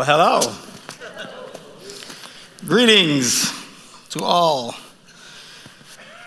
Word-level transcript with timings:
Well, 0.00 0.18
hello. 0.18 0.54
Greetings 2.66 3.52
to 4.08 4.24
all. 4.24 4.74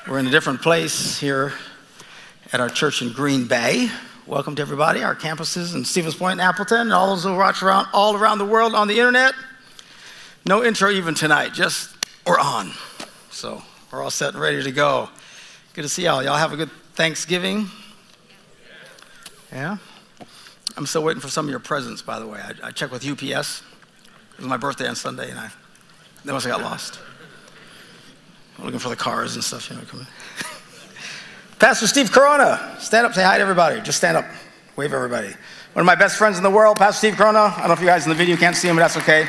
We're 0.07 0.19
in 0.19 0.27
a 0.27 0.29
different 0.29 0.61
place 0.61 1.17
here 1.17 1.53
at 2.51 2.59
our 2.59 2.69
church 2.69 3.01
in 3.01 3.13
Green 3.13 3.47
Bay. 3.47 3.89
Welcome 4.27 4.53
to 4.57 4.61
everybody, 4.61 5.01
our 5.01 5.15
campuses 5.15 5.73
in 5.73 5.85
Stevens 5.85 6.13
Point 6.13 6.33
and 6.33 6.41
Appleton, 6.41 6.81
and 6.81 6.93
all 6.93 7.15
those 7.15 7.23
who 7.23 7.35
watch 7.35 7.63
around 7.63 7.87
all 7.93 8.15
around 8.15 8.37
the 8.37 8.45
world 8.45 8.75
on 8.75 8.87
the 8.87 8.99
internet. 8.99 9.33
No 10.45 10.63
intro 10.63 10.91
even 10.91 11.15
tonight, 11.15 11.53
just 11.53 11.95
we're 12.27 12.37
on. 12.37 12.73
So 13.31 13.63
we're 13.91 14.03
all 14.03 14.11
set 14.11 14.35
and 14.35 14.39
ready 14.39 14.61
to 14.61 14.71
go. 14.71 15.09
Good 15.73 15.81
to 15.81 15.89
see 15.89 16.03
y'all. 16.03 16.21
Y'all 16.21 16.37
have 16.37 16.53
a 16.53 16.57
good 16.57 16.69
Thanksgiving. 16.93 17.65
Yeah? 19.51 19.77
I'm 20.75 20.85
still 20.85 21.03
waiting 21.03 21.21
for 21.21 21.29
some 21.29 21.45
of 21.45 21.51
your 21.51 21.59
presents, 21.59 22.01
by 22.01 22.19
the 22.19 22.27
way. 22.27 22.39
I, 22.39 22.67
I 22.67 22.71
checked 22.71 22.91
with 22.91 23.05
UPS. 23.05 23.61
It 24.33 24.39
was 24.39 24.47
my 24.47 24.57
birthday 24.57 24.87
on 24.87 24.95
Sunday, 24.95 25.29
and 25.29 25.39
I 25.39 25.51
they 26.25 26.31
must 26.31 26.45
have 26.45 26.57
got 26.57 26.63
lost. 26.63 26.99
I'm 28.57 28.65
looking 28.65 28.79
for 28.79 28.89
the 28.89 28.95
cars 28.95 29.35
and 29.35 29.43
stuff, 29.43 29.69
you 29.69 29.75
know. 29.75 29.81
Coming. 29.83 30.07
Pastor 31.59 31.87
Steve 31.87 32.11
Corona, 32.11 32.77
stand 32.79 33.05
up, 33.05 33.13
say 33.13 33.23
hi 33.23 33.37
to 33.37 33.41
everybody. 33.41 33.81
Just 33.81 33.97
stand 33.97 34.17
up, 34.17 34.25
wave 34.75 34.93
everybody. 34.93 35.33
One 35.73 35.81
of 35.81 35.85
my 35.85 35.95
best 35.95 36.17
friends 36.17 36.37
in 36.37 36.43
the 36.43 36.49
world, 36.49 36.77
Pastor 36.77 36.99
Steve 36.99 37.15
Corona. 37.17 37.39
I 37.39 37.59
don't 37.59 37.67
know 37.67 37.73
if 37.73 37.79
you 37.79 37.87
guys 37.87 38.05
in 38.05 38.09
the 38.09 38.15
video 38.15 38.37
can't 38.37 38.55
see 38.55 38.69
him, 38.69 38.75
but 38.75 38.81
that's 38.81 38.97
okay. 38.97 39.27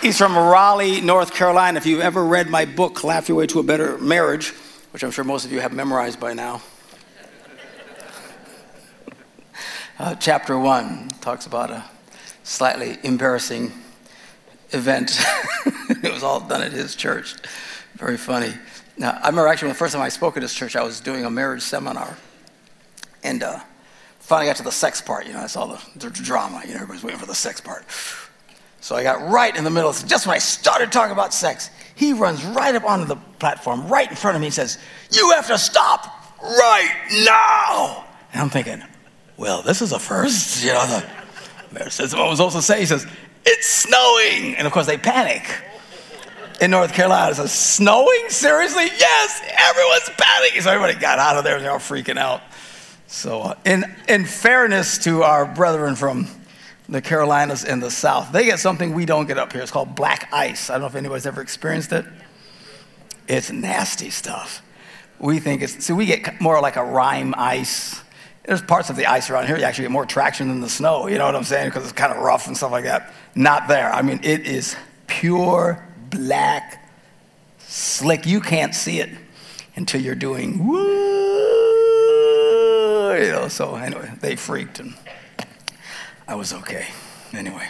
He's 0.00 0.16
from 0.16 0.36
Raleigh, 0.36 1.00
North 1.00 1.34
Carolina. 1.34 1.76
If 1.76 1.84
you've 1.84 2.00
ever 2.00 2.24
read 2.24 2.48
my 2.48 2.64
book, 2.64 3.04
Laugh 3.04 3.28
Your 3.28 3.36
Way 3.36 3.46
to 3.48 3.60
a 3.60 3.62
Better 3.62 3.98
Marriage, 3.98 4.50
which 4.92 5.02
I'm 5.02 5.10
sure 5.10 5.24
most 5.24 5.44
of 5.44 5.52
you 5.52 5.60
have 5.60 5.72
memorized 5.72 6.18
by 6.18 6.32
now, 6.32 6.62
uh, 10.00 10.14
chapter 10.14 10.58
one 10.58 11.08
talks 11.20 11.44
about 11.44 11.70
a 11.70 11.84
slightly 12.42 12.96
embarrassing 13.02 13.70
event. 14.70 15.20
it 15.66 16.10
was 16.10 16.22
all 16.22 16.40
done 16.40 16.62
at 16.62 16.72
his 16.72 16.96
church. 16.96 17.34
Very 17.96 18.16
funny. 18.16 18.54
Now, 18.96 19.10
I 19.10 19.28
remember 19.28 19.46
actually 19.46 19.66
when 19.66 19.74
the 19.74 19.78
first 19.78 19.92
time 19.92 20.02
I 20.02 20.08
spoke 20.08 20.38
at 20.38 20.42
his 20.42 20.54
church, 20.54 20.74
I 20.74 20.82
was 20.82 21.00
doing 21.00 21.26
a 21.26 21.30
marriage 21.30 21.60
seminar. 21.60 22.16
And 23.22 23.42
uh, 23.42 23.60
finally 24.20 24.46
got 24.46 24.56
to 24.56 24.62
the 24.62 24.72
sex 24.72 25.02
part. 25.02 25.26
You 25.26 25.34
know, 25.34 25.40
I 25.40 25.46
saw 25.48 25.66
the, 25.66 25.82
the 25.96 26.08
drama. 26.08 26.62
You 26.64 26.70
know, 26.70 26.76
everybody's 26.76 27.04
waiting 27.04 27.20
for 27.20 27.26
the 27.26 27.34
sex 27.34 27.60
part. 27.60 27.84
So 28.80 28.96
I 28.96 29.02
got 29.02 29.30
right 29.30 29.54
in 29.54 29.64
the 29.64 29.70
middle. 29.70 29.92
Just 29.92 30.26
when 30.26 30.34
I 30.34 30.38
started 30.38 30.92
talking 30.92 31.12
about 31.12 31.34
sex, 31.34 31.68
he 31.94 32.14
runs 32.14 32.42
right 32.42 32.74
up 32.74 32.84
onto 32.84 33.04
the 33.04 33.16
platform, 33.38 33.86
right 33.86 34.08
in 34.08 34.16
front 34.16 34.34
of 34.34 34.40
me, 34.40 34.46
and 34.46 34.54
says, 34.54 34.78
You 35.10 35.30
have 35.32 35.46
to 35.48 35.58
stop 35.58 36.06
right 36.40 37.24
now. 37.26 38.06
And 38.32 38.40
I'm 38.40 38.48
thinking, 38.48 38.82
well, 39.40 39.62
this 39.62 39.80
is 39.80 39.92
a 39.92 39.98
first. 39.98 40.62
You 40.64 40.74
know, 40.74 40.86
the 40.86 41.08
mayor 41.72 41.90
says, 41.90 42.14
what 42.14 42.28
was 42.28 42.40
also 42.40 42.60
saying, 42.60 42.80
he 42.80 42.86
says, 42.86 43.06
it's 43.46 43.66
snowing. 43.66 44.54
And 44.56 44.66
of 44.66 44.72
course, 44.72 44.86
they 44.86 44.98
panic. 44.98 45.50
In 46.60 46.70
North 46.70 46.92
Carolina, 46.92 47.30
it 47.30 47.36
says, 47.36 47.52
snowing? 47.52 48.28
Seriously? 48.28 48.84
Yes, 48.98 49.40
everyone's 49.56 50.10
panicking. 50.10 50.60
So 50.60 50.70
everybody 50.70 51.00
got 51.00 51.18
out 51.18 51.38
of 51.38 51.44
there 51.44 51.56
and 51.56 51.64
they're 51.64 51.72
all 51.72 51.78
freaking 51.78 52.18
out. 52.18 52.42
So, 53.06 53.40
uh, 53.40 53.54
in, 53.64 53.84
in 54.08 54.26
fairness 54.26 54.98
to 55.04 55.22
our 55.22 55.46
brethren 55.46 55.96
from 55.96 56.28
the 56.88 57.00
Carolinas 57.00 57.64
and 57.64 57.82
the 57.82 57.90
South, 57.90 58.30
they 58.32 58.44
get 58.44 58.58
something 58.58 58.92
we 58.92 59.06
don't 59.06 59.26
get 59.26 59.38
up 59.38 59.52
here. 59.52 59.62
It's 59.62 59.70
called 59.70 59.94
black 59.94 60.28
ice. 60.34 60.68
I 60.68 60.74
don't 60.74 60.82
know 60.82 60.86
if 60.88 60.94
anybody's 60.94 61.26
ever 61.26 61.40
experienced 61.40 61.92
it. 61.92 62.04
It's 63.26 63.50
nasty 63.50 64.10
stuff. 64.10 64.62
We 65.18 65.40
think 65.40 65.62
it's, 65.62 65.86
see, 65.86 65.94
we 65.94 66.04
get 66.04 66.40
more 66.42 66.60
like 66.60 66.76
a 66.76 66.84
rime 66.84 67.34
ice 67.38 68.02
there's 68.44 68.62
parts 68.62 68.90
of 68.90 68.96
the 68.96 69.06
ice 69.06 69.30
around 69.30 69.46
here 69.46 69.56
you 69.56 69.64
actually 69.64 69.84
get 69.84 69.90
more 69.90 70.06
traction 70.06 70.48
than 70.48 70.60
the 70.60 70.68
snow, 70.68 71.06
you 71.06 71.18
know 71.18 71.26
what 71.26 71.36
I'm 71.36 71.44
saying? 71.44 71.68
Because 71.68 71.84
it's 71.84 71.92
kind 71.92 72.12
of 72.12 72.18
rough 72.22 72.46
and 72.46 72.56
stuff 72.56 72.72
like 72.72 72.84
that. 72.84 73.12
Not 73.34 73.68
there. 73.68 73.92
I 73.92 74.02
mean, 74.02 74.20
it 74.22 74.46
is 74.46 74.76
pure 75.06 75.86
black, 76.08 76.90
slick. 77.58 78.26
You 78.26 78.40
can't 78.40 78.74
see 78.74 79.00
it 79.00 79.10
until 79.76 80.00
you're 80.00 80.14
doing 80.14 80.66
woo, 80.66 80.78
you 83.14 83.30
know. 83.30 83.48
So 83.48 83.76
anyway, 83.76 84.10
they 84.20 84.36
freaked 84.36 84.80
and 84.80 84.94
I 86.26 86.34
was 86.34 86.52
okay. 86.52 86.86
Anyway, 87.32 87.68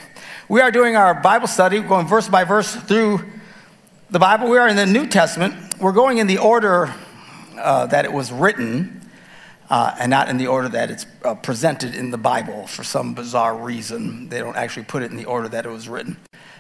we 0.48 0.60
are 0.60 0.70
doing 0.70 0.96
our 0.96 1.14
Bible 1.14 1.46
study, 1.46 1.80
going 1.80 2.06
verse 2.06 2.28
by 2.28 2.44
verse 2.44 2.74
through 2.74 3.20
the 4.10 4.18
Bible. 4.18 4.48
We 4.48 4.58
are 4.58 4.68
in 4.68 4.76
the 4.76 4.86
New 4.86 5.06
Testament. 5.06 5.78
We're 5.78 5.92
going 5.92 6.18
in 6.18 6.26
the 6.26 6.38
order 6.38 6.94
uh, 7.58 7.86
that 7.86 8.04
it 8.04 8.12
was 8.12 8.32
written 8.32 9.00
uh, 9.70 9.94
and 10.00 10.10
not 10.10 10.28
in 10.28 10.36
the 10.36 10.48
order 10.48 10.68
that 10.68 10.90
it's 10.90 11.06
uh, 11.24 11.34
presented 11.36 11.94
in 11.94 12.10
the 12.10 12.18
Bible 12.18 12.66
for 12.66 12.82
some 12.82 13.14
bizarre 13.14 13.56
reason. 13.56 14.28
They 14.28 14.40
don't 14.40 14.56
actually 14.56 14.84
put 14.84 15.02
it 15.04 15.12
in 15.12 15.16
the 15.16 15.26
order 15.26 15.48
that 15.48 15.64
it 15.64 15.70
was 15.70 15.88
written. 15.88 16.16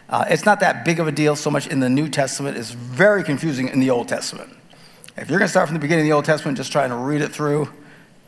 Uh, 0.08 0.24
it's 0.28 0.44
not 0.44 0.60
that 0.60 0.84
big 0.84 1.00
of 1.00 1.08
a 1.08 1.12
deal 1.12 1.34
so 1.34 1.50
much 1.50 1.66
in 1.66 1.80
the 1.80 1.88
New 1.88 2.08
Testament. 2.08 2.56
It's 2.56 2.70
very 2.70 3.24
confusing 3.24 3.68
in 3.68 3.80
the 3.80 3.90
Old 3.90 4.08
Testament. 4.08 4.56
If 5.16 5.28
you're 5.28 5.38
going 5.38 5.48
to 5.48 5.50
start 5.50 5.68
from 5.68 5.74
the 5.74 5.80
beginning 5.80 6.04
of 6.04 6.08
the 6.08 6.12
Old 6.12 6.24
Testament 6.24 6.56
just 6.56 6.72
trying 6.72 6.90
to 6.90 6.96
read 6.96 7.20
it 7.20 7.32
through, 7.32 7.68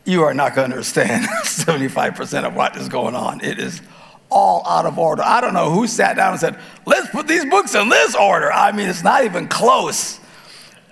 you 0.05 0.23
are 0.23 0.33
not 0.33 0.53
going 0.53 0.69
to 0.69 0.75
understand 0.75 1.25
75% 1.43 2.45
of 2.45 2.55
what 2.55 2.75
is 2.75 2.89
going 2.89 3.15
on. 3.15 3.41
It 3.41 3.59
is 3.59 3.81
all 4.29 4.67
out 4.67 4.85
of 4.85 4.99
order. 4.99 5.23
I 5.23 5.39
don't 5.39 5.53
know 5.53 5.71
who 5.71 5.87
sat 5.87 6.17
down 6.17 6.31
and 6.31 6.39
said, 6.39 6.59
let's 6.85 7.09
put 7.09 7.27
these 7.27 7.45
books 7.45 7.73
in 7.73 7.87
this 7.87 8.15
order. 8.15 8.51
I 8.51 8.73
mean, 8.73 8.89
it's 8.89 9.03
not 9.03 9.23
even 9.23 9.47
close 9.47 10.19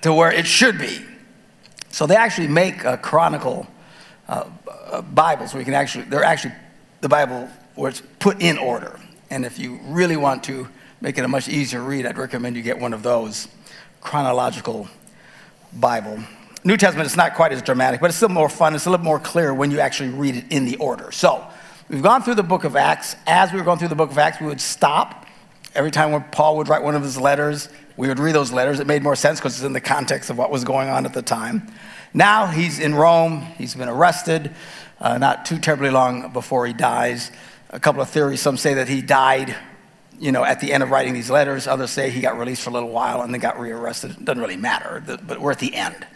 to 0.02 0.14
where 0.14 0.32
it 0.32 0.48
should 0.48 0.78
be. 0.78 1.06
So 1.90 2.08
they 2.08 2.16
actually 2.16 2.48
make 2.48 2.86
a 2.86 2.98
chronicle 2.98 3.68
uh, 4.32 5.02
Bibles 5.02 5.54
where 5.54 5.62
you 5.62 5.66
can 5.66 5.74
actually, 5.74 6.06
they're 6.06 6.24
actually 6.24 6.54
the 7.02 7.10
Bible 7.10 7.50
where 7.76 7.90
it's 7.90 8.02
put 8.20 8.42
in 8.42 8.58
order. 8.58 9.00
And 9.30 9.46
if 9.46 9.60
you 9.60 9.80
really 9.84 10.18
want 10.18 10.44
to 10.46 10.68
make 11.02 11.18
it 11.18 11.26
a 11.26 11.28
much 11.28 11.50
easier 11.50 11.82
read, 11.82 12.06
I'd 12.06 12.18
recommend 12.18 12.56
you 12.56 12.62
get 12.62 12.80
one 12.80 12.94
of 12.94 13.04
those 13.04 13.48
chronological 14.00 14.88
Bible. 15.74 16.20
New 16.64 16.78
Testament 16.78 17.08
is 17.08 17.18
not 17.18 17.34
quite 17.34 17.52
as 17.52 17.62
dramatic, 17.62 18.00
but 18.02 18.10
it's 18.10 18.18
still 18.18 18.30
more 18.30 18.50
fun. 18.50 18.76
It's 18.76 18.86
a 18.86 18.90
little 18.90 19.04
more 19.04 19.20
clear 19.20 19.54
when 19.54 19.72
you 19.72 19.80
actually 19.80 20.10
read 20.10 20.36
it 20.36 20.46
in 20.50 20.66
the 20.66 20.78
order. 20.78 21.12
So 21.12 21.46
we've 21.90 22.04
gone 22.04 22.22
through 22.22 22.36
the 22.36 22.44
book 22.44 22.64
of 22.64 22.76
Acts. 22.76 23.16
As 23.26 23.52
we 23.52 23.58
were 23.58 23.66
going 23.66 23.80
through 23.80 23.88
the 23.90 23.96
book 23.96 24.12
of 24.12 24.18
Acts, 24.18 24.40
we 24.40 24.48
would 24.48 24.62
stop 24.62 25.26
every 25.74 25.92
time 25.92 26.12
when 26.12 26.24
Paul 26.32 26.58
would 26.58 26.68
write 26.68 26.84
one 26.84 26.96
of 26.96 27.04
his 27.04 27.20
letters. 27.20 27.68
We 28.02 28.08
would 28.08 28.18
read 28.18 28.34
those 28.34 28.52
letters. 28.52 28.80
It 28.80 28.88
made 28.88 29.04
more 29.04 29.16
sense 29.16 29.40
because 29.40 29.58
it's 29.58 29.64
in 29.64 29.74
the 29.74 29.80
context 29.80 30.32
of 30.32 30.38
what 30.40 30.50
was 30.50 30.64
going 30.64 30.90
on 30.90 31.06
at 31.06 31.14
the 31.14 31.22
time. 31.22 31.72
Now 32.16 32.48
he's 32.48 32.80
in 32.80 32.96
Rome. 32.96 33.42
He's 33.60 33.76
been 33.76 33.90
arrested 33.90 34.56
uh, 35.00 35.20
not 35.20 35.46
too 35.46 35.60
terribly 35.60 35.92
long 35.92 36.34
before 36.34 36.66
he 36.66 36.74
dies. 36.74 37.30
A 37.70 37.80
couple 37.80 38.02
of 38.02 38.10
theories. 38.10 38.42
Some 38.42 38.58
say 38.58 38.74
that 38.74 38.88
he 38.88 39.04
died, 39.04 39.56
you 40.20 40.32
know, 40.32 40.44
at 40.44 40.62
the 40.62 40.74
end 40.74 40.82
of 40.82 40.90
writing 40.90 41.14
these 41.14 41.30
letters. 41.30 41.68
Others 41.68 41.92
say 41.92 42.10
he 42.10 42.22
got 42.22 42.40
released 42.40 42.64
for 42.64 42.72
a 42.72 42.74
little 42.74 42.90
while 42.90 43.22
and 43.22 43.32
then 43.32 43.40
got 43.40 43.60
rearrested. 43.60 44.10
It 44.10 44.26
doesn't 44.26 44.42
really 44.42 44.58
matter, 44.58 45.04
but 45.06 45.40
we're 45.40 45.52
at 45.52 45.60
the 45.60 45.76
end. 45.76 46.08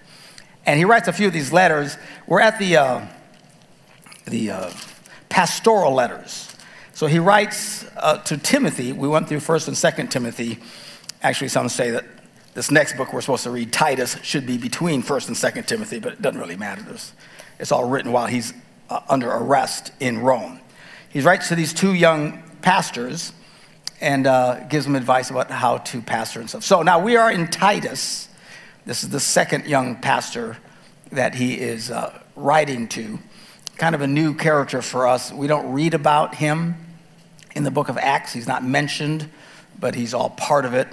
And 0.65 0.79
he 0.79 0.85
writes 0.85 1.07
a 1.07 1.13
few 1.13 1.27
of 1.27 1.33
these 1.33 1.53
letters. 1.53 1.97
We're 2.25 2.41
at 2.41 2.57
the, 2.57 2.77
uh, 2.77 3.07
the 4.25 4.49
uh, 4.49 4.71
pastoral 5.29 5.93
letters. 5.93 6.51
So 6.93 7.05
he 7.05 7.19
writes 7.19 7.85
uh, 7.95 8.17
to 8.23 8.39
Timothy. 8.39 8.91
We 8.91 9.07
went 9.07 9.29
through 9.29 9.37
1st 9.37 9.67
and 9.67 9.77
2nd 9.77 10.09
Timothy. 10.09 10.57
Actually, 11.25 11.47
some 11.47 11.69
say 11.69 11.89
that 11.89 12.05
this 12.53 12.69
next 12.69 12.97
book 12.97 13.11
we're 13.11 13.19
supposed 13.19 13.45
to 13.45 13.49
read, 13.49 13.73
Titus, 13.73 14.15
should 14.21 14.45
be 14.45 14.59
between 14.59 15.01
1st 15.01 15.29
and 15.29 15.35
2nd 15.35 15.65
Timothy, 15.65 15.97
but 15.97 16.13
it 16.13 16.21
doesn't 16.21 16.39
really 16.39 16.55
matter. 16.55 16.83
This, 16.83 17.13
it's 17.57 17.71
all 17.71 17.89
written 17.89 18.11
while 18.11 18.27
he's 18.27 18.53
uh, 18.91 18.99
under 19.09 19.31
arrest 19.31 19.91
in 19.99 20.19
Rome. 20.19 20.59
He 21.09 21.21
writes 21.21 21.47
to 21.47 21.55
these 21.55 21.73
two 21.73 21.95
young 21.95 22.43
pastors 22.61 23.33
and 23.99 24.27
uh, 24.27 24.67
gives 24.67 24.85
them 24.85 24.95
advice 24.95 25.31
about 25.31 25.49
how 25.49 25.79
to 25.79 25.99
pastor 25.99 26.41
and 26.41 26.47
stuff. 26.47 26.63
So 26.63 26.83
now 26.83 26.99
we 26.99 27.15
are 27.15 27.31
in 27.31 27.47
Titus. 27.47 28.29
This 28.85 29.01
is 29.01 29.09
the 29.09 29.19
second 29.19 29.65
young 29.65 29.95
pastor 29.95 30.57
that 31.11 31.33
he 31.33 31.55
is 31.55 31.89
uh, 31.89 32.21
writing 32.35 32.87
to. 32.89 33.17
Kind 33.77 33.95
of 33.95 34.01
a 34.01 34.07
new 34.07 34.35
character 34.35 34.83
for 34.83 35.07
us. 35.07 35.31
We 35.31 35.47
don't 35.47 35.73
read 35.73 35.95
about 35.95 36.35
him 36.35 36.75
in 37.55 37.63
the 37.63 37.71
book 37.71 37.89
of 37.89 37.97
Acts. 37.97 38.31
He's 38.31 38.47
not 38.47 38.63
mentioned, 38.63 39.27
but 39.79 39.95
he's 39.95 40.13
all 40.13 40.29
part 40.31 40.65
of 40.65 40.73
it, 40.73 40.87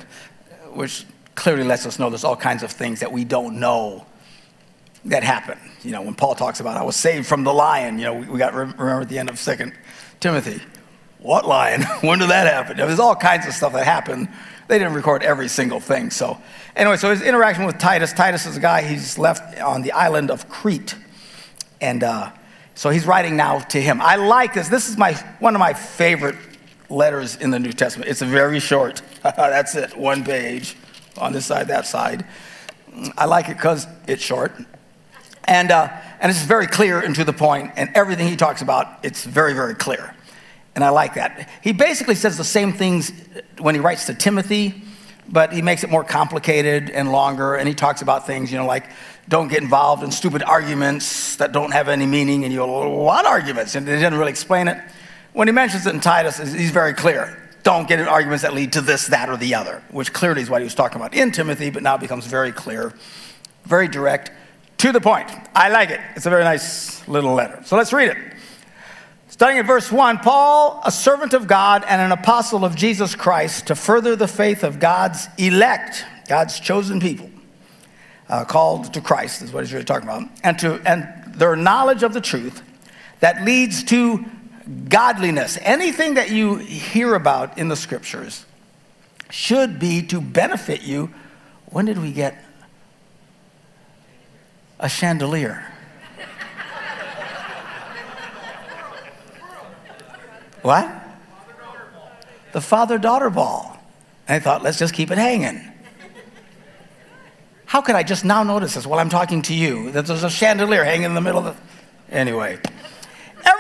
which 0.73 1.05
clearly 1.35 1.65
lets 1.65 1.87
us 1.87 1.99
know 1.99 2.11
there's 2.11 2.25
all 2.25 2.37
kinds 2.37 2.63
of 2.63 2.71
things 2.71 3.01
that 3.01 3.13
we 3.13 3.25
don't 3.25 3.59
know 3.59 4.07
that 5.07 5.23
happen. 5.23 5.59
You 5.83 5.93
know, 5.93 6.03
when 6.03 6.15
Paul 6.15 6.35
talks 6.35 6.61
about 6.61 6.77
I 6.77 6.85
was 6.85 6.97
saved 6.97 7.27
from 7.27 7.45
the 7.45 7.53
lion, 7.53 7.99
you 7.99 8.05
know, 8.05 8.15
we, 8.15 8.39
got 8.39 8.55
remember 8.55 9.01
at 9.01 9.09
the 9.09 9.19
end 9.19 9.29
of 9.29 9.39
Second 9.39 9.73
Timothy. 10.21 10.61
What 11.19 11.47
lion? 11.47 11.83
when 12.01 12.19
did 12.19 12.31
that 12.31 12.47
happen? 12.47 12.77
There's 12.77 12.99
all 12.99 13.17
kinds 13.17 13.47
of 13.47 13.55
stuff 13.55 13.73
that 13.73 13.85
happened. 13.85 14.29
They 14.69 14.79
didn't 14.79 14.95
record 14.95 15.23
every 15.23 15.49
single 15.49 15.81
thing. 15.81 16.11
So, 16.11 16.41
anyway, 16.77 16.97
so 16.97 17.11
his 17.11 17.23
interaction 17.23 17.65
with 17.65 17.79
Titus. 17.79 18.13
Titus 18.13 18.47
is 18.47 18.57
a 18.57 18.61
guy 18.61 18.83
he's 18.83 19.19
left 19.19 19.61
on 19.61 19.83
the 19.83 19.93
island 19.93 20.31
of 20.31 20.49
Crete, 20.49 20.95
and 21.81 22.03
uh, 22.03 22.31
so 22.75 22.91
he's 22.91 23.07
writing 23.07 23.37
now 23.37 23.59
to 23.59 23.81
him. 23.81 24.01
I 24.01 24.17
like 24.17 24.55
this. 24.55 24.69
This 24.69 24.89
is 24.89 24.97
my 24.97 25.15
one 25.41 25.55
of 25.55 25.61
my 25.61 25.75
favorite 25.75 26.37
letters 26.93 27.37
in 27.37 27.51
the 27.51 27.59
New 27.59 27.73
Testament. 27.73 28.11
It's 28.11 28.23
very 28.23 28.61
short. 28.61 29.03
That's 29.23 29.75
it, 29.75 29.97
one 29.97 30.25
page 30.25 30.77
on 31.19 31.33
this 31.33 31.47
side, 31.47 31.69
that 31.69 31.87
side. 31.87 32.25
I 33.17 33.25
like 33.25 33.49
it 33.49 33.57
because 33.57 33.87
it's 34.07 34.23
short. 34.23 34.53
And, 35.45 35.71
uh, 35.71 35.89
and 36.21 36.31
it's 36.31 36.43
very 36.43 36.67
clear 36.67 37.01
and 37.01 37.15
to 37.17 37.25
the 37.25 37.33
point, 37.33 37.73
and 37.77 37.91
everything 37.95 38.29
he 38.29 38.37
talks 38.37 38.63
about, 38.63 38.87
it's 39.03 39.25
very, 39.25 39.55
very 39.55 39.75
clear. 39.75 40.15
And 40.75 40.85
I 40.85 40.91
like 40.91 41.15
that. 41.15 41.49
He 41.63 41.73
basically 41.73 42.15
says 42.15 42.39
the 42.39 42.45
same 42.45 42.73
things 42.73 43.13
when 43.59 43.75
he 43.75 43.81
writes 43.81 44.07
to 44.07 44.15
Timothy, 44.15 44.83
but 45.29 45.53
he 45.53 45.63
makes 45.63 45.85
it 45.85 45.91
more 45.91 46.05
complicated 46.05 46.91
and 46.91 47.13
longer. 47.13 47.55
And 47.57 47.69
he 47.69 47.75
talks 47.75 48.03
about 48.03 48.27
things, 48.27 48.51
you 48.51 48.59
know, 48.59 48.67
like 48.67 48.89
don't 49.29 49.49
get 49.49 49.63
involved 49.63 50.03
in 50.03 50.11
stupid 50.11 50.43
arguments 50.43 51.37
that 51.37 51.53
don't 51.53 51.73
have 51.73 51.89
any 51.89 52.07
meaning. 52.07 52.45
And 52.45 52.53
you 52.53 52.61
go, 52.61 52.89
what 53.03 53.27
arguments? 53.27 53.75
And 53.75 53.87
he 53.87 53.95
doesn't 53.95 54.19
really 54.19 54.31
explain 54.31 54.69
it. 54.69 54.79
When 55.33 55.49
he 55.49 55.53
mentions 55.53 55.87
it 55.87 55.95
in 55.95 56.01
Titus, 56.01 56.39
he's 56.39 56.71
very 56.71 56.93
clear. 56.93 57.39
Don't 57.63 57.89
get 57.89 58.01
in 58.01 58.09
arguments 58.09 58.43
that 58.43 58.55
lead 58.55 58.73
to 58.75 58.81
this, 58.81 59.07
that, 59.09 59.29
or 59.29 59.37
the 59.37 59.55
other, 59.55 59.83
which 59.91 60.13
clearly 60.13 60.43
is 60.43 60.51
what 60.51 60.61
he 60.61 60.65
was 60.65 60.75
talking 60.75 60.97
about 60.97 61.15
in 61.15 61.31
Timothy, 61.31 61.71
but 61.71 61.83
now 61.83 61.97
becomes 61.97 62.27
very 62.27 62.53
clear, 62.53 62.93
very 63.65 63.89
direct, 63.89 64.31
to 64.79 64.93
the 64.93 65.01
point. 65.01 65.31
I 65.55 65.69
like 65.69 65.91
it. 65.91 66.01
It's 66.17 66.27
a 66.27 66.31
very 66.31 66.43
nice 66.43 67.07
little 67.07 67.35
letter. 67.35 67.63
So 67.65 67.77
let's 67.77 67.93
read 67.93 68.11
it. 68.11 68.19
Starting 69.29 69.59
at 69.59 69.67
verse 69.67 69.91
1 69.91 70.19
Paul, 70.19 70.83
a 70.85 70.91
servant 70.91 71.33
of 71.33 71.47
God 71.47 71.85
and 71.89 72.03
an 72.03 72.13
apostle 72.13 72.65
of 72.65 72.77
Jesus 72.77 73.15
Christ, 73.15 73.69
to 73.69 73.75
further 73.75 74.17
the 74.17 74.29
faith 74.29 74.65
of 74.65 74.79
God's 74.79 75.29
elect, 75.39 76.05
God's 76.29 76.61
chosen 76.61 77.01
people, 77.01 77.31
uh, 78.29 78.45
called 78.45 78.93
to 78.93 79.01
Christ, 79.01 79.41
is 79.41 79.53
what 79.53 79.65
he's 79.65 79.73
really 79.73 79.85
talking 79.85 80.09
about, 80.09 80.29
and, 80.43 80.59
to, 80.59 80.83
and 80.85 81.35
their 81.35 81.57
knowledge 81.57 82.03
of 82.03 82.13
the 82.13 82.21
truth 82.21 82.63
that 83.21 83.45
leads 83.45 83.85
to 83.85 84.25
godliness. 84.89 85.59
Anything 85.63 86.15
that 86.15 86.31
you 86.31 86.57
hear 86.57 87.15
about 87.15 87.59
in 87.59 87.69
the 87.69 87.77
scriptures 87.77 88.45
should 89.31 89.79
be 89.79 90.03
to 90.09 90.21
benefit 90.21 90.83
you. 90.83 91.13
When 91.67 91.87
did 91.87 91.99
we 91.99 92.13
get 92.13 92.43
a 94.79 94.89
chandelier? 94.89 95.67
What? 100.63 100.89
The 102.53 102.61
father 102.61 102.99
daughter 102.99 103.31
ball. 103.31 103.79
And 104.29 104.37
I 104.37 104.39
thought, 104.39 104.63
let's 104.63 104.79
just 104.79 104.95
keep 104.95 105.11
it 105.11 105.19
hanging. 105.19 105.61
How 107.65 107.81
could 107.81 107.95
I 107.95 108.03
just 108.03 108.25
now 108.25 108.43
notice 108.43 108.75
this 108.75 108.87
while 108.87 109.01
I'm 109.01 109.09
talking 109.09 109.43
to 109.43 109.55
you? 109.55 109.91
That 109.93 110.07
there's 110.07 110.25
a 110.25 110.31
chandelier 110.31 110.85
hanging 110.85 111.07
in 111.07 111.15
the 111.15 111.21
middle 111.21 111.47
of 111.47 111.57
the. 111.57 112.15
Anyway, 112.15 112.59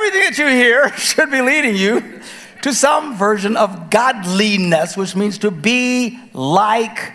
everything 0.02 0.30
that 0.30 0.38
you 0.38 0.48
hear 0.48 0.92
should 0.96 1.30
be 1.30 1.40
leading 1.40 1.76
you 1.76 2.20
to 2.62 2.72
some 2.72 3.16
version 3.16 3.56
of 3.56 3.90
godliness, 3.90 4.96
which 4.96 5.16
means 5.16 5.38
to 5.38 5.50
be 5.50 6.18
like 6.32 7.12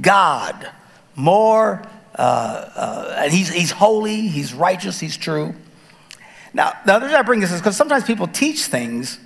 God. 0.00 0.70
More, 1.14 1.82
uh, 2.14 2.22
uh, 2.22 3.16
and 3.18 3.32
he's, 3.32 3.48
he's 3.48 3.70
holy, 3.70 4.28
he's 4.28 4.54
righteous, 4.54 5.00
he's 5.00 5.16
true. 5.16 5.54
Now, 6.52 6.72
the 6.84 6.94
other 6.94 7.06
reason 7.06 7.18
I 7.18 7.22
bring 7.22 7.40
this 7.40 7.52
is 7.52 7.60
because 7.60 7.76
sometimes 7.76 8.04
people 8.04 8.26
teach 8.26 8.64
things 8.64 9.18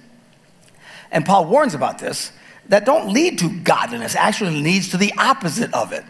and 1.12 1.26
Paul 1.26 1.44
warns 1.44 1.74
about 1.74 1.98
this, 1.98 2.32
that 2.68 2.86
don't 2.86 3.12
lead 3.12 3.38
to 3.40 3.60
godliness, 3.60 4.16
actually 4.16 4.62
leads 4.62 4.88
to 4.88 4.96
the 4.96 5.12
opposite 5.18 5.72
of 5.74 5.92
it. 5.92 6.04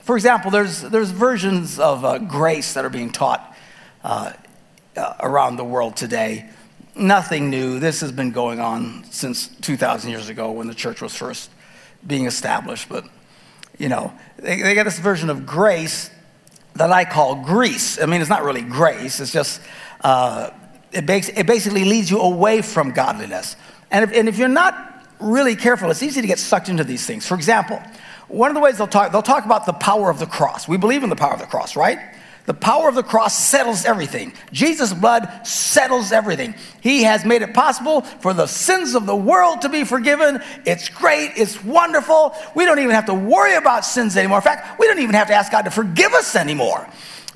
For 0.00 0.16
example, 0.16 0.52
there's, 0.52 0.82
there's 0.82 1.10
versions 1.10 1.80
of 1.80 2.04
uh, 2.04 2.18
grace 2.18 2.74
that 2.74 2.84
are 2.84 2.90
being 2.90 3.10
taught 3.10 3.56
uh, 4.04 4.32
uh, 4.96 5.14
around 5.20 5.56
the 5.56 5.64
world 5.64 5.96
today. 5.96 6.48
Nothing 6.94 7.50
new. 7.50 7.78
This 7.78 8.00
has 8.00 8.12
been 8.12 8.30
going 8.30 8.60
on 8.60 9.04
since 9.10 9.48
2,000 9.48 10.10
years 10.10 10.28
ago 10.28 10.52
when 10.52 10.66
the 10.66 10.74
church 10.74 11.02
was 11.02 11.14
first 11.14 11.50
being 12.06 12.26
established. 12.26 12.88
But, 12.88 13.04
you 13.78 13.88
know, 13.88 14.12
they, 14.38 14.62
they 14.62 14.74
got 14.74 14.84
this 14.84 14.98
version 14.98 15.28
of 15.28 15.44
grace 15.44 16.10
that 16.76 16.90
I 16.90 17.04
call 17.04 17.36
grease. 17.36 18.00
I 18.00 18.06
mean, 18.06 18.20
it's 18.20 18.30
not 18.30 18.44
really 18.44 18.62
grace, 18.62 19.20
it's 19.20 19.32
just, 19.32 19.60
uh, 20.02 20.50
it, 20.92 21.04
makes, 21.04 21.28
it 21.28 21.46
basically 21.46 21.84
leads 21.84 22.10
you 22.10 22.20
away 22.20 22.62
from 22.62 22.92
godliness. 22.92 23.56
And 23.90 24.04
if, 24.04 24.16
and 24.16 24.28
if 24.28 24.38
you're 24.38 24.48
not 24.48 25.06
really 25.20 25.56
careful, 25.56 25.90
it's 25.90 26.02
easy 26.02 26.20
to 26.20 26.26
get 26.26 26.38
sucked 26.38 26.68
into 26.68 26.84
these 26.84 27.06
things. 27.06 27.26
For 27.26 27.34
example, 27.34 27.80
one 28.28 28.50
of 28.50 28.54
the 28.54 28.60
ways 28.60 28.78
they'll 28.78 28.86
talk, 28.86 29.12
they'll 29.12 29.22
talk 29.22 29.44
about 29.44 29.66
the 29.66 29.72
power 29.72 30.10
of 30.10 30.18
the 30.18 30.26
cross. 30.26 30.66
We 30.68 30.76
believe 30.76 31.02
in 31.02 31.10
the 31.10 31.16
power 31.16 31.32
of 31.32 31.40
the 31.40 31.46
cross, 31.46 31.76
right? 31.76 31.98
The 32.46 32.54
power 32.54 32.88
of 32.88 32.94
the 32.94 33.02
cross 33.02 33.36
settles 33.36 33.84
everything. 33.84 34.32
Jesus' 34.52 34.94
blood 34.94 35.44
settles 35.44 36.12
everything. 36.12 36.54
He 36.80 37.02
has 37.02 37.24
made 37.24 37.42
it 37.42 37.52
possible 37.52 38.02
for 38.02 38.32
the 38.32 38.46
sins 38.46 38.94
of 38.94 39.04
the 39.04 39.16
world 39.16 39.62
to 39.62 39.68
be 39.68 39.82
forgiven. 39.82 40.40
It's 40.64 40.88
great. 40.88 41.32
It's 41.36 41.62
wonderful. 41.62 42.34
We 42.54 42.64
don't 42.64 42.78
even 42.78 42.92
have 42.92 43.06
to 43.06 43.14
worry 43.14 43.56
about 43.56 43.84
sins 43.84 44.16
anymore. 44.16 44.38
In 44.38 44.44
fact, 44.44 44.78
we 44.78 44.86
don't 44.86 45.00
even 45.00 45.16
have 45.16 45.26
to 45.26 45.34
ask 45.34 45.50
God 45.50 45.62
to 45.62 45.72
forgive 45.72 46.12
us 46.12 46.36
anymore 46.36 46.88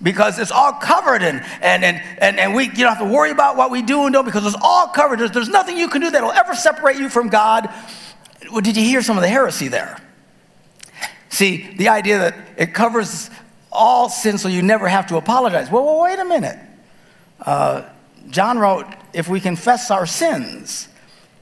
because 0.03 0.39
it's 0.39 0.53
all 0.53 0.73
covered 0.73 1.23
and, 1.23 1.45
and, 1.61 1.85
and, 1.85 2.01
and, 2.19 2.39
and 2.39 2.55
we 2.55 2.65
you 2.65 2.71
don't 2.71 2.95
have 2.95 3.07
to 3.07 3.13
worry 3.13 3.31
about 3.31 3.57
what 3.57 3.71
we 3.71 3.83
do 3.83 4.05
and 4.05 4.13
don't 4.13 4.25
because 4.25 4.47
it's 4.47 4.57
all 4.63 4.89
covered. 4.89 5.19
There's, 5.19 5.33
there's 5.33 5.49
nothing 5.49 5.77
you 5.77 5.89
can 5.89 6.01
do 6.01 6.11
that 6.11 6.23
will 6.23 6.33
ever 6.33 6.55
separate 6.55 6.97
you 6.97 7.09
from 7.09 7.29
God. 7.29 7.69
Well, 8.51 8.61
did 8.61 8.77
you 8.77 8.85
hear 8.85 9.03
some 9.03 9.19
of 9.19 9.23
the 9.23 9.29
heresy 9.29 9.69
there? 9.69 9.99
See, 11.29 11.75
the 11.77 11.89
idea 11.89 12.19
that 12.19 12.35
it 12.57 12.75
covers 12.75 13.31
all 13.73 14.09
sin 14.09 14.39
so 14.39 14.49
you 14.49 14.63
never 14.63 14.89
have 14.89 15.07
to 15.09 15.17
apologize. 15.17 15.71
Well, 15.71 15.85
well 15.85 16.03
wait 16.03 16.19
a 16.19 16.25
minute. 16.25 16.59
Uh, 17.41 17.83
John 18.29 18.59
wrote, 18.59 18.87
if 19.13 19.29
we 19.29 19.41
confess 19.41 19.91
our 19.91 20.07
sins, 20.07 20.89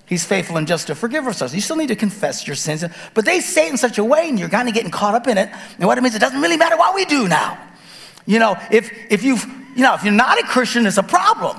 he's 0.06 0.24
faithful 0.24 0.56
and 0.56 0.66
just 0.66 0.86
to 0.86 0.94
forgive 0.94 1.26
us. 1.26 1.54
You 1.54 1.60
still 1.60 1.76
need 1.76 1.88
to 1.88 1.96
confess 1.96 2.46
your 2.46 2.56
sins. 2.56 2.84
But 3.14 3.24
they 3.24 3.40
say 3.40 3.66
it 3.66 3.72
in 3.72 3.76
such 3.76 3.98
a 3.98 4.04
way, 4.04 4.28
and 4.28 4.38
you're 4.38 4.48
kind 4.48 4.68
of 4.68 4.74
getting 4.74 4.90
caught 4.90 5.14
up 5.14 5.26
in 5.26 5.38
it. 5.38 5.50
And 5.78 5.86
what 5.86 5.98
it 5.98 6.00
means, 6.02 6.14
it 6.14 6.20
doesn't 6.20 6.40
really 6.40 6.56
matter 6.56 6.76
what 6.76 6.94
we 6.94 7.04
do 7.04 7.28
now. 7.28 7.58
You 8.26 8.38
know, 8.38 8.56
if, 8.70 8.90
if 9.10 9.22
you've, 9.22 9.44
you 9.74 9.82
know, 9.82 9.94
if 9.94 10.04
you're 10.04 10.12
not 10.12 10.38
a 10.38 10.44
Christian, 10.44 10.86
it's 10.86 10.98
a 10.98 11.02
problem. 11.02 11.56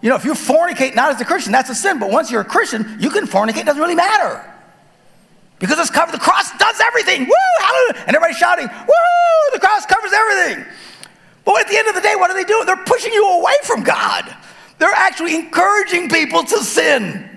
You 0.00 0.10
know, 0.10 0.16
if 0.16 0.24
you 0.24 0.34
fornicate 0.34 0.94
not 0.94 1.14
as 1.14 1.20
a 1.20 1.24
Christian, 1.24 1.52
that's 1.52 1.70
a 1.70 1.74
sin. 1.74 1.98
But 1.98 2.10
once 2.10 2.30
you're 2.30 2.42
a 2.42 2.44
Christian, 2.44 2.98
you 3.00 3.10
can 3.10 3.26
fornicate, 3.26 3.62
it 3.62 3.66
doesn't 3.66 3.82
really 3.82 3.94
matter. 3.96 4.44
Because 5.58 5.78
it's 5.78 5.90
covered, 5.90 6.14
the 6.14 6.18
cross 6.18 6.56
does 6.58 6.80
everything. 6.80 7.22
Woo, 7.24 7.34
hallelujah. 7.60 8.04
And 8.06 8.16
everybody's 8.16 8.38
shouting, 8.38 8.66
woo, 8.66 9.52
the 9.52 9.60
cross 9.60 9.86
covers 9.86 10.12
everything. 10.12 10.64
But 11.44 11.60
at 11.60 11.68
the 11.68 11.76
end 11.76 11.88
of 11.88 11.94
the 11.94 12.00
day, 12.00 12.14
what 12.16 12.30
are 12.30 12.34
they 12.34 12.44
doing? 12.44 12.66
They're 12.66 12.76
pushing 12.76 13.12
you 13.12 13.26
away 13.28 13.54
from 13.64 13.82
God. 13.82 14.36
They're 14.78 14.90
actually 14.94 15.34
encouraging 15.34 16.08
people 16.08 16.44
to 16.44 16.58
sin, 16.58 17.28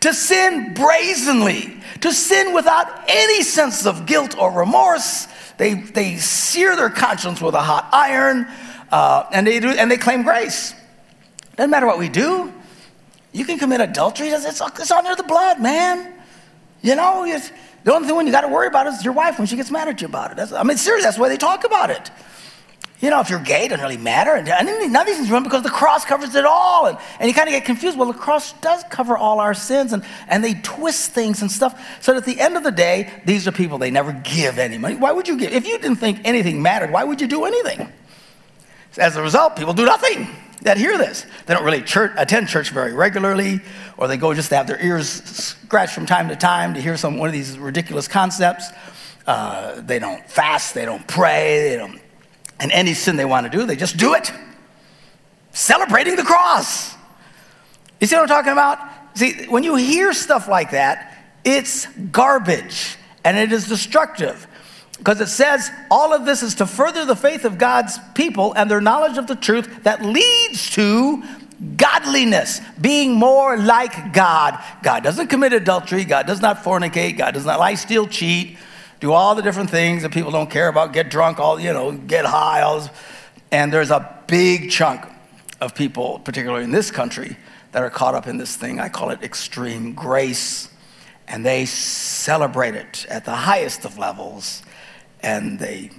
to 0.00 0.12
sin 0.12 0.74
brazenly, 0.74 1.80
to 2.00 2.12
sin 2.12 2.54
without 2.54 3.04
any 3.08 3.42
sense 3.42 3.86
of 3.86 4.06
guilt 4.06 4.36
or 4.36 4.50
remorse, 4.50 5.28
they, 5.60 5.74
they 5.74 6.16
sear 6.16 6.74
their 6.74 6.88
conscience 6.88 7.40
with 7.42 7.54
a 7.54 7.60
hot 7.60 7.86
iron, 7.92 8.46
uh, 8.90 9.24
and, 9.30 9.46
they 9.46 9.60
do, 9.60 9.68
and 9.68 9.90
they 9.90 9.98
claim 9.98 10.22
grace. 10.22 10.74
Doesn't 11.56 11.70
matter 11.70 11.86
what 11.86 11.98
we 11.98 12.08
do. 12.08 12.50
You 13.32 13.44
can 13.44 13.58
commit 13.58 13.82
adultery. 13.82 14.28
It's, 14.28 14.46
it's 14.46 14.90
under 14.90 15.14
the 15.14 15.22
blood, 15.22 15.60
man. 15.60 16.14
You 16.82 16.94
know, 16.94 17.24
the 17.84 17.92
only 17.92 18.06
thing 18.06 18.16
when 18.16 18.26
you 18.26 18.32
got 18.32 18.42
to 18.42 18.48
worry 18.48 18.66
about 18.66 18.86
is 18.86 19.04
your 19.04 19.14
wife 19.14 19.38
when 19.38 19.46
she 19.46 19.56
gets 19.56 19.70
mad 19.70 19.88
at 19.88 20.00
you 20.00 20.08
about 20.08 20.32
it. 20.32 20.36
That's, 20.36 20.52
I 20.52 20.62
mean, 20.62 20.76
seriously, 20.76 21.04
that's 21.04 21.18
why 21.18 21.28
they 21.28 21.36
talk 21.36 21.64
about 21.64 21.90
it. 21.90 22.10
You 23.00 23.08
know, 23.08 23.20
if 23.20 23.30
you're 23.30 23.40
gay, 23.40 23.64
it 23.64 23.68
doesn't 23.70 23.82
really 23.82 23.96
matter. 23.96 24.32
And 24.32 24.46
none 24.46 25.02
of 25.02 25.06
these 25.06 25.16
things 25.16 25.30
run 25.30 25.42
because 25.42 25.62
the 25.62 25.70
cross 25.70 26.04
covers 26.04 26.34
it 26.34 26.44
all. 26.44 26.86
And, 26.86 26.98
and 27.18 27.28
you 27.28 27.34
kind 27.34 27.48
of 27.48 27.52
get 27.52 27.64
confused. 27.64 27.96
Well, 27.96 28.12
the 28.12 28.18
cross 28.18 28.52
does 28.60 28.84
cover 28.90 29.16
all 29.16 29.40
our 29.40 29.54
sins, 29.54 29.94
and, 29.94 30.04
and 30.28 30.44
they 30.44 30.54
twist 30.54 31.12
things 31.12 31.40
and 31.40 31.50
stuff. 31.50 31.80
So 32.02 32.14
at 32.14 32.26
the 32.26 32.38
end 32.38 32.58
of 32.58 32.62
the 32.62 32.70
day, 32.70 33.10
these 33.24 33.48
are 33.48 33.52
people, 33.52 33.78
they 33.78 33.90
never 33.90 34.12
give 34.12 34.58
any 34.58 34.76
money. 34.76 34.96
Why 34.96 35.12
would 35.12 35.28
you 35.28 35.38
give? 35.38 35.50
If 35.52 35.66
you 35.66 35.78
didn't 35.78 35.96
think 35.96 36.20
anything 36.24 36.60
mattered, 36.60 36.90
why 36.90 37.04
would 37.04 37.22
you 37.22 37.26
do 37.26 37.44
anything? 37.44 37.90
As 38.98 39.16
a 39.16 39.22
result, 39.22 39.56
people 39.56 39.72
do 39.72 39.86
nothing 39.86 40.28
that 40.62 40.76
hear 40.76 40.98
this. 40.98 41.26
They 41.46 41.54
don't 41.54 41.64
really 41.64 41.82
church, 41.82 42.12
attend 42.16 42.48
church 42.48 42.70
very 42.70 42.92
regularly, 42.92 43.60
or 43.96 44.08
they 44.08 44.16
go 44.16 44.34
just 44.34 44.50
to 44.50 44.56
have 44.56 44.66
their 44.66 44.80
ears 44.80 45.08
scratched 45.08 45.94
from 45.94 46.06
time 46.06 46.28
to 46.28 46.36
time 46.36 46.74
to 46.74 46.80
hear 46.80 46.96
some 46.96 47.18
one 47.18 47.28
of 47.28 47.32
these 47.32 47.58
ridiculous 47.58 48.08
concepts. 48.08 48.68
Uh, 49.26 49.80
they 49.80 49.98
don't 49.98 50.28
fast, 50.28 50.74
they 50.74 50.84
don't 50.84 51.06
pray, 51.06 51.70
they 51.70 51.76
don't 51.76 52.00
and 52.60 52.70
any 52.72 52.92
sin 52.92 53.16
they 53.16 53.24
want 53.24 53.50
to 53.50 53.58
do, 53.58 53.64
they 53.64 53.76
just 53.76 53.96
do 53.96 54.14
it. 54.14 54.30
Celebrating 55.52 56.14
the 56.14 56.22
cross. 56.22 56.94
You 58.00 58.06
see 58.06 58.14
what 58.14 58.22
I'm 58.22 58.28
talking 58.28 58.52
about? 58.52 58.78
See, 59.14 59.46
when 59.46 59.64
you 59.64 59.76
hear 59.76 60.12
stuff 60.12 60.46
like 60.46 60.72
that, 60.72 61.16
it's 61.42 61.86
garbage 61.86 62.96
and 63.24 63.36
it 63.36 63.50
is 63.50 63.66
destructive 63.66 64.46
because 65.00 65.20
it 65.20 65.26
says 65.26 65.70
all 65.90 66.14
of 66.14 66.24
this 66.24 66.42
is 66.42 66.54
to 66.56 66.66
further 66.66 67.04
the 67.04 67.16
faith 67.16 67.44
of 67.44 67.58
God's 67.58 67.98
people 68.14 68.52
and 68.54 68.70
their 68.70 68.80
knowledge 68.80 69.18
of 69.18 69.26
the 69.26 69.34
truth 69.34 69.82
that 69.82 70.02
leads 70.02 70.70
to 70.70 71.22
godliness, 71.76 72.60
being 72.80 73.12
more 73.12 73.58
like 73.58 74.12
God. 74.12 74.62
God 74.82 75.02
doesn't 75.02 75.26
commit 75.26 75.52
adultery, 75.52 76.04
God 76.04 76.26
does 76.26 76.40
not 76.40 76.62
fornicate, 76.62 77.18
God 77.18 77.34
does 77.34 77.44
not 77.44 77.58
lie, 77.58 77.74
steal, 77.74 78.06
cheat 78.06 78.56
do 79.00 79.12
all 79.12 79.34
the 79.34 79.42
different 79.42 79.70
things 79.70 80.02
that 80.02 80.12
people 80.12 80.30
don't 80.30 80.50
care 80.50 80.68
about, 80.68 80.92
get 80.92 81.10
drunk, 81.10 81.40
all, 81.40 81.58
you 81.58 81.72
know, 81.72 81.92
get 81.92 82.26
high. 82.26 82.60
All 82.60 82.80
this. 82.80 82.90
And 83.50 83.72
there's 83.72 83.90
a 83.90 84.22
big 84.26 84.70
chunk 84.70 85.04
of 85.60 85.74
people, 85.74 86.20
particularly 86.20 86.64
in 86.64 86.70
this 86.70 86.90
country, 86.90 87.36
that 87.72 87.82
are 87.82 87.90
caught 87.90 88.14
up 88.14 88.26
in 88.26 88.36
this 88.36 88.56
thing. 88.56 88.78
I 88.78 88.88
call 88.88 89.10
it 89.10 89.22
extreme 89.22 89.94
grace. 89.94 90.69
And 91.30 91.46
they 91.46 91.64
celebrate 91.64 92.74
it 92.74 93.06
at 93.08 93.24
the 93.24 93.34
highest 93.34 93.84
of 93.84 93.96
levels. 93.96 94.62
And 95.22 95.58
they 95.60 95.90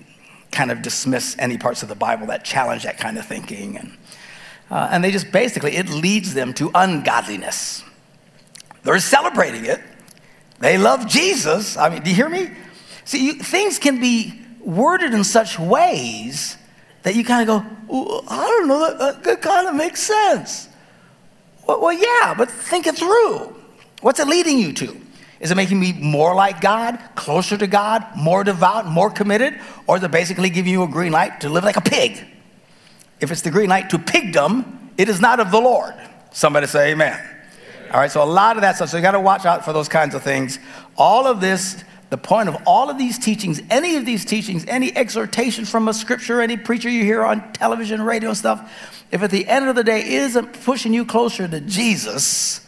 kind 0.52 0.72
of 0.72 0.82
dismiss 0.82 1.38
any 1.40 1.58
parts 1.58 1.84
of 1.84 1.90
the 1.90 1.96
Bible 1.96 2.28
that 2.28 2.44
challenge 2.44 2.84
that 2.84 2.98
kind 2.98 3.18
of 3.18 3.26
thinking. 3.26 3.78
And, 3.78 3.98
uh, 4.70 4.90
and 4.92 5.04
they 5.04 5.10
just 5.10 5.32
basically, 5.32 5.78
it 5.78 5.90
leads 5.90 6.34
them 6.34 6.54
to 6.56 6.70
ungodliness. 6.76 7.84
They're 8.84 9.00
celebrating 9.00 9.66
it. 9.66 9.80
They 10.60 10.78
love 10.78 11.08
Jesus. 11.08 11.78
I 11.78 11.90
mean, 11.90 12.04
do 12.04 12.10
you 12.10 12.16
hear 12.16 12.30
me? 12.30 12.52
See, 13.06 13.26
you, 13.26 13.34
things 13.36 13.80
can 13.80 14.02
be 14.02 14.40
worded 14.60 15.14
in 15.14 15.24
such 15.24 15.58
ways 15.58 16.58
that 17.04 17.16
you 17.16 17.24
kind 17.24 17.50
of 17.50 17.66
go, 17.90 18.24
I 18.28 18.46
don't 18.46 18.68
know, 18.68 18.98
that, 18.98 19.24
that 19.24 19.42
kind 19.42 19.68
of 19.68 19.76
makes 19.76 20.02
sense. 20.02 20.68
Well, 21.66 21.82
well, 21.82 21.94
yeah, 21.94 22.34
but 22.38 22.52
think 22.52 22.86
it 22.86 22.98
through. 22.98 23.56
What's 24.02 24.20
it 24.20 24.28
leading 24.28 24.60
you 24.60 24.74
to? 24.74 25.02
Is 25.42 25.50
it 25.50 25.56
making 25.56 25.80
me 25.80 25.92
more 25.94 26.36
like 26.36 26.62
God, 26.62 27.00
closer 27.16 27.58
to 27.58 27.66
God, 27.66 28.06
more 28.16 28.44
devout, 28.44 28.86
more 28.86 29.10
committed? 29.10 29.60
Or 29.88 29.98
is 29.98 30.04
it 30.04 30.12
basically 30.12 30.52
giving 30.52 30.72
you 30.72 30.84
a 30.84 30.88
green 30.88 31.12
light 31.12 31.42
to 31.42 31.50
live 31.50 31.64
like 31.64 31.78
a 31.78 31.82
pig? 31.82 32.24
If 33.20 33.32
it's 33.32 33.42
the 33.42 33.50
green 33.50 33.68
light 33.68 33.90
to 33.90 33.98
pigdom, 33.98 34.92
it 35.00 35.10
is 35.10 35.20
not 35.20 35.40
of 35.40 35.50
the 35.50 35.60
Lord. 35.60 35.96
Somebody 36.32 36.68
say 36.68 36.92
amen. 36.92 37.14
amen. 37.14 37.92
All 37.92 38.00
right, 38.00 38.12
so 38.12 38.22
a 38.22 38.26
lot 38.26 38.56
of 38.56 38.62
that 38.62 38.76
stuff. 38.76 38.90
So 38.90 38.98
you 38.98 39.04
got 39.04 39.12
to 39.12 39.20
watch 39.20 39.46
out 39.48 39.66
for 39.66 39.74
those 39.74 39.90
kinds 39.90 40.14
of 40.14 40.22
things. 40.22 40.60
All 40.96 41.26
of 41.26 41.42
this, 41.42 41.84
the 42.12 42.20
point 42.20 42.48
of 42.48 42.58
all 42.68 42.92
of 42.92 43.00
these 43.00 43.18
teachings, 43.18 43.60
any 43.72 43.96
of 43.96 44.06
these 44.06 44.26
teachings, 44.26 44.64
any 44.68 44.96
exhortation 44.96 45.66
from 45.66 45.88
a 45.88 45.94
scripture, 45.94 46.40
any 46.40 46.56
preacher 46.56 46.88
you 46.88 47.04
hear 47.04 47.26
on 47.26 47.52
television, 47.54 48.00
radio, 48.04 48.34
stuff, 48.34 48.72
if 49.12 49.24
at 49.24 49.32
the 49.32 49.48
end 49.48 49.68
of 49.68 49.76
the 49.76 49.84
day 49.84 50.08
isn't 50.08 50.54
pushing 50.64 50.94
you 50.94 51.04
closer 51.04 51.48
to 51.48 51.62
Jesus, 51.62 52.66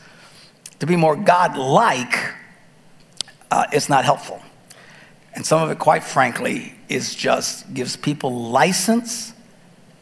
to 0.79 0.87
be 0.87 0.95
more 0.95 1.15
God 1.15 1.55
like, 1.55 2.15
Uh, 3.53 3.67
it's 3.71 3.87
not 3.87 4.03
helpful. 4.03 4.41
And 5.35 5.45
some 5.45 5.61
of 5.61 5.69
it, 5.69 5.77
quite 5.77 6.03
frankly, 6.03 6.73
is 6.89 7.13
just 7.13 7.71
gives 7.71 7.95
people 7.95 8.49
license 8.49 9.31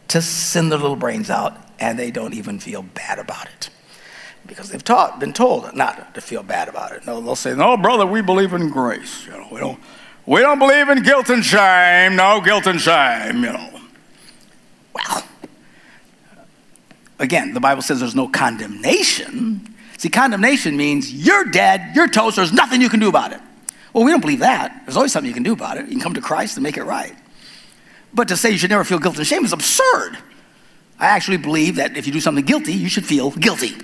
to 0.07 0.21
send 0.21 0.71
their 0.71 0.79
little 0.79 0.95
brains 0.95 1.29
out, 1.29 1.57
and 1.77 1.99
they 1.99 2.11
don't 2.11 2.33
even 2.33 2.59
feel 2.59 2.81
bad 2.81 3.19
about 3.19 3.47
it 3.47 3.69
because 4.45 4.69
they've 4.69 4.83
taught, 4.83 5.19
been 5.19 5.33
told 5.33 5.75
not 5.75 6.15
to 6.15 6.21
feel 6.21 6.43
bad 6.43 6.69
about 6.69 6.93
it. 6.93 7.05
No, 7.05 7.19
they'll 7.19 7.35
say, 7.35 7.53
"No, 7.53 7.75
brother, 7.75 8.05
we 8.05 8.21
believe 8.21 8.53
in 8.53 8.69
grace. 8.69 9.25
You 9.25 9.33
know, 9.33 9.47
we 9.51 9.59
don't, 9.59 9.79
we 10.25 10.39
don't 10.39 10.59
believe 10.59 10.87
in 10.87 11.03
guilt 11.03 11.29
and 11.29 11.43
shame. 11.43 12.15
No 12.15 12.39
guilt 12.39 12.67
and 12.67 12.79
shame. 12.79 13.43
You 13.43 13.51
know." 13.51 13.81
Well, 14.93 15.23
again, 17.19 17.53
the 17.53 17.59
Bible 17.59 17.81
says 17.81 17.99
there's 17.99 18.15
no 18.15 18.29
condemnation 18.29 19.75
See, 20.01 20.09
condemnation 20.09 20.77
means 20.77 21.13
you're 21.13 21.45
dead, 21.45 21.91
you're 21.95 22.07
toast, 22.07 22.35
there's 22.35 22.51
nothing 22.51 22.81
you 22.81 22.89
can 22.89 22.99
do 22.99 23.07
about 23.07 23.33
it. 23.33 23.39
Well, 23.93 24.03
we 24.03 24.09
don't 24.09 24.19
believe 24.19 24.39
that. 24.39 24.81
There's 24.83 24.97
always 24.97 25.11
something 25.11 25.27
you 25.27 25.33
can 25.35 25.43
do 25.43 25.53
about 25.53 25.77
it. 25.77 25.85
You 25.85 25.91
can 25.91 25.99
come 25.99 26.15
to 26.15 26.21
Christ 26.21 26.57
and 26.57 26.63
make 26.63 26.75
it 26.75 26.85
right. 26.85 27.13
But 28.11 28.29
to 28.29 28.35
say 28.35 28.49
you 28.49 28.57
should 28.57 28.71
never 28.71 28.83
feel 28.83 28.97
guilt 28.97 29.19
and 29.19 29.27
shame 29.27 29.45
is 29.45 29.53
absurd. 29.53 30.17
I 30.97 31.05
actually 31.05 31.37
believe 31.37 31.75
that 31.75 31.97
if 31.97 32.07
you 32.07 32.13
do 32.13 32.19
something 32.19 32.43
guilty, 32.43 32.73
you 32.73 32.89
should 32.89 33.05
feel 33.05 33.29
guilty. 33.29 33.75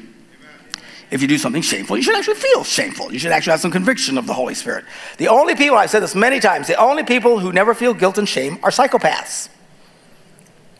If 1.11 1.21
you 1.21 1.27
do 1.27 1.37
something 1.37 1.61
shameful, 1.61 1.97
you 1.97 2.01
should 2.01 2.15
actually 2.15 2.37
feel 2.37 2.63
shameful. 2.63 3.13
You 3.13 3.19
should 3.19 3.31
actually 3.31 3.51
have 3.51 3.61
some 3.61 3.69
conviction 3.69 4.17
of 4.17 4.25
the 4.25 4.33
Holy 4.33 4.55
Spirit. 4.55 4.85
The 5.19 5.27
only 5.27 5.53
people, 5.53 5.77
I've 5.77 5.91
said 5.91 6.01
this 6.01 6.15
many 6.15 6.39
times, 6.39 6.65
the 6.65 6.77
only 6.77 7.03
people 7.03 7.37
who 7.37 7.53
never 7.53 7.75
feel 7.75 7.93
guilt 7.93 8.17
and 8.17 8.27
shame 8.27 8.57
are 8.63 8.71
psychopaths. 8.71 9.49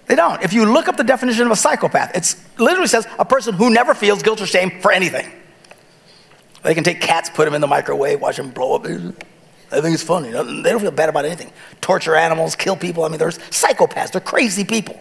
They 0.08 0.16
don't. 0.16 0.42
If 0.42 0.54
you 0.54 0.66
look 0.66 0.88
up 0.88 0.96
the 0.96 1.04
definition 1.04 1.46
of 1.46 1.52
a 1.52 1.56
psychopath, 1.56 2.16
it 2.16 2.36
literally 2.60 2.88
says 2.88 3.06
a 3.20 3.26
person 3.26 3.54
who 3.54 3.70
never 3.70 3.94
feels 3.94 4.24
guilt 4.24 4.42
or 4.42 4.46
shame 4.46 4.80
for 4.82 4.92
anything. 4.92 5.30
They 6.64 6.74
can 6.74 6.84
take 6.84 7.02
cats, 7.02 7.30
put 7.30 7.46
them 7.46 7.54
in 7.54 7.62
the 7.62 7.68
microwave, 7.68 8.22
watch 8.22 8.38
them 8.38 8.52
blow 8.52 8.76
up. 8.76 8.86
I 8.86 9.82
think 9.82 9.94
it's 9.94 10.04
funny. 10.04 10.30
They 10.30 10.70
don't 10.72 10.80
feel 10.80 10.92
bad 10.92 11.10
about 11.10 11.26
anything. 11.26 11.52
Torture 11.82 12.16
animals, 12.16 12.56
kill 12.56 12.78
people. 12.78 13.04
I 13.04 13.10
mean, 13.10 13.20
there's 13.20 13.38
psychopaths. 13.38 14.12
They're 14.12 14.22
crazy 14.22 14.64
people. 14.64 15.00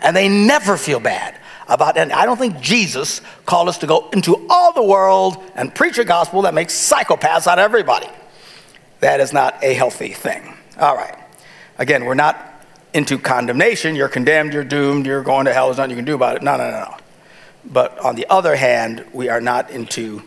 And 0.00 0.16
they 0.16 0.28
never 0.28 0.76
feel 0.76 1.00
bad 1.00 1.36
about 1.68 1.96
anything. 1.96 2.16
I 2.16 2.26
don't 2.26 2.36
think 2.36 2.60
Jesus 2.60 3.20
called 3.46 3.68
us 3.68 3.78
to 3.78 3.86
go 3.86 4.08
into 4.10 4.46
all 4.50 4.72
the 4.72 4.82
world 4.82 5.42
and 5.54 5.74
preach 5.74 5.98
a 5.98 6.04
gospel 6.04 6.42
that 6.42 6.54
makes 6.54 6.74
psychopaths 6.74 7.46
out 7.46 7.58
of 7.58 7.64
everybody. 7.64 8.08
That 9.00 9.20
is 9.20 9.32
not 9.32 9.62
a 9.62 9.72
healthy 9.74 10.12
thing. 10.12 10.54
All 10.78 10.96
right. 10.96 11.16
Again, 11.78 12.04
we're 12.04 12.14
not 12.14 12.47
into 12.94 13.18
condemnation. 13.18 13.94
You're 13.94 14.08
condemned, 14.08 14.52
you're 14.52 14.64
doomed, 14.64 15.06
you're 15.06 15.22
going 15.22 15.46
to 15.46 15.52
hell, 15.52 15.66
there's 15.66 15.78
nothing 15.78 15.90
you 15.90 15.96
can 15.96 16.04
do 16.04 16.14
about 16.14 16.36
it. 16.36 16.42
No, 16.42 16.56
no, 16.56 16.70
no, 16.70 16.80
no. 16.80 16.96
But 17.64 17.98
on 17.98 18.14
the 18.14 18.26
other 18.30 18.56
hand, 18.56 19.04
we 19.12 19.28
are 19.28 19.40
not 19.40 19.70
into 19.70 20.22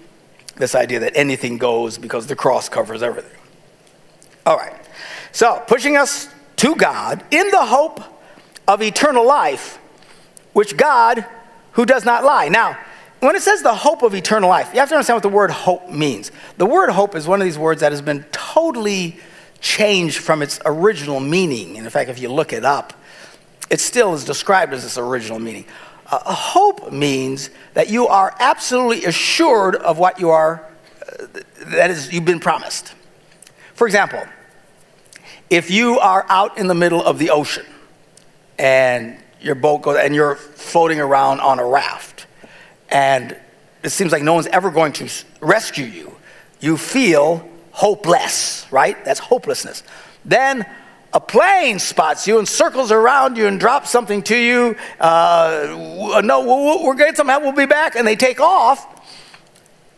this 0.58 0.76
idea 0.76 1.00
that 1.00 1.14
anything 1.16 1.58
goes 1.58 1.98
because 1.98 2.28
the 2.28 2.36
cross 2.36 2.70
covers 2.70 3.02
everything. 3.02 3.40
All 4.46 4.58
right. 4.58 4.74
So, 5.32 5.64
pushing 5.68 5.98
us 5.98 6.30
to 6.58 6.76
God 6.76 7.24
in 7.32 7.50
the 7.50 7.66
hope 7.66 8.02
of 8.68 8.82
eternal 8.82 9.26
life, 9.26 9.80
which 10.54 10.78
God, 10.78 11.26
who 11.74 11.86
does 11.86 12.06
not 12.06 12.24
lie. 12.24 12.50
Now, 12.50 12.78
when 13.22 13.36
it 13.36 13.42
says 13.42 13.62
the 13.62 13.74
hope 13.74 14.02
of 14.02 14.16
eternal 14.16 14.50
life, 14.50 14.72
you 14.74 14.80
have 14.80 14.90
to 14.90 14.96
understand 14.96 15.18
what 15.18 15.24
the 15.24 15.30
word 15.30 15.52
hope 15.52 15.90
means. 15.90 16.32
The 16.58 16.66
word 16.66 16.90
hope 16.90 17.16
is 17.16 17.28
one 17.28 17.40
of 17.40 17.46
these 17.46 17.58
words 17.58 17.82
that 17.82 17.92
has 17.92 18.02
been 18.02 18.26
totally 18.32 19.18
changed 19.62 20.18
from 20.18 20.42
its 20.42 20.60
original 20.66 21.20
meaning. 21.20 21.78
And 21.78 21.86
in 21.86 21.90
fact, 21.90 22.10
if 22.10 22.20
you 22.20 22.30
look 22.30 22.52
it 22.52 22.66
up, 22.66 22.94
it 23.70 23.80
still 23.80 24.14
is 24.14 24.26
described 24.26 24.74
as 24.74 24.84
its 24.84 24.98
original 24.98 25.40
meaning. 25.40 25.66
Uh, 26.08 26.34
hope 26.34 26.92
means 26.92 27.50
that 27.74 27.90
you 27.90 28.08
are 28.08 28.36
absolutely 28.40 29.06
assured 29.06 29.76
of 29.76 29.98
what 29.98 30.20
you 30.20 30.30
are, 30.30 30.68
uh, 31.08 31.26
that 31.68 31.90
is, 31.90 32.12
you've 32.12 32.26
been 32.26 32.40
promised. 32.40 32.94
For 33.76 33.88
example, 33.88 34.22
if 35.50 35.72
you 35.72 36.00
are 36.00 36.26
out 36.28 36.58
in 36.58 36.68
the 36.68 36.76
middle 36.76 37.04
of 37.04 37.18
the 37.18 37.30
ocean 37.30 37.66
and 38.58 39.18
your 39.42 39.56
boat 39.56 39.84
goes 39.84 39.98
and 39.98 40.14
you're 40.14 40.36
floating 40.36 41.00
around 41.00 41.40
on 41.40 41.60
a 41.60 41.66
raft 41.66 42.26
and 42.90 43.36
it 43.84 43.90
seems 43.90 44.12
like 44.12 44.22
no 44.22 44.34
one's 44.34 44.48
ever 44.48 44.70
going 44.70 44.94
to 44.94 45.10
rescue 45.40 45.86
you, 45.86 46.16
you 46.60 46.78
feel 46.78 47.48
hopeless, 47.72 48.66
right? 48.72 49.04
That's 49.06 49.20
hopelessness. 49.20 49.84
Then 50.26 50.66
a 51.14 51.20
plane 51.20 51.80
spots 51.80 52.28
you 52.28 52.40
and 52.40 52.48
circles 52.48 52.92
around 52.92 53.38
you 53.38 53.48
and 53.48 53.60
drops 53.60 53.90
something 53.90 54.24
to 54.24 54.38
you. 54.38 54.76
Uh, 55.00 56.22
no, 56.24 56.82
we're 56.84 56.96
getting 56.96 57.16
some 57.16 57.28
help, 57.28 57.44
we'll 57.44 57.52
be 57.52 57.66
back. 57.66 57.96
And 57.96 58.08
they 58.08 58.16
take 58.16 58.40
off. 58.40 58.88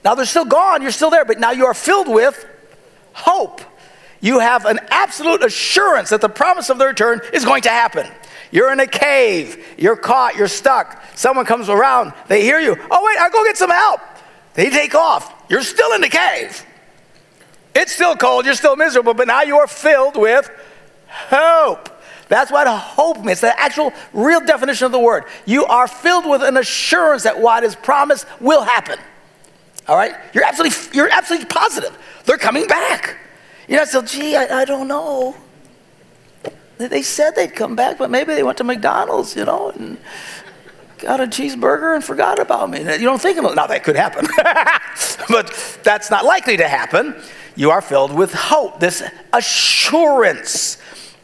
Now 0.04 0.16
they're 0.16 0.26
still 0.26 0.46
gone, 0.46 0.82
you're 0.82 0.92
still 0.92 1.10
there, 1.10 1.26
but 1.26 1.40
now 1.40 1.52
you 1.52 1.66
are 1.66 1.74
filled 1.74 2.08
with 2.08 2.46
hope. 3.14 3.62
You 4.22 4.40
have 4.40 4.66
an 4.66 4.80
absolute 4.90 5.44
assurance 5.44 6.10
that 6.10 6.22
the 6.22 6.30
promise 6.30 6.70
of 6.70 6.78
the 6.78 6.88
return 6.88 7.22
is 7.34 7.46
going 7.46 7.64
to 7.64 7.70
happen. 7.70 8.10
You're 8.52 8.72
in 8.72 8.80
a 8.80 8.88
cave, 8.88 9.66
you're 9.78 9.96
caught, 9.96 10.36
you're 10.36 10.48
stuck. 10.48 11.04
Someone 11.16 11.46
comes 11.46 11.70
around, 11.70 12.14
they 12.28 12.42
hear 12.42 12.60
you. 12.60 12.76
Oh, 12.90 13.06
wait, 13.06 13.18
I'll 13.20 13.32
go 13.32 13.44
get 13.44 13.58
some 13.58 13.70
help. 13.70 14.00
They 14.54 14.70
take 14.70 14.96
off. 14.96 15.34
You're 15.50 15.64
still 15.64 15.94
in 15.94 16.02
the 16.02 16.10
cave. 16.10 16.66
It's 17.76 17.94
still 17.94 18.16
cold, 18.16 18.46
you're 18.46 18.54
still 18.54 18.76
miserable, 18.76 19.14
but 19.14 19.28
now 19.28 19.42
you're 19.42 19.68
filled 19.68 20.16
with 20.16 20.50
hope. 21.08 21.90
That's 22.28 22.52
what 22.52 22.68
hope 22.68 23.24
means. 23.24 23.42
The 23.42 23.60
actual 23.60 23.94
real 24.14 24.40
definition 24.40 24.86
of 24.86 24.92
the 24.92 25.00
word. 25.00 25.26
You 25.46 25.66
are 25.66 25.88
filled 25.88 26.26
with 26.26 26.42
an 26.42 26.58
assurance 26.58 27.24
that 27.24 27.40
what 27.40 27.64
is 27.64 27.76
promised 27.76 28.26
will 28.40 28.64
happen. 28.64 28.98
All 29.88 29.96
right? 29.96 30.16
You're 30.34 30.46
absolutely, 30.46 30.96
you're 30.96 31.10
absolutely 31.10 31.48
positive. 31.48 31.98
They're 32.26 32.38
coming 32.38 32.68
back. 32.68 33.18
You're 33.68 33.80
not 33.80 33.88
still, 33.88 34.02
gee, 34.02 34.36
I, 34.36 34.62
I 34.62 34.66
don't 34.66 34.88
know. 34.88 35.36
They 36.78 37.02
said 37.02 37.36
they'd 37.36 37.54
come 37.54 37.76
back, 37.76 37.98
but 37.98 38.10
maybe 38.10 38.34
they 38.34 38.44
went 38.44 38.58
to 38.58 38.64
McDonald's, 38.64 39.36
you 39.36 39.46
know, 39.46 39.70
and 39.72 39.98
got 40.98 41.20
a 41.20 41.28
cheeseburger 41.28 41.96
and 41.96 42.04
forgot 42.04 42.40
about 42.40 42.70
me. 42.70 42.80
You 42.80 43.06
don't 43.06 43.22
think 43.22 43.38
about 43.38 43.56
Now, 43.56 43.68
that 43.68 43.84
could 43.84 43.96
happen, 43.96 44.28
but 45.30 45.80
that's 45.84 46.10
not 46.10 46.26
likely 46.26 46.58
to 46.58 46.68
happen 46.68 47.22
you 47.56 47.72
are 47.72 47.82
filled 47.82 48.14
with 48.14 48.34
hope, 48.34 48.80
this 48.80 49.04
assurance. 49.32 50.78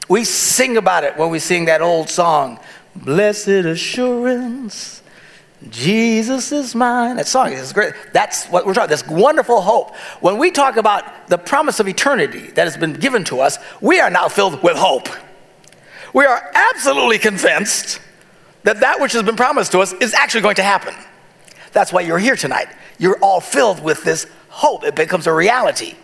We 0.07 0.23
sing 0.23 0.77
about 0.77 1.03
it 1.03 1.17
when 1.17 1.29
we 1.29 1.39
sing 1.39 1.65
that 1.65 1.81
old 1.81 2.09
song, 2.09 2.59
Blessed 2.95 3.47
Assurance. 3.47 5.01
Jesus 5.69 6.51
is 6.51 6.73
mine. 6.73 7.17
That 7.17 7.27
song 7.27 7.51
is 7.51 7.73
great. 7.73 7.93
That's 8.13 8.45
what 8.47 8.65
we're 8.65 8.73
talking. 8.73 8.89
This 8.89 9.05
wonderful 9.05 9.61
hope. 9.61 9.93
When 10.21 10.37
we 10.37 10.51
talk 10.51 10.77
about 10.77 11.27
the 11.27 11.37
promise 11.37 11.81
of 11.81 11.87
eternity 11.87 12.47
that 12.51 12.63
has 12.63 12.77
been 12.77 12.93
given 12.93 13.25
to 13.25 13.41
us, 13.41 13.57
we 13.81 13.99
are 13.99 14.09
now 14.09 14.29
filled 14.29 14.63
with 14.63 14.77
hope. 14.77 15.09
We 16.13 16.25
are 16.25 16.51
absolutely 16.53 17.19
convinced 17.19 17.99
that 18.63 18.79
that 18.79 19.01
which 19.01 19.11
has 19.13 19.23
been 19.23 19.35
promised 19.35 19.73
to 19.73 19.79
us 19.79 19.93
is 19.93 20.13
actually 20.13 20.41
going 20.41 20.55
to 20.55 20.63
happen. 20.63 20.95
That's 21.73 21.91
why 21.91 22.01
you're 22.01 22.19
here 22.19 22.35
tonight. 22.35 22.67
You're 22.97 23.17
all 23.21 23.41
filled 23.41 23.83
with 23.83 24.03
this 24.03 24.27
hope. 24.49 24.83
It 24.83 24.95
becomes 24.95 25.27
a 25.27 25.33
reality. 25.33 25.95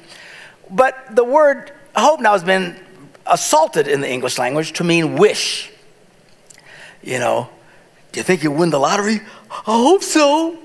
But 0.69 1.15
the 1.15 1.23
word 1.23 1.71
hope 1.95 2.19
now 2.19 2.33
has 2.33 2.43
been 2.43 2.75
assaulted 3.25 3.87
in 3.87 4.01
the 4.01 4.09
English 4.09 4.37
language 4.37 4.73
to 4.73 4.83
mean 4.83 5.15
wish. 5.15 5.71
You 7.01 7.19
know, 7.19 7.49
do 8.11 8.19
you 8.19 8.23
think 8.23 8.43
you 8.43 8.51
win 8.51 8.69
the 8.69 8.79
lottery? 8.79 9.21
I 9.51 9.77
hope 9.77 10.03
so. 10.03 10.57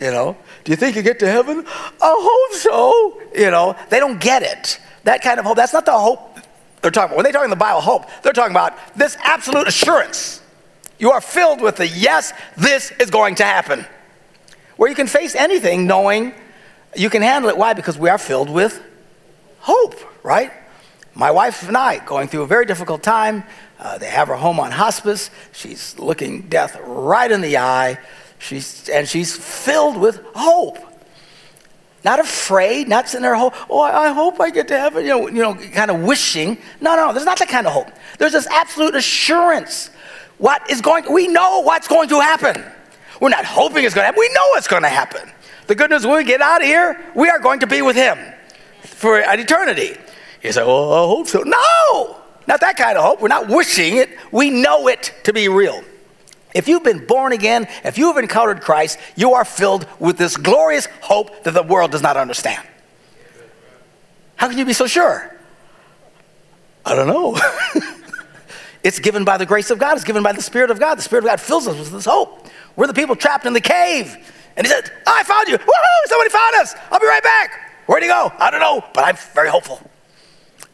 You 0.00 0.10
know, 0.10 0.36
do 0.64 0.72
you 0.72 0.76
think 0.76 0.96
you 0.96 1.02
get 1.02 1.18
to 1.20 1.30
heaven? 1.30 1.64
I 1.66 1.92
hope 2.02 2.60
so. 2.60 3.22
You 3.34 3.50
know, 3.50 3.76
they 3.90 4.00
don't 4.00 4.20
get 4.20 4.42
it. 4.42 4.80
That 5.04 5.22
kind 5.22 5.38
of 5.38 5.44
hope, 5.44 5.56
that's 5.56 5.72
not 5.72 5.86
the 5.86 5.92
hope 5.92 6.38
they're 6.82 6.90
talking 6.90 7.10
about. 7.10 7.16
When 7.16 7.24
they 7.24 7.32
talk 7.32 7.44
in 7.44 7.50
the 7.50 7.56
Bible 7.56 7.80
hope, 7.80 8.06
they're 8.22 8.32
talking 8.32 8.52
about 8.52 8.74
this 8.96 9.16
absolute 9.22 9.68
assurance. 9.68 10.42
You 10.98 11.12
are 11.12 11.20
filled 11.20 11.60
with 11.60 11.76
the 11.76 11.86
yes, 11.86 12.32
this 12.56 12.90
is 12.92 13.10
going 13.10 13.36
to 13.36 13.44
happen. 13.44 13.86
Where 14.76 14.88
you 14.88 14.96
can 14.96 15.06
face 15.06 15.34
anything 15.34 15.86
knowing 15.86 16.34
You 16.96 17.10
can 17.10 17.22
handle 17.22 17.50
it. 17.50 17.56
Why? 17.56 17.72
Because 17.72 17.98
we 17.98 18.08
are 18.08 18.18
filled 18.18 18.50
with 18.50 18.82
hope, 19.60 19.94
right? 20.24 20.52
My 21.14 21.30
wife 21.30 21.66
and 21.66 21.76
I 21.76 22.04
going 22.04 22.28
through 22.28 22.42
a 22.42 22.46
very 22.46 22.66
difficult 22.66 23.02
time. 23.02 23.44
Uh, 23.78 23.98
they 23.98 24.08
have 24.08 24.28
her 24.28 24.34
home 24.34 24.60
on 24.60 24.70
hospice. 24.70 25.30
She's 25.52 25.98
looking 25.98 26.42
death 26.42 26.78
right 26.84 27.30
in 27.30 27.40
the 27.40 27.58
eye. 27.58 27.98
She's, 28.38 28.88
and 28.88 29.08
she's 29.08 29.36
filled 29.36 29.96
with 29.96 30.20
hope. 30.34 30.78
Not 32.04 32.20
afraid, 32.20 32.88
not 32.88 33.08
sitting 33.08 33.22
there, 33.22 33.34
oh, 33.34 33.80
I 33.80 34.12
hope 34.12 34.38
I 34.38 34.50
get 34.50 34.68
to 34.68 34.78
heaven, 34.78 35.04
you 35.04 35.08
know, 35.08 35.28
you 35.28 35.40
know, 35.40 35.54
kind 35.54 35.90
of 35.90 36.02
wishing. 36.02 36.58
No, 36.82 36.94
no, 36.96 37.14
there's 37.14 37.24
not 37.24 37.38
that 37.38 37.48
kind 37.48 37.66
of 37.66 37.72
hope. 37.72 37.88
There's 38.18 38.32
this 38.32 38.46
absolute 38.48 38.94
assurance. 38.94 39.88
What 40.36 40.70
is 40.70 40.82
going, 40.82 41.10
we 41.10 41.28
know 41.28 41.62
what's 41.62 41.88
going 41.88 42.10
to 42.10 42.20
happen. 42.20 42.62
We're 43.20 43.30
not 43.30 43.46
hoping 43.46 43.84
it's 43.84 43.94
going 43.94 44.02
to 44.02 44.06
happen. 44.06 44.20
We 44.20 44.28
know 44.34 44.44
it's 44.56 44.68
going 44.68 44.82
to 44.82 44.88
happen. 44.88 45.30
The 45.66 45.74
good 45.74 45.90
news, 45.90 46.06
when 46.06 46.16
we 46.16 46.24
get 46.24 46.40
out 46.40 46.60
of 46.60 46.66
here, 46.66 47.00
we 47.14 47.28
are 47.28 47.38
going 47.38 47.60
to 47.60 47.66
be 47.66 47.82
with 47.82 47.96
him 47.96 48.18
for 48.82 49.18
an 49.18 49.40
eternity. 49.40 49.96
You 50.42 50.52
say, 50.52 50.64
well, 50.64 50.92
I 50.92 51.06
hope 51.06 51.26
so. 51.26 51.42
No, 51.42 52.20
not 52.46 52.60
that 52.60 52.76
kind 52.76 52.98
of 52.98 53.04
hope. 53.04 53.20
We're 53.20 53.28
not 53.28 53.48
wishing 53.48 53.96
it. 53.96 54.10
We 54.30 54.50
know 54.50 54.88
it 54.88 55.14
to 55.24 55.32
be 55.32 55.48
real. 55.48 55.82
If 56.54 56.68
you've 56.68 56.84
been 56.84 57.06
born 57.06 57.32
again, 57.32 57.66
if 57.82 57.98
you 57.98 58.06
have 58.08 58.18
encountered 58.18 58.60
Christ, 58.60 58.98
you 59.16 59.34
are 59.34 59.44
filled 59.44 59.86
with 59.98 60.18
this 60.18 60.36
glorious 60.36 60.86
hope 61.00 61.44
that 61.44 61.52
the 61.52 61.62
world 61.62 61.90
does 61.90 62.02
not 62.02 62.16
understand. 62.16 62.64
How 64.36 64.48
can 64.48 64.58
you 64.58 64.64
be 64.64 64.72
so 64.72 64.86
sure? 64.86 65.34
I 66.84 66.94
don't 66.94 67.08
know. 67.08 67.36
it's 68.84 68.98
given 68.98 69.24
by 69.24 69.38
the 69.38 69.46
grace 69.46 69.70
of 69.70 69.78
God, 69.78 69.96
it's 69.96 70.04
given 70.04 70.22
by 70.22 70.32
the 70.32 70.42
Spirit 70.42 70.70
of 70.70 70.78
God. 70.78 70.96
The 70.96 71.02
Spirit 71.02 71.24
of 71.24 71.30
God 71.30 71.40
fills 71.40 71.66
us 71.66 71.76
with 71.78 71.90
this 71.90 72.04
hope. 72.04 72.46
We're 72.76 72.86
the 72.86 72.94
people 72.94 73.16
trapped 73.16 73.46
in 73.46 73.52
the 73.52 73.60
cave. 73.60 74.16
And 74.56 74.66
he 74.66 74.72
said, 74.72 74.90
oh, 75.06 75.12
I 75.14 75.22
found 75.24 75.48
you. 75.48 75.58
Woohoo! 75.58 76.06
Somebody 76.06 76.30
found 76.30 76.54
us. 76.56 76.74
I'll 76.90 77.00
be 77.00 77.06
right 77.06 77.22
back. 77.22 77.82
Where'd 77.86 78.02
he 78.02 78.08
go? 78.08 78.32
I 78.38 78.50
don't 78.50 78.60
know, 78.60 78.84
but 78.94 79.04
I'm 79.04 79.16
very 79.34 79.48
hopeful. 79.48 79.80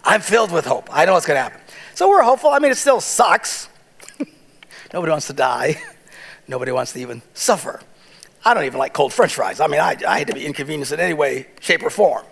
I'm 0.05 0.21
filled 0.21 0.53
with 0.53 0.67
hope. 0.67 0.89
I 0.93 1.05
know 1.05 1.15
what's 1.15 1.27
going 1.27 1.37
to 1.37 1.43
happen. 1.43 1.61
So 1.95 2.09
we're 2.09 2.23
hopeful. 2.23 2.51
I 2.51 2.59
mean, 2.59 2.73
it 2.73 2.77
still 2.77 3.01
sucks. 3.01 3.69
Nobody 4.93 5.11
wants 5.11 5.27
to 5.27 5.33
die. 5.33 5.77
Nobody 6.49 6.73
wants 6.73 6.93
to 6.93 7.01
even 7.01 7.23
suffer. 7.35 7.81
I 8.45 8.55
don't 8.55 8.65
even 8.65 8.79
like 8.79 8.95
cold 8.95 9.13
french 9.13 9.35
fries. 9.35 9.61
I 9.61 9.67
mean, 9.67 9.81
I, 9.81 9.97
I 10.07 10.19
hate 10.19 10.29
to 10.29 10.35
be 10.35 10.47
inconvenienced 10.47 10.93
in 10.93 11.01
any 11.01 11.15
way, 11.15 11.47
shape, 11.61 11.83
or 11.83 11.91
form. 11.91 12.25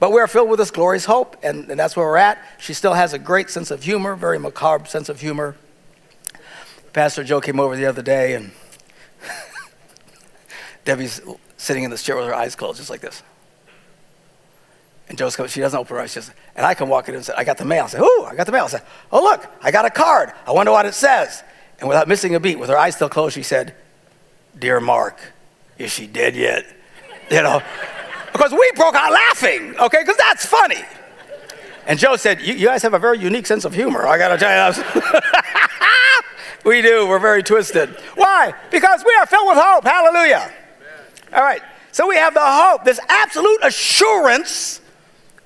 But 0.00 0.10
we're 0.10 0.26
filled 0.26 0.50
with 0.50 0.58
this 0.58 0.72
glorious 0.72 1.04
hope, 1.04 1.36
and, 1.44 1.70
and 1.70 1.78
that's 1.78 1.96
where 1.96 2.06
we're 2.06 2.16
at. 2.16 2.38
She 2.58 2.74
still 2.74 2.94
has 2.94 3.12
a 3.12 3.18
great 3.18 3.50
sense 3.50 3.70
of 3.70 3.84
humor, 3.84 4.16
very 4.16 4.38
macabre 4.38 4.86
sense 4.86 5.08
of 5.08 5.20
humor. 5.20 5.56
Pastor 6.92 7.22
Joe 7.22 7.40
came 7.40 7.60
over 7.60 7.76
the 7.76 7.86
other 7.86 8.02
day, 8.02 8.34
and 8.34 8.50
Debbie's 10.84 11.20
sitting 11.56 11.84
in 11.84 11.90
this 11.90 12.02
chair 12.02 12.16
with 12.16 12.26
her 12.26 12.34
eyes 12.34 12.54
closed, 12.56 12.78
just 12.78 12.90
like 12.90 13.00
this. 13.00 13.22
And 15.08 15.18
Joe's 15.18 15.36
coming, 15.36 15.50
she 15.50 15.60
doesn't 15.60 15.78
open 15.78 15.96
her 15.96 16.02
eyes. 16.02 16.10
She 16.10 16.20
just, 16.20 16.32
and 16.56 16.64
I 16.64 16.74
come 16.74 16.88
walking 16.88 17.12
in 17.12 17.16
and 17.16 17.24
say, 17.26 17.34
I 17.36 17.44
got 17.44 17.58
the 17.58 17.64
mail. 17.64 17.84
I 17.84 17.88
say, 17.88 17.98
Ooh, 17.98 18.24
I 18.24 18.34
got 18.34 18.46
the 18.46 18.52
mail. 18.52 18.64
I 18.64 18.68
say, 18.68 18.80
Oh, 19.10 19.22
look, 19.22 19.46
I 19.62 19.70
got 19.70 19.84
a 19.84 19.90
card. 19.90 20.32
I 20.46 20.52
wonder 20.52 20.72
what 20.72 20.86
it 20.86 20.94
says. 20.94 21.42
And 21.80 21.88
without 21.88 22.08
missing 22.08 22.34
a 22.34 22.40
beat, 22.40 22.58
with 22.58 22.70
her 22.70 22.78
eyes 22.78 22.94
still 22.94 23.08
closed, 23.08 23.34
she 23.34 23.42
said, 23.42 23.74
Dear 24.58 24.80
Mark, 24.80 25.18
is 25.78 25.90
she 25.90 26.06
dead 26.06 26.36
yet? 26.36 26.64
You 27.30 27.42
know, 27.42 27.62
because 28.32 28.52
we 28.52 28.70
broke 28.76 28.94
out 28.94 29.12
laughing, 29.12 29.76
okay, 29.78 29.98
because 30.00 30.16
that's 30.16 30.46
funny. 30.46 30.82
And 31.86 31.98
Joe 31.98 32.16
said, 32.16 32.40
you, 32.40 32.66
guys 32.66 32.82
have 32.82 32.94
a 32.94 32.98
very 32.98 33.18
unique 33.18 33.46
sense 33.46 33.64
of 33.64 33.74
humor, 33.74 34.06
I 34.06 34.16
gotta 34.16 34.38
tell 34.38 34.72
you. 34.72 34.84
we 36.64 36.80
do, 36.80 37.08
we're 37.08 37.18
very 37.18 37.42
twisted. 37.42 37.90
Why? 38.14 38.54
Because 38.70 39.04
we 39.04 39.14
are 39.20 39.26
filled 39.26 39.48
with 39.48 39.58
hope. 39.58 39.84
Hallelujah. 39.84 40.52
All 41.32 41.42
right, 41.42 41.62
so 41.92 42.06
we 42.08 42.16
have 42.16 42.34
the 42.34 42.40
hope, 42.42 42.84
this 42.84 43.00
absolute 43.08 43.60
assurance 43.62 44.80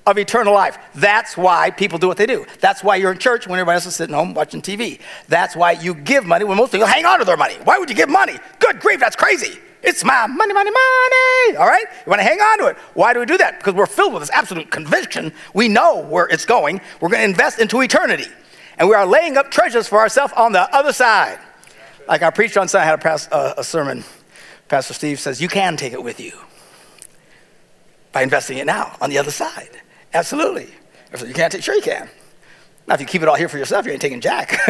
of 0.05 0.17
eternal 0.17 0.53
life. 0.53 0.77
That's 0.95 1.35
why 1.35 1.69
people 1.69 1.99
do 1.99 2.07
what 2.07 2.17
they 2.17 2.25
do. 2.25 2.45
That's 2.61 2.83
why 2.83 2.95
you're 2.95 3.11
in 3.11 3.17
church 3.17 3.45
when 3.45 3.59
everybody 3.59 3.75
else 3.75 3.85
is 3.85 3.95
sitting 3.95 4.15
home 4.15 4.33
watching 4.33 4.61
TV. 4.61 4.99
That's 5.27 5.55
why 5.55 5.73
you 5.73 5.93
give 5.93 6.25
money 6.25 6.45
when 6.45 6.57
most 6.57 6.71
people 6.71 6.87
hang 6.87 7.05
on 7.05 7.19
to 7.19 7.25
their 7.25 7.37
money. 7.37 7.55
Why 7.65 7.77
would 7.77 7.89
you 7.89 7.95
give 7.95 8.09
money? 8.09 8.37
Good 8.59 8.79
grief, 8.79 8.99
that's 8.99 9.17
crazy. 9.17 9.59
It's 9.83 10.03
my 10.03 10.25
money, 10.27 10.53
money, 10.53 10.71
money. 10.71 11.57
All 11.57 11.67
right? 11.67 11.85
You 12.05 12.09
want 12.09 12.19
to 12.19 12.23
hang 12.23 12.39
on 12.39 12.57
to 12.59 12.67
it. 12.67 12.77
Why 12.93 13.13
do 13.13 13.19
we 13.19 13.25
do 13.25 13.37
that? 13.37 13.59
Because 13.59 13.73
we're 13.73 13.85
filled 13.85 14.13
with 14.13 14.23
this 14.23 14.31
absolute 14.31 14.71
conviction. 14.71 15.31
We 15.53 15.67
know 15.67 16.01
where 16.01 16.27
it's 16.27 16.45
going. 16.45 16.81
We're 16.99 17.09
going 17.09 17.21
to 17.21 17.29
invest 17.29 17.59
into 17.59 17.81
eternity. 17.81 18.27
And 18.77 18.89
we 18.89 18.95
are 18.95 19.05
laying 19.05 19.37
up 19.37 19.51
treasures 19.51 19.87
for 19.87 19.99
ourselves 19.99 20.33
on 20.35 20.51
the 20.51 20.73
other 20.75 20.93
side. 20.93 21.39
Like 22.07 22.21
I 22.21 22.29
preached 22.31 22.57
on 22.57 22.67
Sunday, 22.67 22.83
I 22.83 22.85
had 22.85 22.99
a, 22.99 23.01
past, 23.01 23.31
uh, 23.31 23.53
a 23.57 23.63
sermon. 23.63 24.03
Pastor 24.67 24.93
Steve 24.93 25.19
says, 25.19 25.41
You 25.41 25.47
can 25.47 25.77
take 25.77 25.93
it 25.93 26.03
with 26.03 26.19
you 26.19 26.33
by 28.11 28.21
investing 28.21 28.57
it 28.57 28.65
now 28.65 28.95
on 29.01 29.09
the 29.09 29.17
other 29.17 29.31
side. 29.31 29.69
Absolutely. 30.13 30.69
You 31.25 31.33
can't 31.33 31.51
take, 31.51 31.63
sure 31.63 31.75
you 31.75 31.81
can. 31.81 32.09
Now, 32.87 32.95
if 32.95 33.01
you 33.01 33.05
keep 33.05 33.21
it 33.21 33.27
all 33.27 33.35
here 33.35 33.49
for 33.49 33.57
yourself, 33.57 33.85
you 33.85 33.91
ain't 33.91 34.01
taking 34.01 34.21
jack. 34.21 34.57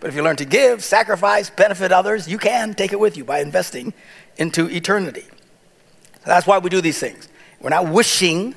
but 0.00 0.08
if 0.08 0.14
you 0.14 0.22
learn 0.22 0.36
to 0.36 0.44
give, 0.44 0.82
sacrifice, 0.82 1.50
benefit 1.50 1.92
others, 1.92 2.26
you 2.26 2.38
can 2.38 2.74
take 2.74 2.92
it 2.92 3.00
with 3.00 3.16
you 3.16 3.24
by 3.24 3.40
investing 3.40 3.92
into 4.38 4.68
eternity. 4.70 5.24
So 6.14 6.26
that's 6.26 6.46
why 6.46 6.58
we 6.58 6.70
do 6.70 6.80
these 6.80 6.98
things. 6.98 7.28
We're 7.60 7.70
not 7.70 7.88
wishing, 7.88 8.54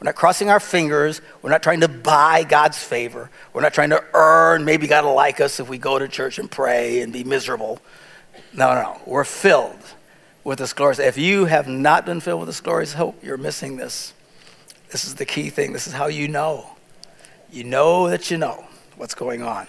we're 0.00 0.04
not 0.04 0.14
crossing 0.14 0.48
our 0.48 0.60
fingers, 0.60 1.20
we're 1.42 1.50
not 1.50 1.62
trying 1.62 1.80
to 1.80 1.88
buy 1.88 2.44
God's 2.44 2.82
favor, 2.82 3.30
we're 3.52 3.60
not 3.60 3.74
trying 3.74 3.90
to 3.90 4.02
earn, 4.14 4.64
maybe 4.64 4.86
God 4.86 5.04
will 5.04 5.14
like 5.14 5.40
us 5.40 5.60
if 5.60 5.68
we 5.68 5.76
go 5.76 5.98
to 5.98 6.08
church 6.08 6.38
and 6.38 6.50
pray 6.50 7.02
and 7.02 7.12
be 7.12 7.24
miserable. 7.24 7.78
No, 8.56 8.74
no. 8.74 9.00
We're 9.04 9.24
filled 9.24 9.80
with 10.44 10.58
this 10.58 10.72
glorious. 10.72 10.98
If 10.98 11.18
you 11.18 11.46
have 11.46 11.66
not 11.66 12.06
been 12.06 12.20
filled 12.20 12.40
with 12.40 12.48
this 12.48 12.60
glorious 12.60 12.92
hope, 12.92 13.22
you're 13.22 13.36
missing 13.36 13.76
this. 13.76 14.12
This 14.90 15.04
is 15.04 15.16
the 15.16 15.24
key 15.24 15.50
thing. 15.50 15.72
This 15.72 15.86
is 15.86 15.92
how 15.92 16.06
you 16.06 16.28
know. 16.28 16.70
You 17.50 17.64
know 17.64 18.08
that 18.08 18.30
you 18.30 18.38
know 18.38 18.64
what's 18.96 19.14
going 19.14 19.42
on. 19.42 19.66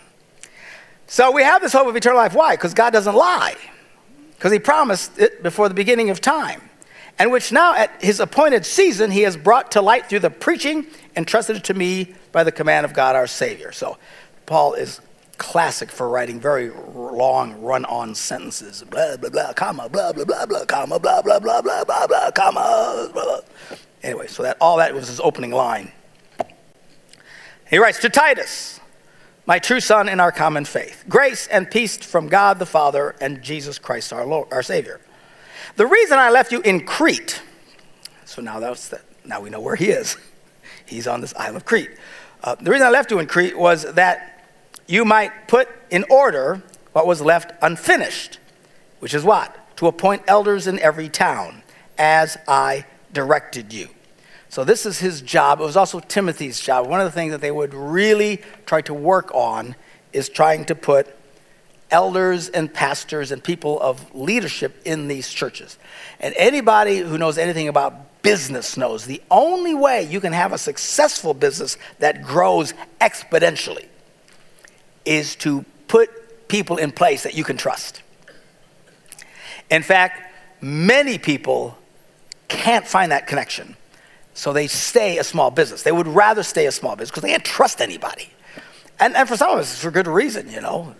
So 1.07 1.31
we 1.31 1.43
have 1.43 1.61
this 1.61 1.73
hope 1.73 1.87
of 1.87 1.95
eternal 1.95 2.17
life. 2.17 2.33
Why? 2.33 2.55
Because 2.55 2.73
God 2.73 2.91
doesn't 2.91 3.15
lie. 3.15 3.55
Because 4.35 4.51
He 4.51 4.59
promised 4.59 5.17
it 5.17 5.41
before 5.41 5.67
the 5.67 5.75
beginning 5.75 6.09
of 6.09 6.21
time. 6.21 6.61
And 7.17 7.31
which 7.31 7.51
now, 7.51 7.73
at 7.75 8.03
His 8.03 8.19
appointed 8.19 8.65
season, 8.65 9.09
He 9.09 9.21
has 9.21 9.37
brought 9.37 9.71
to 9.71 9.81
light 9.81 10.07
through 10.09 10.19
the 10.19 10.29
preaching 10.29 10.85
entrusted 11.15 11.63
to 11.63 11.73
me 11.73 12.13
by 12.31 12.43
the 12.43 12.51
command 12.51 12.85
of 12.85 12.93
God 12.93 13.15
our 13.15 13.27
Savior. 13.27 13.71
So 13.71 13.97
Paul 14.45 14.73
is 14.73 14.99
classic 15.37 15.91
for 15.91 16.09
writing 16.09 16.39
very 16.39 16.69
long 16.69 17.61
run-on 17.61 18.15
sentences. 18.15 18.83
Blah, 18.89 19.17
blah, 19.17 19.29
blah, 19.29 19.53
comma, 19.53 19.89
blah, 19.89 20.13
blah, 20.13 20.25
blah, 20.25 20.45
blah, 20.45 20.65
comma, 20.65 20.99
blah, 20.99 21.21
blah, 21.21 21.39
blah, 21.39 21.61
blah, 21.61 21.83
blah, 21.83 22.07
blah, 22.07 22.31
comma, 22.31 23.09
blah, 23.13 23.23
blah. 23.23 23.77
Anyway, 24.03 24.27
so 24.27 24.43
that 24.43 24.57
all 24.61 24.77
that 24.77 24.93
was 24.93 25.07
his 25.07 25.19
opening 25.19 25.51
line. 25.51 25.91
He 27.69 27.77
writes 27.77 27.99
to 27.99 28.09
Titus, 28.09 28.79
my 29.45 29.59
true 29.59 29.79
son 29.79 30.07
in 30.07 30.19
our 30.19 30.31
common 30.31 30.65
faith, 30.65 31.03
grace 31.09 31.47
and 31.47 31.69
peace 31.69 31.97
from 31.97 32.27
God 32.27 32.59
the 32.59 32.65
Father 32.65 33.15
and 33.19 33.41
Jesus 33.41 33.79
Christ 33.79 34.13
our 34.13 34.25
Lord, 34.25 34.47
our 34.51 34.63
Savior. 34.63 35.01
The 35.75 35.87
reason 35.87 36.19
I 36.19 36.29
left 36.29 36.51
you 36.51 36.61
in 36.61 36.85
Crete, 36.85 37.41
so 38.25 38.41
now 38.41 38.59
that's 38.59 38.89
the, 38.89 39.01
now 39.25 39.41
we 39.41 39.49
know 39.49 39.59
where 39.59 39.75
he 39.75 39.89
is. 39.89 40.17
He's 40.85 41.07
on 41.07 41.21
this 41.21 41.33
island 41.35 41.57
of 41.57 41.65
Crete. 41.65 41.89
Uh, 42.43 42.55
the 42.55 42.69
reason 42.69 42.85
I 42.85 42.91
left 42.91 43.09
you 43.09 43.17
in 43.19 43.25
Crete 43.25 43.57
was 43.57 43.91
that 43.93 44.34
you 44.87 45.05
might 45.05 45.47
put 45.47 45.67
in 45.89 46.05
order 46.09 46.61
what 46.93 47.07
was 47.07 47.21
left 47.21 47.51
unfinished, 47.61 48.39
which 48.99 49.13
is 49.13 49.23
what? 49.23 49.55
To 49.77 49.87
appoint 49.87 50.23
elders 50.27 50.67
in 50.67 50.79
every 50.79 51.09
town, 51.09 51.63
as 51.97 52.37
I 52.47 52.85
directed 53.11 53.73
you. 53.73 53.89
So 54.49 54.63
this 54.63 54.85
is 54.85 54.99
his 54.99 55.21
job. 55.21 55.59
It 55.59 55.63
was 55.63 55.75
also 55.75 55.99
Timothy's 55.99 56.59
job. 56.59 56.87
One 56.87 57.01
of 57.01 57.05
the 57.05 57.11
things 57.11 57.31
that 57.31 57.41
they 57.41 57.51
would 57.51 57.73
really 57.73 58.41
try 58.65 58.81
to 58.81 58.93
work 58.93 59.33
on 59.33 59.75
is 60.13 60.29
trying 60.29 60.65
to 60.65 60.75
put 60.75 61.13
elders 61.91 62.49
and 62.49 62.73
pastors 62.73 63.31
and 63.31 63.43
people 63.43 63.79
of 63.81 64.15
leadership 64.15 64.81
in 64.85 65.07
these 65.07 65.29
churches. 65.29 65.77
And 66.19 66.33
anybody 66.37 66.99
who 66.99 67.17
knows 67.17 67.37
anything 67.37 67.67
about 67.67 68.21
business 68.21 68.77
knows 68.77 69.05
the 69.05 69.21
only 69.29 69.73
way 69.73 70.03
you 70.03 70.19
can 70.19 70.33
have 70.33 70.53
a 70.53 70.57
successful 70.57 71.33
business 71.33 71.77
that 71.99 72.23
grows 72.23 72.73
exponentially 73.01 73.87
is 75.05 75.35
to 75.37 75.63
put 75.87 76.47
people 76.47 76.77
in 76.77 76.91
place 76.91 77.23
that 77.23 77.35
you 77.35 77.43
can 77.43 77.57
trust. 77.57 78.01
In 79.69 79.83
fact, 79.83 80.21
many 80.61 81.17
people 81.17 81.77
can't 82.47 82.87
find 82.87 83.11
that 83.11 83.27
connection 83.27 83.75
so 84.33 84.51
they 84.51 84.67
stay 84.67 85.17
a 85.17 85.23
small 85.23 85.49
business. 85.49 85.83
They 85.83 85.91
would 85.91 86.07
rather 86.07 86.43
stay 86.43 86.65
a 86.65 86.71
small 86.71 86.95
business 86.95 87.11
because 87.11 87.23
they 87.23 87.29
can't 87.29 87.45
trust 87.45 87.81
anybody. 87.81 88.29
And, 88.99 89.15
and 89.15 89.27
for 89.27 89.37
some 89.37 89.51
of 89.51 89.59
us, 89.59 89.71
it's 89.71 89.81
for 89.81 89.91
good 89.91 90.07
reason, 90.07 90.49
you 90.49 90.61
know, 90.61 90.93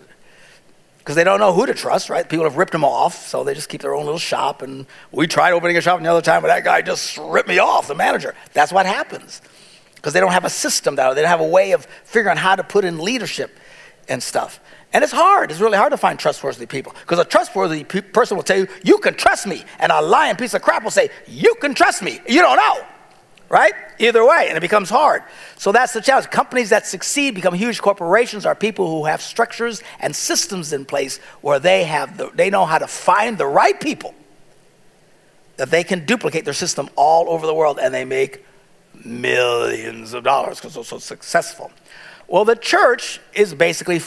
because 0.98 1.16
they 1.16 1.24
don't 1.24 1.38
know 1.38 1.52
who 1.52 1.66
to 1.66 1.74
trust, 1.74 2.08
right? 2.08 2.28
People 2.28 2.44
have 2.44 2.56
ripped 2.56 2.72
them 2.72 2.84
off, 2.84 3.26
so 3.26 3.44
they 3.44 3.54
just 3.54 3.68
keep 3.68 3.82
their 3.82 3.94
own 3.94 4.04
little 4.04 4.18
shop. 4.18 4.62
And 4.62 4.86
we 5.12 5.26
tried 5.26 5.52
opening 5.52 5.76
a 5.76 5.80
shop 5.80 6.00
the 6.00 6.10
other 6.10 6.22
time, 6.22 6.42
but 6.42 6.48
that 6.48 6.64
guy 6.64 6.82
just 6.82 7.18
ripped 7.18 7.48
me 7.48 7.58
off, 7.58 7.88
the 7.88 7.94
manager. 7.94 8.34
That's 8.54 8.72
what 8.72 8.86
happens 8.86 9.40
because 9.94 10.12
they 10.14 10.20
don't 10.20 10.32
have 10.32 10.44
a 10.44 10.50
system, 10.50 10.96
that 10.96 11.14
they 11.14 11.20
don't 11.20 11.30
have 11.30 11.40
a 11.40 11.46
way 11.46 11.72
of 11.72 11.84
figuring 12.04 12.38
out 12.38 12.38
how 12.38 12.56
to 12.56 12.64
put 12.64 12.84
in 12.84 12.98
leadership. 12.98 13.58
And 14.08 14.22
stuff. 14.22 14.60
And 14.92 15.02
it's 15.04 15.12
hard. 15.12 15.50
It's 15.50 15.60
really 15.60 15.76
hard 15.76 15.92
to 15.92 15.96
find 15.96 16.18
trustworthy 16.18 16.66
people 16.66 16.94
because 17.00 17.18
a 17.18 17.24
trustworthy 17.24 17.84
pe- 17.84 18.00
person 18.00 18.36
will 18.36 18.44
tell 18.44 18.58
you, 18.58 18.68
you 18.82 18.98
can 18.98 19.14
trust 19.14 19.46
me. 19.46 19.64
And 19.78 19.92
a 19.92 20.00
lying 20.00 20.36
piece 20.36 20.54
of 20.54 20.62
crap 20.62 20.84
will 20.84 20.90
say, 20.90 21.10
you 21.26 21.54
can 21.60 21.74
trust 21.74 22.02
me. 22.02 22.20
You 22.28 22.40
don't 22.40 22.56
know, 22.56 22.86
right? 23.48 23.74
Either 23.98 24.24
way, 24.24 24.46
and 24.48 24.56
it 24.56 24.60
becomes 24.60 24.88
hard. 24.88 25.22
So 25.56 25.72
that's 25.72 25.92
the 25.92 26.00
challenge. 26.00 26.30
Companies 26.30 26.70
that 26.70 26.86
succeed, 26.86 27.34
become 27.34 27.54
huge 27.54 27.82
corporations, 27.82 28.46
are 28.46 28.54
people 28.54 28.88
who 28.88 29.04
have 29.04 29.20
structures 29.20 29.82
and 30.00 30.14
systems 30.14 30.72
in 30.72 30.84
place 30.84 31.18
where 31.40 31.58
they, 31.58 31.84
have 31.84 32.16
the, 32.16 32.30
they 32.34 32.48
know 32.48 32.64
how 32.64 32.78
to 32.78 32.86
find 32.86 33.36
the 33.38 33.46
right 33.46 33.78
people 33.78 34.14
that 35.56 35.70
they 35.70 35.84
can 35.84 36.04
duplicate 36.04 36.44
their 36.44 36.54
system 36.54 36.88
all 36.96 37.28
over 37.28 37.46
the 37.46 37.54
world 37.54 37.78
and 37.80 37.92
they 37.92 38.04
make 38.04 38.44
millions 39.04 40.14
of 40.14 40.24
dollars 40.24 40.58
because 40.58 40.74
they're 40.74 40.84
so 40.84 40.98
successful. 40.98 41.70
Well, 42.28 42.44
the 42.44 42.56
church 42.56 43.20
is 43.34 43.54
basically 43.54 44.00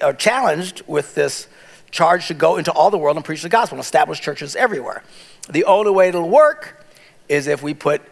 uh, 0.00 0.12
challenged 0.12 0.82
with 0.86 1.14
this 1.14 1.48
charge 1.90 2.28
to 2.28 2.34
go 2.34 2.56
into 2.56 2.72
all 2.72 2.90
the 2.90 2.98
world 2.98 3.16
and 3.16 3.24
preach 3.24 3.42
the 3.42 3.48
gospel 3.48 3.76
and 3.76 3.84
establish 3.84 4.20
churches 4.20 4.54
everywhere. 4.54 5.02
The 5.50 5.64
only 5.64 5.90
way 5.90 6.08
it'll 6.08 6.28
work 6.28 6.84
is 7.28 7.46
if 7.46 7.62
we 7.62 7.74
put 7.74 8.02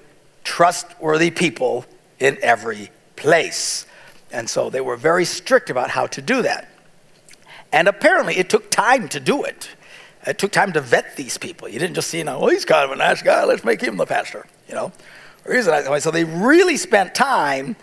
trustworthy 0.44 1.30
people 1.30 1.84
in 2.18 2.38
every 2.42 2.90
place. 3.16 3.86
And 4.32 4.48
so 4.48 4.70
they 4.70 4.80
were 4.80 4.96
very 4.96 5.24
strict 5.24 5.70
about 5.70 5.90
how 5.90 6.06
to 6.08 6.22
do 6.22 6.42
that. 6.42 6.68
And 7.70 7.88
apparently, 7.88 8.36
it 8.36 8.50
took 8.50 8.70
time 8.70 9.08
to 9.10 9.20
do 9.20 9.44
it. 9.44 9.68
It 10.26 10.38
took 10.38 10.52
time 10.52 10.72
to 10.72 10.80
vet 10.80 11.16
these 11.16 11.38
people. 11.38 11.68
You 11.68 11.78
didn't 11.78 11.94
just 11.94 12.08
see, 12.08 12.18
you 12.18 12.24
know, 12.24 12.38
well, 12.38 12.50
he's 12.50 12.64
kind 12.64 12.84
of 12.84 12.90
a 12.90 12.96
nice 12.96 13.22
guy, 13.22 13.44
let's 13.44 13.64
make 13.64 13.80
him 13.80 13.96
the 13.96 14.06
pastor, 14.06 14.46
you 14.68 14.74
know. 14.74 14.92
So 15.98 16.10
they 16.10 16.24
really 16.24 16.76
spent 16.76 17.14
time 17.14 17.74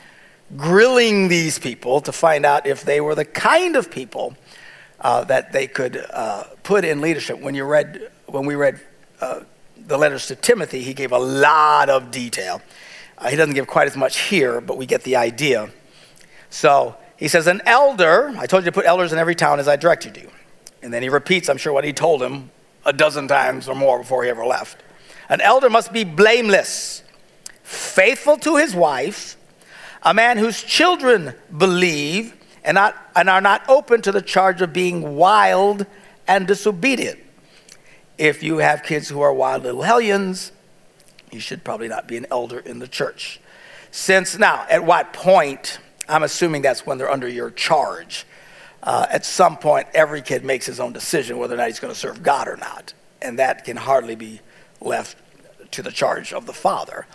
grilling 0.57 1.27
these 1.27 1.59
people 1.59 2.01
to 2.01 2.11
find 2.11 2.45
out 2.45 2.65
if 2.65 2.83
they 2.83 3.01
were 3.01 3.15
the 3.15 3.25
kind 3.25 3.75
of 3.75 3.91
people 3.91 4.35
uh, 5.01 5.23
that 5.25 5.51
they 5.51 5.67
could 5.67 5.97
uh, 6.11 6.43
put 6.63 6.83
in 6.83 7.01
leadership. 7.01 7.39
When 7.39 7.55
you 7.55 7.65
read, 7.65 8.09
when 8.25 8.45
we 8.45 8.55
read 8.55 8.79
uh, 9.21 9.41
the 9.77 9.97
letters 9.97 10.27
to 10.27 10.35
Timothy, 10.35 10.81
he 10.81 10.93
gave 10.93 11.11
a 11.11 11.19
lot 11.19 11.89
of 11.89 12.11
detail. 12.11 12.61
Uh, 13.17 13.29
he 13.29 13.35
doesn't 13.35 13.53
give 13.53 13.67
quite 13.67 13.87
as 13.87 13.95
much 13.95 14.19
here, 14.19 14.61
but 14.61 14.77
we 14.77 14.85
get 14.85 15.03
the 15.03 15.15
idea. 15.15 15.69
So 16.49 16.95
he 17.17 17.27
says, 17.27 17.47
an 17.47 17.61
elder. 17.65 18.33
I 18.37 18.45
told 18.45 18.63
you 18.63 18.71
to 18.71 18.75
put 18.75 18.85
elders 18.85 19.13
in 19.13 19.19
every 19.19 19.35
town 19.35 19.59
as 19.59 19.67
I 19.67 19.75
directed 19.75 20.17
you, 20.17 20.29
and 20.81 20.93
then 20.93 21.03
he 21.03 21.09
repeats, 21.09 21.49
I'm 21.49 21.57
sure, 21.57 21.73
what 21.73 21.83
he 21.83 21.93
told 21.93 22.21
him 22.21 22.49
a 22.85 22.93
dozen 22.93 23.27
times 23.27 23.67
or 23.67 23.75
more 23.75 23.99
before 23.99 24.23
he 24.23 24.29
ever 24.29 24.45
left. 24.45 24.81
An 25.27 25.41
elder 25.41 25.69
must 25.69 25.93
be 25.93 26.03
blameless, 26.03 27.03
faithful 27.61 28.37
to 28.37 28.55
his 28.55 28.73
wife 28.73 29.35
a 30.03 30.13
man 30.13 30.37
whose 30.37 30.61
children 30.61 31.33
believe 31.55 32.35
and, 32.63 32.75
not, 32.75 32.95
and 33.15 33.29
are 33.29 33.41
not 33.41 33.67
open 33.67 34.01
to 34.03 34.11
the 34.11 34.21
charge 34.21 34.61
of 34.61 34.73
being 34.73 35.15
wild 35.15 35.85
and 36.27 36.47
disobedient. 36.47 37.19
If 38.17 38.43
you 38.43 38.57
have 38.57 38.83
kids 38.83 39.09
who 39.09 39.21
are 39.21 39.33
wild 39.33 39.63
little 39.63 39.81
hellions, 39.81 40.51
you 41.31 41.39
should 41.39 41.63
probably 41.63 41.87
not 41.87 42.07
be 42.07 42.17
an 42.17 42.25
elder 42.31 42.59
in 42.59 42.79
the 42.79 42.87
church. 42.87 43.39
Since 43.91 44.37
now, 44.37 44.65
at 44.69 44.83
what 44.83 45.13
point, 45.13 45.79
I'm 46.07 46.23
assuming 46.23 46.61
that's 46.61 46.85
when 46.85 46.97
they're 46.97 47.09
under 47.09 47.27
your 47.27 47.49
charge. 47.51 48.25
Uh, 48.83 49.05
at 49.09 49.25
some 49.25 49.57
point, 49.57 49.87
every 49.93 50.21
kid 50.21 50.43
makes 50.43 50.65
his 50.65 50.79
own 50.79 50.93
decision 50.93 51.37
whether 51.37 51.53
or 51.53 51.57
not 51.57 51.67
he's 51.67 51.79
going 51.79 51.93
to 51.93 51.99
serve 51.99 52.23
God 52.23 52.47
or 52.47 52.57
not. 52.57 52.93
And 53.21 53.39
that 53.39 53.65
can 53.65 53.77
hardly 53.77 54.15
be 54.15 54.41
left 54.79 55.17
to 55.71 55.81
the 55.81 55.91
charge 55.91 56.33
of 56.33 56.45
the 56.45 56.53
father. 56.53 57.05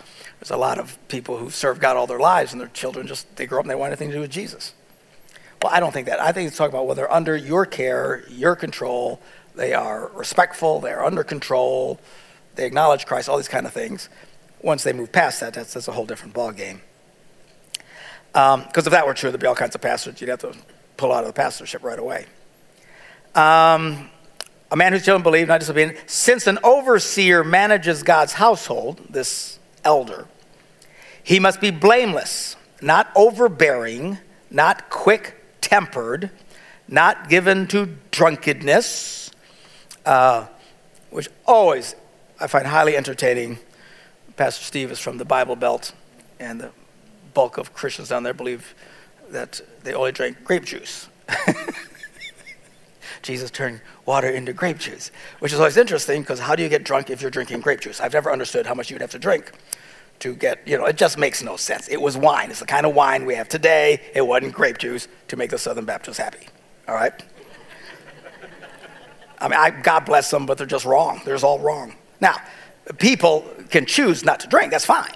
There's 0.45 0.51
a 0.51 0.57
lot 0.59 0.79
of 0.79 0.99
people 1.09 1.39
who 1.39 1.49
serve 1.49 1.81
God 1.81 1.97
all 1.97 2.07
their 2.07 2.19
lives 2.19 2.53
and 2.53 2.61
their 2.61 2.69
children 2.69 3.07
just, 3.07 3.35
they 3.37 3.47
grow 3.47 3.61
up 3.61 3.65
and 3.65 3.71
they 3.71 3.75
want 3.75 3.93
anything 3.93 4.11
to 4.11 4.17
do 4.17 4.21
with 4.21 4.31
Jesus. 4.31 4.75
Well, 5.63 5.73
I 5.73 5.81
don't 5.81 5.91
think 5.91 6.07
that. 6.07 6.21
I 6.21 6.33
think 6.33 6.49
it's 6.49 6.59
talking 6.59 6.75
about 6.75 6.87
whether 6.87 7.11
under 7.11 7.35
your 7.35 7.65
care, 7.65 8.25
your 8.29 8.55
control, 8.55 9.23
they 9.55 9.73
are 9.73 10.11
respectful, 10.13 10.81
they 10.81 10.93
are 10.93 11.03
under 11.03 11.25
control, 11.25 11.99
they 12.57 12.67
acknowledge 12.67 13.07
Christ, 13.07 13.31
all 13.31 13.39
these 13.39 13.49
kind 13.49 13.65
of 13.65 13.73
things. 13.73 14.11
Once 14.61 14.85
they 14.85 14.93
move 14.93 15.13
past 15.13 15.41
that, 15.41 15.55
that's, 15.55 15.73
that's 15.73 15.89
a 15.89 15.93
whole 15.93 16.05
different 16.05 16.35
ballgame. 16.35 16.81
Because 18.35 18.55
um, 18.55 18.69
if 18.77 18.85
that 18.85 19.07
were 19.07 19.15
true, 19.15 19.31
there'd 19.31 19.41
be 19.41 19.47
all 19.47 19.55
kinds 19.55 19.75
of 19.75 19.81
pastors 19.81 20.21
you'd 20.21 20.29
have 20.29 20.41
to 20.41 20.55
pull 20.99 21.11
out 21.11 21.25
of 21.25 21.29
the 21.29 21.33
pastorship 21.33 21.83
right 21.83 21.99
away. 21.99 22.27
Um, 23.35 24.11
a 24.71 24.77
man 24.77 24.93
whose 24.93 25.07
children 25.07 25.23
believe, 25.23 25.49
not 25.49 25.61
disobedient. 25.61 25.99
Since 26.07 26.47
an 26.47 26.59
overseer 26.63 27.43
manages 27.43 28.03
God's 28.03 28.35
household, 28.35 29.01
this 29.09 29.59
elder, 29.85 30.27
he 31.25 31.41
must 31.41 31.61
be 31.61 31.71
blameless, 31.71 32.55
not 32.83 33.11
overbearing, 33.17 34.19
not 34.51 34.91
quick 34.91 35.35
tempered, 35.63 36.31
not 36.87 37.31
given 37.31 37.67
to 37.69 37.89
drunkenness, 38.11 39.31
uh, 40.05 40.47
which 41.11 41.31
always 41.47 41.97
I 42.39 42.47
find 42.47 42.67
highly 42.67 42.95
entertaining. 42.95 43.59
Pastor 44.37 44.65
Steve 44.65 44.93
is 44.93 45.01
from 45.01 45.17
the 45.17 45.25
Bible 45.25 45.57
Belt, 45.57 45.93
and 46.39 46.61
the 46.61 46.71
bulk 47.33 47.57
of 47.57 47.73
Christians 47.73 48.11
down 48.11 48.23
there 48.23 48.35
believe 48.35 48.75
that 49.31 49.63
they 49.83 49.95
only 49.95 50.13
drink 50.13 50.45
grape 50.45 50.65
juice. 50.65 51.09
Jesus 53.23 53.51
turned 53.51 53.81
water 54.05 54.29
into 54.29 54.53
grape 54.53 54.79
juice, 54.79 55.11
which 55.39 55.55
is 55.55 55.59
always 55.59 55.79
interesting 55.79 56.21
because 56.21 56.41
how 56.41 56.55
do 56.55 56.63
you 56.63 56.69
get 56.69 56.85
drunk 56.85 57.09
if 57.09 57.23
you're 57.23 57.31
drinking 57.31 57.61
grape 57.61 57.81
juice? 57.81 57.99
I've 57.99 58.13
never 58.13 58.31
understood 58.31 58.67
how 58.67 58.75
much 58.75 58.91
you'd 58.91 59.01
have 59.01 59.13
to 59.13 59.19
drink 59.19 59.53
to 60.21 60.35
get, 60.35 60.67
you 60.67 60.79
know, 60.79 60.87
it 60.87 60.97
just 60.97 61.19
makes 61.19 61.43
no 61.43 61.57
sense. 61.57 61.89
It 61.89 62.01
was 62.01 62.17
wine. 62.17 62.51
It's 62.51 62.61
the 62.61 62.67
kind 62.67 62.87
of 62.87 62.95
wine 62.95 63.27
we 63.27 63.35
have 63.35 63.49
today. 63.49 64.01
It 64.15 64.23
wasn't 64.27 64.55
grape 64.55 64.79
juice 64.79 65.09
to 65.29 65.37
make 65.37 65.51
the 65.51 65.59
Southern 65.59 65.85
Baptists 65.85 66.19
happy. 66.19 66.47
All 66.89 66.95
right? 66.95 67.13
I 69.39 69.49
mean, 69.49 69.59
I, 69.59 69.71
God 69.71 70.07
bless 70.07 70.31
them, 70.31 70.47
but 70.47 70.57
they're 70.57 70.67
just 70.67 70.87
wrong. 70.87 71.21
They're 71.25 71.35
just 71.35 71.45
all 71.45 71.59
wrong. 71.59 71.95
Now, 72.21 72.37
people 72.99 73.45
can 73.71 73.85
choose 73.85 74.25
not 74.25 74.41
to 74.41 74.49
drink. 74.49 74.71
That's 74.71 74.87
fine. 74.87 75.15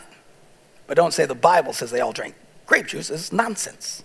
But 0.87 0.97
don't 0.97 1.13
say 1.13 1.27
the 1.27 1.35
Bible 1.35 1.73
says 1.73 1.91
they 1.91 2.01
all 2.01 2.13
drink 2.13 2.35
grape 2.67 2.87
juice. 2.87 3.09
It's 3.11 3.33
nonsense. 3.33 4.05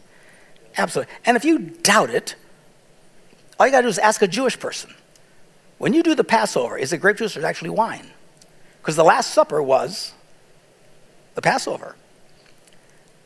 Absolutely. 0.77 1.13
And 1.25 1.36
if 1.36 1.43
you 1.43 1.60
doubt 1.60 2.10
it, 2.10 2.36
all 3.60 3.67
you 3.67 3.71
got 3.71 3.79
to 3.79 3.84
do 3.84 3.89
is 3.89 3.99
ask 3.99 4.21
a 4.21 4.27
Jewish 4.27 4.58
person. 4.58 4.93
When 5.77 5.93
you 5.93 6.01
do 6.01 6.15
the 6.15 6.23
Passover, 6.23 6.77
is 6.77 6.93
it 6.93 6.99
grape 6.99 7.17
juice 7.17 7.36
or 7.36 7.39
is 7.39 7.45
it 7.45 7.47
actually 7.47 7.71
wine? 7.71 8.08
Because 8.82 8.95
the 8.95 9.03
Last 9.03 9.32
Supper 9.32 9.62
was 9.62 10.13
the 11.36 11.41
Passover. 11.41 11.96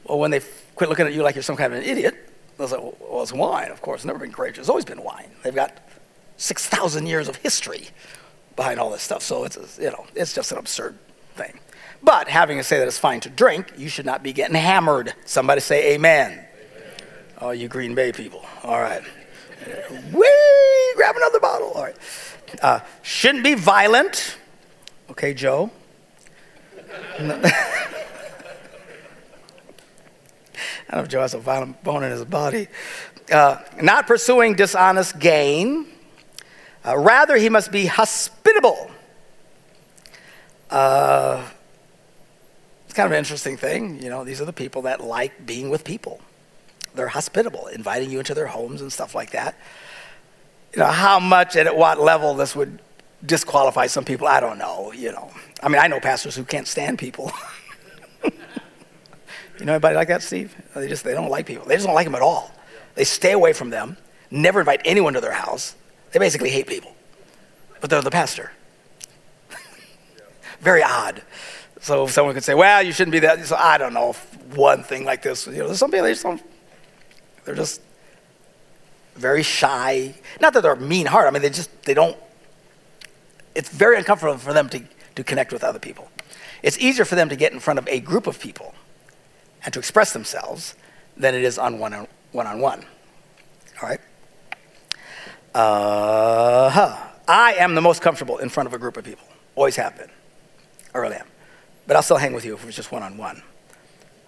Well, 0.06 0.20
when 0.20 0.32
they 0.32 0.41
quit 0.76 0.89
looking 0.89 1.06
at 1.06 1.13
you 1.13 1.24
like 1.24 1.36
you're 1.36 1.43
some 1.43 1.58
kind 1.58 1.74
of 1.74 1.80
an 1.80 1.86
idiot, 1.86 2.15
they 2.58 2.63
was 2.63 2.72
like, 2.72 2.82
well, 2.82 3.22
it's 3.22 3.34
wine, 3.34 3.72
of 3.72 3.82
course. 3.82 4.00
It's 4.00 4.06
never 4.06 4.20
been 4.20 4.32
grape. 4.32 4.58
It's 4.58 4.70
always 4.70 4.86
been 4.86 5.04
wine. 5.04 5.30
They've 5.43 5.54
got 5.54 5.78
6,000 6.38 7.06
years 7.06 7.28
of 7.28 7.36
history 7.38 7.89
behind 8.56 8.80
all 8.80 8.89
this 8.89 9.02
stuff. 9.02 9.22
So 9.22 9.43
it's, 9.43 9.78
you 9.80 9.91
know, 9.91 10.06
it's 10.15 10.34
just 10.34 10.52
an 10.52 10.58
absurd 10.58 10.98
thing. 11.36 11.60
But 12.02 12.28
having 12.28 12.58
to 12.58 12.63
say 12.63 12.78
that 12.80 12.88
it's 12.88 12.98
fine 12.98 13.20
to 13.22 13.30
drink, 13.30 13.74
you 13.78 13.89
should 13.89 14.06
not 14.06 14.24
be 14.24 14.34
getting 14.34 14.56
hammered. 14.56 15.13
Somebody 15.26 15.62
say 15.62 15.93
amen. 15.93 16.32
amen. 16.32 16.46
Oh, 17.39 17.52
you 17.52 17.67
Green 17.67 17.96
Bay 17.96 18.12
people. 18.12 18.46
All 18.63 18.80
right. 18.80 19.02
Whee! 20.13 20.93
Grab 20.96 21.15
another 21.15 21.39
bottle. 21.39 21.72
All 21.72 21.84
right. 21.84 21.96
Uh, 22.62 22.80
shouldn't 23.02 23.43
be 23.43 23.56
violent. 23.56 24.38
Okay, 25.10 25.34
Joe. 25.34 25.72
I 30.88 30.93
don't 30.95 31.02
know 31.02 31.04
if 31.04 31.10
Joe 31.10 31.21
has 31.21 31.34
a 31.34 31.39
violent 31.39 31.84
bone 31.84 32.04
in 32.04 32.12
his 32.12 32.23
body. 32.23 32.67
Uh, 33.32 33.62
not 33.82 34.08
pursuing 34.08 34.56
dishonest 34.56 35.19
gain. 35.19 35.86
Uh, 36.86 36.97
rather, 36.97 37.36
he 37.36 37.50
must 37.50 37.71
be 37.71 37.88
hospitable. 37.88 38.89
Uh, 40.69 41.45
it's 42.86 42.93
kind 42.93 43.06
of 43.06 43.12
an 43.12 43.17
interesting 43.17 43.58
thing. 43.58 44.02
You 44.02 44.10
know, 44.10 44.23
these 44.23 44.39
are 44.39 44.45
the 44.45 44.54
people 44.54 44.84
that 44.84 45.04
like 45.04 45.45
being 45.45 45.69
with 45.69 45.84
people. 45.84 46.21
They're 46.95 47.10
hospitable, 47.10 47.67
inviting 47.67 48.10
you 48.10 48.19
into 48.19 48.34
their 48.34 48.47
homes 48.47 48.82
and 48.82 48.91
stuff 48.91 49.13
like 49.13 49.32
that. 49.32 49.56
You 50.73 50.80
know, 50.80 50.88
how 50.88 51.19
much 51.19 51.58
and 51.58 51.67
at 51.67 51.76
what 51.76 52.00
level 52.00 52.34
this 52.34 52.56
would 52.56 52.80
disqualify 53.26 53.88
some 53.88 54.06
people, 54.06 54.28
I 54.28 54.39
don't 54.39 54.58
know. 54.58 54.93
You 54.93 55.12
know, 55.12 55.32
I 55.62 55.67
mean, 55.67 55.80
I 55.82 55.88
know 55.88 56.00
pastors 56.00 56.36
who 56.36 56.45
can't 56.45 56.67
stand 56.67 56.97
people. 56.97 57.32
You 59.60 59.65
know 59.65 59.74
anybody 59.74 59.96
like 59.96 60.08
that, 60.10 60.22
Steve? 60.22 60.56
They 60.76 60.88
just 60.88 61.04
they 61.04 61.13
don't 61.13 61.30
like 61.30 61.46
people. 61.46 61.65
They 61.65 61.76
just 61.76 61.86
don't 61.86 61.96
like 61.96 62.06
them 62.06 62.15
at 62.15 62.22
all. 62.22 62.52
They 62.96 63.04
stay 63.04 63.32
away 63.32 63.54
from 63.54 63.70
them, 63.70 63.98
never 64.32 64.60
invite 64.60 64.82
anyone 64.86 65.13
to 65.13 65.22
their 65.22 65.32
house. 65.32 65.76
They 66.12 66.20
basically 66.20 66.50
hate 66.50 66.67
people. 66.67 66.96
But 67.80 67.89
they're 67.89 68.02
the 68.02 68.12
pastor. 68.12 68.52
Very 70.60 70.82
odd. 70.84 71.22
So 71.80 72.06
if 72.06 72.12
someone 72.12 72.34
could 72.34 72.43
say, 72.43 72.56
well, 72.56 72.82
you 72.82 72.91
shouldn't 72.91 73.12
be 73.12 73.20
that. 73.20 73.46
So 73.46 73.56
I 73.56 73.78
don't 73.78 73.93
know 73.93 74.13
one 74.56 74.84
thing 74.84 75.06
like 75.06 75.22
this. 75.22 75.46
You 75.46 75.54
know, 75.54 75.67
there's 75.67 75.80
some 75.80 75.91
people 75.91 76.06
they 76.06 76.12
just 76.12 76.24
don't, 76.24 76.41
they're 77.46 77.56
just 77.56 77.82
very 79.15 79.43
shy. 79.43 80.15
Not 80.39 80.54
that 80.54 80.63
they're 80.63 80.76
mean 80.76 81.06
heart. 81.06 81.28
I 81.28 81.32
mean, 81.32 81.41
they 81.41 81.50
just, 81.50 81.70
they 81.84 81.93
don't, 81.93 82.17
it's 83.56 83.70
very 83.70 83.98
uncomfortable 83.98 84.38
for 84.38 84.54
them 84.54 84.70
to, 84.70 84.82
to 85.15 85.24
connect 85.24 85.52
with 85.52 85.63
other 85.63 85.80
people. 85.80 86.10
It's 86.63 86.78
easier 86.80 87.06
for 87.06 87.15
them 87.15 87.30
to 87.30 87.36
get 87.36 87.54
in 87.54 87.60
front 87.60 87.80
of 87.80 87.88
a 87.88 88.00
group 88.00 88.28
of 88.28 88.39
people 88.39 88.74
and 89.67 89.73
to 89.73 89.80
express 89.80 90.13
themselves 90.13 90.75
than 91.17 91.36
it 91.36 91.43
is 91.43 91.58
on 91.58 91.77
one 91.77 91.93
on 91.93 92.60
one. 92.62 92.86
All 93.82 93.89
right? 93.89 93.99
Uh 95.53 96.69
huh. 96.69 96.97
I 97.27 97.56
am 97.56 97.75
the 97.75 97.82
most 97.82 98.01
comfortable 98.01 98.38
in 98.38 98.47
front 98.47 98.67
of 98.67 98.73
a 98.73 98.77
group 98.77 98.95
of 98.95 99.03
people. 99.03 99.27
Always 99.56 99.75
have 99.75 99.97
been. 99.97 100.10
I 100.95 100.99
really 100.99 101.17
am. 101.17 101.27
But 101.86 101.97
I'll 101.97 102.01
still 102.01 102.15
hang 102.15 102.32
with 102.32 102.45
you 102.45 102.53
if 102.53 102.65
it's 102.65 102.77
just 102.77 102.93
one 102.93 103.03
on 103.03 103.17
one. 103.17 103.43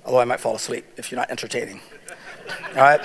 Although 0.03 0.19
I 0.19 0.25
might 0.25 0.41
fall 0.41 0.57
asleep 0.57 0.85
if 0.97 1.09
you're 1.09 1.19
not 1.19 1.31
entertaining. 1.31 1.79
All 2.75 2.81
right? 2.81 3.01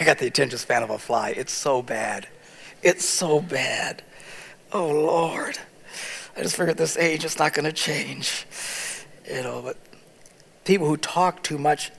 I 0.00 0.04
got 0.04 0.18
the 0.18 0.26
attention 0.26 0.58
span 0.58 0.82
of 0.82 0.90
a 0.90 0.98
fly. 0.98 1.30
It's 1.30 1.52
so 1.52 1.82
bad. 1.82 2.26
It's 2.82 3.08
so 3.08 3.40
bad. 3.40 4.02
Oh, 4.72 4.88
Lord. 4.88 5.56
I 6.36 6.42
just 6.42 6.56
figured 6.56 6.78
this 6.78 6.96
age 6.96 7.24
it's 7.24 7.38
not 7.38 7.54
going 7.54 7.64
to 7.64 7.72
change. 7.72 8.44
You 9.28 9.42
know, 9.42 9.62
but 9.62 9.76
people 10.64 10.86
who 10.86 10.96
talk 10.96 11.42
too 11.42 11.58
much, 11.58 11.90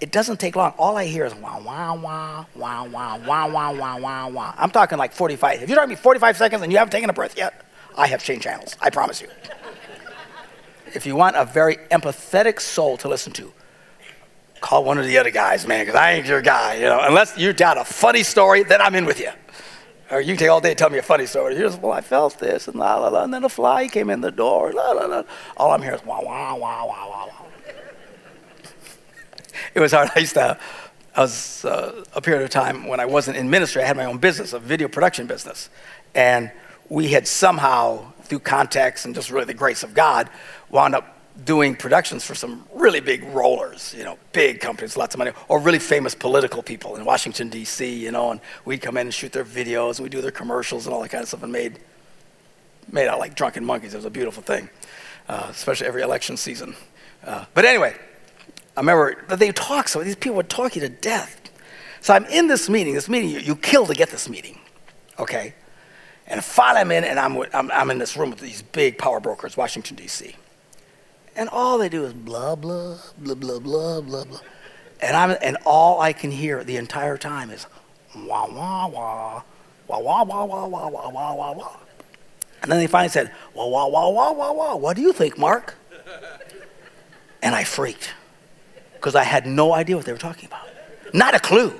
it 0.00 0.12
doesn't 0.12 0.38
take 0.38 0.56
long. 0.56 0.74
All 0.78 0.96
I 0.96 1.06
hear 1.06 1.24
is 1.24 1.34
wah, 1.34 1.58
wah, 1.60 1.94
wah, 1.94 2.44
wah, 2.54 2.84
wah, 2.84 3.18
wah, 3.18 3.46
wah, 3.46 3.72
wah, 3.72 3.96
wah, 3.98 4.28
wah. 4.28 4.54
I'm 4.56 4.70
talking 4.70 4.98
like 4.98 5.12
45. 5.12 5.62
If 5.62 5.68
you're 5.68 5.76
talking 5.76 5.90
me 5.90 5.96
45 5.96 6.36
seconds 6.36 6.62
and 6.62 6.70
you 6.70 6.78
haven't 6.78 6.92
taken 6.92 7.08
a 7.08 7.14
breath 7.14 7.36
yet, 7.36 7.64
I 7.96 8.06
have 8.08 8.22
changed 8.22 8.42
channels. 8.42 8.76
I 8.80 8.90
promise 8.90 9.22
you. 9.22 9.28
if 10.94 11.06
you 11.06 11.16
want 11.16 11.36
a 11.36 11.44
very 11.44 11.76
empathetic 11.90 12.60
soul 12.60 12.98
to 12.98 13.08
listen 13.08 13.32
to, 13.34 13.52
call 14.60 14.84
one 14.84 14.98
of 14.98 15.06
the 15.06 15.16
other 15.16 15.30
guys, 15.30 15.66
man, 15.66 15.86
because 15.86 15.98
I 15.98 16.12
ain't 16.12 16.26
your 16.26 16.42
guy, 16.42 16.74
you 16.74 16.84
know. 16.84 17.00
Unless 17.00 17.38
you 17.38 17.52
got 17.54 17.78
a 17.78 17.84
funny 17.84 18.22
story, 18.22 18.62
then 18.62 18.82
I'm 18.82 18.94
in 18.94 19.06
with 19.06 19.20
you. 19.20 19.30
Or 20.10 20.20
you 20.20 20.36
take 20.36 20.48
all 20.48 20.60
day 20.60 20.70
and 20.70 20.78
tell 20.78 20.90
me 20.90 20.98
a 20.98 21.02
funny 21.02 21.26
story. 21.26 21.56
Here's, 21.56 21.76
well, 21.76 21.92
I 21.92 22.00
felt 22.00 22.38
this, 22.38 22.68
and 22.68 22.76
la 22.76 22.96
la 22.96 23.08
la, 23.08 23.24
and 23.24 23.34
then 23.34 23.42
a 23.44 23.48
fly 23.48 23.88
came 23.88 24.08
in 24.08 24.20
the 24.20 24.30
door, 24.30 24.72
la 24.72 24.92
la 24.92 25.06
la. 25.06 25.22
All 25.56 25.72
I'm 25.72 25.82
hearing 25.82 25.98
is 25.98 26.06
wah 26.06 26.22
wah 26.22 26.54
wah 26.54 26.84
wah 26.84 27.08
wah 27.08 27.26
wah. 27.26 27.46
it 29.74 29.80
was 29.80 29.92
hard. 29.92 30.10
I 30.16 30.20
used 30.20 30.34
to, 30.34 30.58
I 31.16 31.20
was 31.20 31.64
uh, 31.64 32.04
a 32.14 32.20
period 32.20 32.44
of 32.44 32.50
time 32.50 32.86
when 32.86 33.00
I 33.00 33.06
wasn't 33.06 33.36
in 33.36 33.50
ministry. 33.50 33.82
I 33.82 33.86
had 33.86 33.96
my 33.96 34.04
own 34.04 34.18
business, 34.18 34.52
a 34.52 34.60
video 34.60 34.86
production 34.86 35.26
business, 35.26 35.70
and 36.14 36.52
we 36.88 37.08
had 37.08 37.26
somehow, 37.26 38.12
through 38.22 38.40
contacts 38.40 39.04
and 39.04 39.14
just 39.14 39.30
really 39.30 39.46
the 39.46 39.54
grace 39.54 39.82
of 39.82 39.92
God, 39.92 40.30
wound 40.70 40.94
up 40.94 41.15
doing 41.44 41.76
productions 41.76 42.24
for 42.24 42.34
some 42.34 42.64
really 42.72 43.00
big 43.00 43.22
rollers, 43.24 43.94
you 43.96 44.04
know, 44.04 44.18
big 44.32 44.60
companies, 44.60 44.96
lots 44.96 45.14
of 45.14 45.18
money, 45.18 45.32
or 45.48 45.60
really 45.60 45.78
famous 45.78 46.14
political 46.14 46.62
people 46.62 46.96
in 46.96 47.04
Washington, 47.04 47.48
D.C., 47.48 47.94
you 47.94 48.10
know, 48.10 48.30
and 48.30 48.40
we'd 48.64 48.80
come 48.80 48.96
in 48.96 49.08
and 49.08 49.14
shoot 49.14 49.32
their 49.32 49.44
videos 49.44 49.98
and 49.98 50.00
we'd 50.00 50.12
do 50.12 50.20
their 50.20 50.30
commercials 50.30 50.86
and 50.86 50.94
all 50.94 51.02
that 51.02 51.10
kind 51.10 51.22
of 51.22 51.28
stuff 51.28 51.42
and 51.42 51.52
made, 51.52 51.78
made 52.90 53.06
out 53.06 53.18
like 53.18 53.34
drunken 53.34 53.64
monkeys. 53.64 53.94
It 53.94 53.98
was 53.98 54.06
a 54.06 54.10
beautiful 54.10 54.42
thing, 54.42 54.68
uh, 55.28 55.48
especially 55.50 55.86
every 55.86 56.02
election 56.02 56.36
season. 56.36 56.74
Uh, 57.24 57.44
but 57.54 57.64
anyway, 57.64 57.94
I 58.76 58.80
remember 58.80 59.16
they 59.36 59.52
talk 59.52 59.88
so, 59.88 60.02
these 60.02 60.16
people 60.16 60.36
would 60.36 60.48
talk 60.48 60.74
you 60.74 60.80
to 60.82 60.88
death. 60.88 61.40
So 62.00 62.14
I'm 62.14 62.24
in 62.26 62.46
this 62.46 62.68
meeting, 62.68 62.94
this 62.94 63.08
meeting, 63.08 63.30
you, 63.30 63.40
you 63.40 63.56
kill 63.56 63.86
to 63.86 63.94
get 63.94 64.10
this 64.10 64.28
meeting, 64.28 64.58
okay? 65.18 65.54
And 66.26 66.42
finally 66.42 66.80
I'm 66.80 66.92
in, 66.92 67.04
and 67.04 67.18
I'm, 67.18 67.36
I'm, 67.52 67.70
I'm 67.70 67.90
in 67.90 67.98
this 67.98 68.16
room 68.16 68.30
with 68.30 68.40
these 68.40 68.62
big 68.62 68.96
power 68.96 69.20
brokers, 69.20 69.56
Washington, 69.56 69.96
D.C., 69.96 70.34
and 71.36 71.48
all 71.50 71.78
they 71.78 71.88
do 71.88 72.04
is 72.04 72.12
blah, 72.12 72.54
blah, 72.54 72.96
blah, 73.18 73.34
blah, 73.34 73.58
blah, 73.58 74.00
blah, 74.00 74.24
blah. 74.24 74.40
And, 75.00 75.16
I'm, 75.16 75.36
and 75.42 75.58
all 75.64 76.00
I 76.00 76.12
can 76.12 76.30
hear 76.30 76.64
the 76.64 76.76
entire 76.76 77.18
time 77.18 77.50
is 77.50 77.66
wah, 78.14 78.48
wah, 78.48 78.88
wah, 78.88 79.42
wah, 79.86 80.00
wah, 80.00 80.24
wah, 80.24 80.44
wah, 80.44 80.66
wah, 80.66 80.88
wah, 80.88 81.10
wah, 81.10 81.34
wah, 81.34 81.52
wah. 81.52 81.76
And 82.62 82.72
then 82.72 82.78
they 82.78 82.86
finally 82.86 83.10
said, 83.10 83.32
wah, 83.54 83.66
wah, 83.66 83.86
wah, 83.86 84.10
wah, 84.10 84.32
wah, 84.32 84.52
wah. 84.52 84.76
What 84.76 84.96
do 84.96 85.02
you 85.02 85.12
think, 85.12 85.38
Mark? 85.38 85.74
And 87.42 87.54
I 87.54 87.64
freaked 87.64 88.14
because 88.94 89.14
I 89.14 89.22
had 89.22 89.46
no 89.46 89.74
idea 89.74 89.96
what 89.96 90.06
they 90.06 90.12
were 90.12 90.18
talking 90.18 90.46
about. 90.46 90.66
Not 91.12 91.34
a 91.34 91.38
clue. 91.38 91.72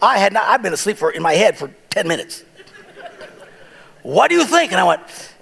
I 0.00 0.18
had 0.18 0.32
not, 0.32 0.44
I've 0.44 0.62
been 0.62 0.72
asleep 0.72 0.96
for, 0.96 1.10
in 1.10 1.22
my 1.22 1.34
head 1.34 1.58
for 1.58 1.70
10 1.90 2.06
minutes. 2.06 2.44
What 4.02 4.28
do 4.28 4.36
you 4.36 4.44
think? 4.44 4.70
And 4.70 4.80
I 4.80 4.84
went, 4.84 5.33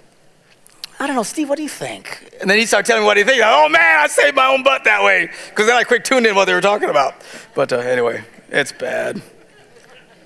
I 0.99 1.07
don't 1.07 1.15
know, 1.15 1.23
Steve, 1.23 1.49
what 1.49 1.57
do 1.57 1.63
you 1.63 1.69
think? 1.69 2.37
And 2.39 2.49
then 2.49 2.57
he 2.57 2.65
started 2.65 2.87
telling 2.87 3.03
me 3.03 3.07
what 3.07 3.17
he 3.17 3.23
thinks. 3.23 3.41
Oh 3.43 3.67
man, 3.67 3.99
I 3.99 4.07
saved 4.07 4.35
my 4.35 4.47
own 4.47 4.63
butt 4.63 4.83
that 4.85 5.03
way. 5.03 5.29
Because 5.49 5.67
then 5.67 5.75
I 5.75 5.83
quick 5.83 6.03
tuned 6.03 6.25
in 6.25 6.35
what 6.35 6.45
they 6.45 6.53
were 6.53 6.61
talking 6.61 6.89
about. 6.89 7.15
But 7.55 7.73
uh, 7.73 7.77
anyway, 7.79 8.23
it's 8.49 8.71
bad. 8.71 9.21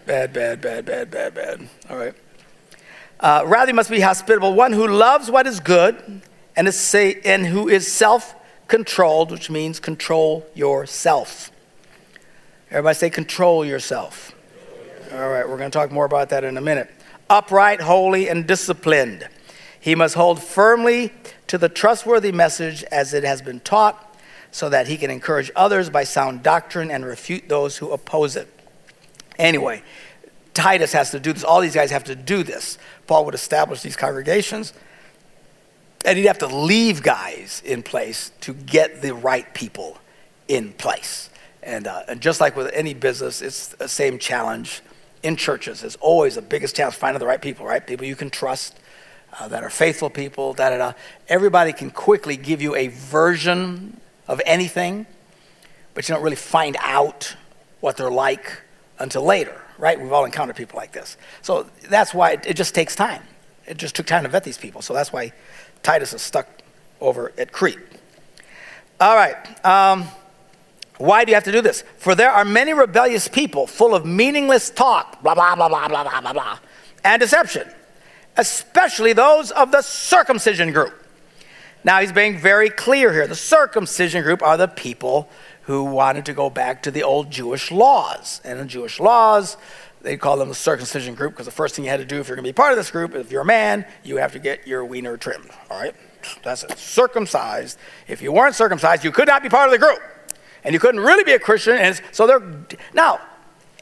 Bad, 0.06 0.34
bad, 0.34 0.62
bad, 0.62 0.86
bad, 0.86 1.12
bad, 1.12 1.34
bad. 1.34 1.70
All 1.90 1.98
right. 1.98 2.14
Uh, 3.20 3.44
rather, 3.48 3.74
must 3.74 3.90
be 3.90 4.00
hospitable, 4.00 4.54
one 4.54 4.72
who 4.72 4.88
loves 4.88 5.32
what 5.32 5.48
is 5.48 5.60
good 5.60 6.22
and, 6.56 6.68
is 6.68 6.78
say, 6.78 7.20
and 7.26 7.46
who 7.46 7.68
is 7.68 7.92
self 7.92 8.36
controlled, 8.68 9.32
which 9.32 9.50
means 9.50 9.80
control 9.80 10.46
yourself. 10.54 11.52
Everybody 12.70 12.96
say, 12.96 13.10
control 13.10 13.66
yourself. 13.66 14.34
All 15.14 15.30
right, 15.30 15.48
we're 15.48 15.58
going 15.58 15.72
to 15.72 15.78
talk 15.78 15.92
more 15.92 16.06
about 16.06 16.30
that 16.30 16.44
in 16.44 16.58
a 16.58 16.62
minute. 16.62 16.92
Upright, 17.30 17.82
holy, 17.82 18.30
and 18.30 18.46
disciplined. 18.46 19.28
He 19.88 19.96
must 19.96 20.16
hold 20.16 20.44
firmly 20.44 21.14
to 21.48 21.58
the 21.58 21.70
trustworthy 21.70 22.34
message 22.34 22.84
as 22.92 23.14
it 23.14 23.24
has 23.24 23.42
been 23.42 23.62
taught, 23.62 24.18
so 24.52 24.68
that 24.68 24.90
he 24.90 24.98
can 24.98 25.10
encourage 25.10 25.50
others 25.56 25.90
by 25.90 26.04
sound 26.04 26.44
doctrine 26.44 26.92
and 26.92 27.06
refute 27.06 27.48
those 27.48 27.78
who 27.78 27.92
oppose 27.92 28.36
it. 28.36 28.50
Anyway, 29.40 29.82
Titus 30.54 30.92
has 30.92 31.12
to 31.12 31.22
do 31.22 31.32
this. 31.32 31.46
All 31.46 31.62
these 31.62 31.74
guys 31.74 31.92
have 31.92 32.04
to 32.04 32.18
do 32.18 32.44
this. 32.44 32.78
Paul 33.08 33.24
would 33.24 33.34
establish 33.34 33.82
these 33.82 33.96
congregations, 33.96 34.74
and 36.04 36.18
he'd 36.18 36.26
have 36.26 36.40
to 36.40 36.48
leave 36.48 37.02
guys 37.02 37.62
in 37.64 37.82
place 37.82 38.34
to 38.42 38.54
get 38.54 39.02
the 39.02 39.14
right 39.14 39.54
people 39.54 40.00
in 40.50 40.74
place. 40.74 41.30
And, 41.64 41.88
uh, 41.88 42.02
and 42.10 42.20
just 42.20 42.42
like 42.42 42.58
with 42.58 42.70
any 42.74 42.94
business, 42.94 43.42
it's 43.42 43.70
the 43.70 43.88
same 43.88 44.20
challenge 44.20 44.82
in 45.24 45.38
churches. 45.38 45.82
It's 45.82 45.96
always 46.02 46.36
the 46.36 46.42
biggest 46.42 46.76
challenge 46.76 46.96
finding 46.96 47.22
the 47.22 47.26
right 47.26 47.42
people, 47.42 47.66
right? 47.66 47.88
People 47.88 48.06
you 48.06 48.18
can 48.18 48.30
trust 48.30 48.78
uh, 49.40 49.48
that 49.48 49.64
are 49.64 49.70
faithful 49.70 50.10
people, 50.10 50.54
da 50.54 50.70
da 50.70 50.78
da. 50.78 50.94
Everybody 51.28 51.74
can 51.74 51.92
quickly 51.92 52.38
give 52.38 52.62
you 52.62 52.76
a 52.76 52.88
version 52.88 54.00
of 54.28 54.42
anything, 54.46 55.06
but 55.94 56.08
you 56.08 56.16
don't 56.16 56.24
really 56.24 56.36
find 56.36 56.76
out 56.80 57.36
what 57.80 57.98
they're 57.98 58.12
like 58.12 58.62
until 59.00 59.24
later, 59.24 59.62
right? 59.78 60.00
We've 60.00 60.12
all 60.12 60.26
encountered 60.26 60.56
people 60.56 60.78
like 60.78 60.92
this. 60.92 61.18
So 61.42 61.68
that's 61.90 62.14
why 62.14 62.32
it, 62.32 62.46
it 62.48 62.54
just 62.56 62.74
takes 62.74 62.96
time. 62.96 63.22
It 63.68 63.78
just 63.78 63.96
took 63.96 64.06
time 64.06 64.24
to 64.24 64.30
vet 64.30 64.44
these 64.44 64.58
people. 64.58 64.82
So 64.82 64.94
that's 64.94 65.14
why 65.14 65.34
Titus 65.84 66.14
is 66.14 66.22
stuck 66.22 66.48
over 67.00 67.32
at 67.38 67.52
Crete. 67.52 67.80
All 69.00 69.16
right. 69.16 69.36
Um, 69.66 70.06
why 70.98 71.26
do 71.26 71.30
you 71.30 71.36
have 71.36 71.44
to 71.44 71.52
do 71.52 71.62
this? 71.62 71.84
For 71.98 72.16
there 72.16 72.32
are 72.32 72.44
many 72.44 72.74
rebellious 72.74 73.28
people 73.28 73.68
full 73.68 73.94
of 73.94 74.04
meaningless 74.04 74.72
talk, 74.72 75.22
blah, 75.22 75.36
blah, 75.36 75.56
blah, 75.56 75.70
blah, 75.70 75.88
blah, 75.88 76.04
blah, 76.04 76.22
blah, 76.22 76.34
blah, 76.34 76.60
and 77.04 77.20
deception 77.20 77.68
especially 78.38 79.14
those 79.14 79.52
of 79.52 79.72
the 79.72 79.82
circumcision 79.82 80.72
group. 80.72 80.94
Now, 81.84 82.00
he's 82.02 82.12
being 82.12 82.38
very 82.38 82.70
clear 82.70 83.14
here. 83.14 83.28
The 83.28 83.36
circumcision 83.36 84.24
group 84.24 84.42
are 84.42 84.58
the 84.58 84.68
people 84.68 85.30
who 85.64 85.84
wanted 85.84 86.26
to 86.26 86.34
go 86.34 86.50
back 86.50 86.84
to 86.84 86.92
the 86.92 87.04
old 87.04 87.30
Jewish 87.32 87.72
laws. 87.72 88.42
And 88.44 88.60
the 88.60 88.66
Jewish 88.66 89.00
laws, 89.00 89.58
they 90.02 90.18
call 90.18 90.38
them 90.38 90.50
the 90.50 90.56
circumcision 90.56 91.14
group 91.16 91.34
because 91.34 91.46
the 91.46 91.52
first 91.52 91.76
thing 91.76 91.86
you 91.86 91.92
had 91.92 92.00
to 92.00 92.06
do 92.06 92.20
if 92.20 92.28
you're 92.28 92.36
going 92.36 92.46
to 92.46 92.50
be 92.50 92.54
part 92.54 92.72
of 92.72 92.78
this 92.78 92.92
group, 92.92 93.16
if 93.16 93.32
you're 93.32 93.42
a 93.42 93.46
man, 93.46 93.86
you 94.04 94.18
have 94.18 94.32
to 94.34 94.40
get 94.40 94.68
your 94.68 94.86
wiener 94.86 95.18
trimmed. 95.18 95.50
All 95.70 95.80
right? 95.80 95.96
That's 96.44 96.64
it. 96.64 96.78
Circumcised. 96.78 97.78
If 98.08 98.22
you 98.22 98.32
weren't 98.32 98.56
circumcised, 98.56 99.04
you 99.04 99.12
could 99.12 99.28
not 99.28 99.44
be 99.44 99.50
part 99.50 99.68
of 99.68 99.72
the 99.72 99.80
group. 99.86 100.00
And 100.64 100.74
you 100.74 100.80
couldn't 100.80 101.02
really 101.02 101.24
be 101.24 101.34
a 101.34 101.40
Christian. 101.40 101.78
And 101.78 102.00
so 102.12 102.28
they're. 102.28 102.42
Now, 102.94 103.22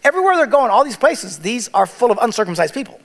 everywhere 0.04 0.36
they're 0.36 0.46
going, 0.46 0.70
all 0.70 0.84
these 0.84 0.98
places, 0.98 1.39
these 1.39 1.70
are 1.74 1.86
full 1.86 2.12
of 2.12 2.20
uncircumcised 2.22 2.74
people. 2.74 3.00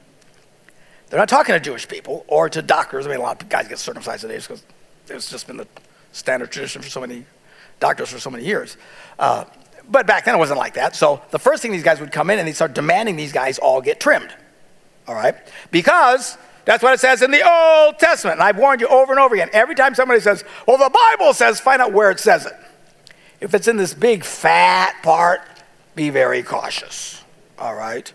They're 1.10 1.18
not 1.18 1.28
talking 1.28 1.54
to 1.54 1.60
Jewish 1.60 1.86
people 1.88 2.24
or 2.28 2.48
to 2.48 2.62
doctors. 2.62 3.04
I 3.06 3.10
mean, 3.10 3.18
a 3.18 3.22
lot 3.22 3.42
of 3.42 3.48
guys 3.48 3.68
get 3.68 3.78
circumcised 3.78 4.22
today 4.22 4.38
because 4.38 4.62
it's 5.08 5.28
just 5.28 5.46
been 5.46 5.56
the 5.56 5.66
standard 6.12 6.50
tradition 6.50 6.82
for 6.82 6.88
so 6.88 7.00
many 7.00 7.26
doctors 7.80 8.10
for 8.10 8.20
so 8.20 8.30
many 8.30 8.44
years. 8.44 8.76
Uh, 9.18 9.44
but 9.88 10.06
back 10.06 10.24
then 10.24 10.36
it 10.36 10.38
wasn't 10.38 10.58
like 10.58 10.74
that. 10.74 10.94
So 10.94 11.20
the 11.30 11.38
first 11.38 11.62
thing 11.62 11.72
these 11.72 11.82
guys 11.82 11.98
would 11.98 12.12
come 12.12 12.30
in 12.30 12.38
and 12.38 12.46
they'd 12.46 12.54
start 12.54 12.74
demanding 12.74 13.16
these 13.16 13.32
guys 13.32 13.58
all 13.58 13.80
get 13.80 13.98
trimmed. 13.98 14.32
All 15.08 15.14
right? 15.16 15.34
Because 15.72 16.38
that's 16.64 16.82
what 16.82 16.94
it 16.94 17.00
says 17.00 17.22
in 17.22 17.32
the 17.32 17.42
Old 17.42 17.98
Testament. 17.98 18.38
And 18.38 18.44
I've 18.44 18.56
warned 18.56 18.80
you 18.80 18.86
over 18.86 19.12
and 19.12 19.20
over 19.20 19.34
again. 19.34 19.50
Every 19.52 19.74
time 19.74 19.96
somebody 19.96 20.20
says, 20.20 20.44
well, 20.68 20.78
the 20.78 20.90
Bible 20.90 21.34
says, 21.34 21.58
find 21.58 21.82
out 21.82 21.92
where 21.92 22.12
it 22.12 22.20
says 22.20 22.46
it. 22.46 22.52
If 23.40 23.54
it's 23.54 23.66
in 23.66 23.76
this 23.76 23.94
big 23.94 24.22
fat 24.22 24.94
part, 25.02 25.40
be 25.96 26.10
very 26.10 26.44
cautious. 26.44 27.24
All 27.58 27.74
right? 27.74 28.12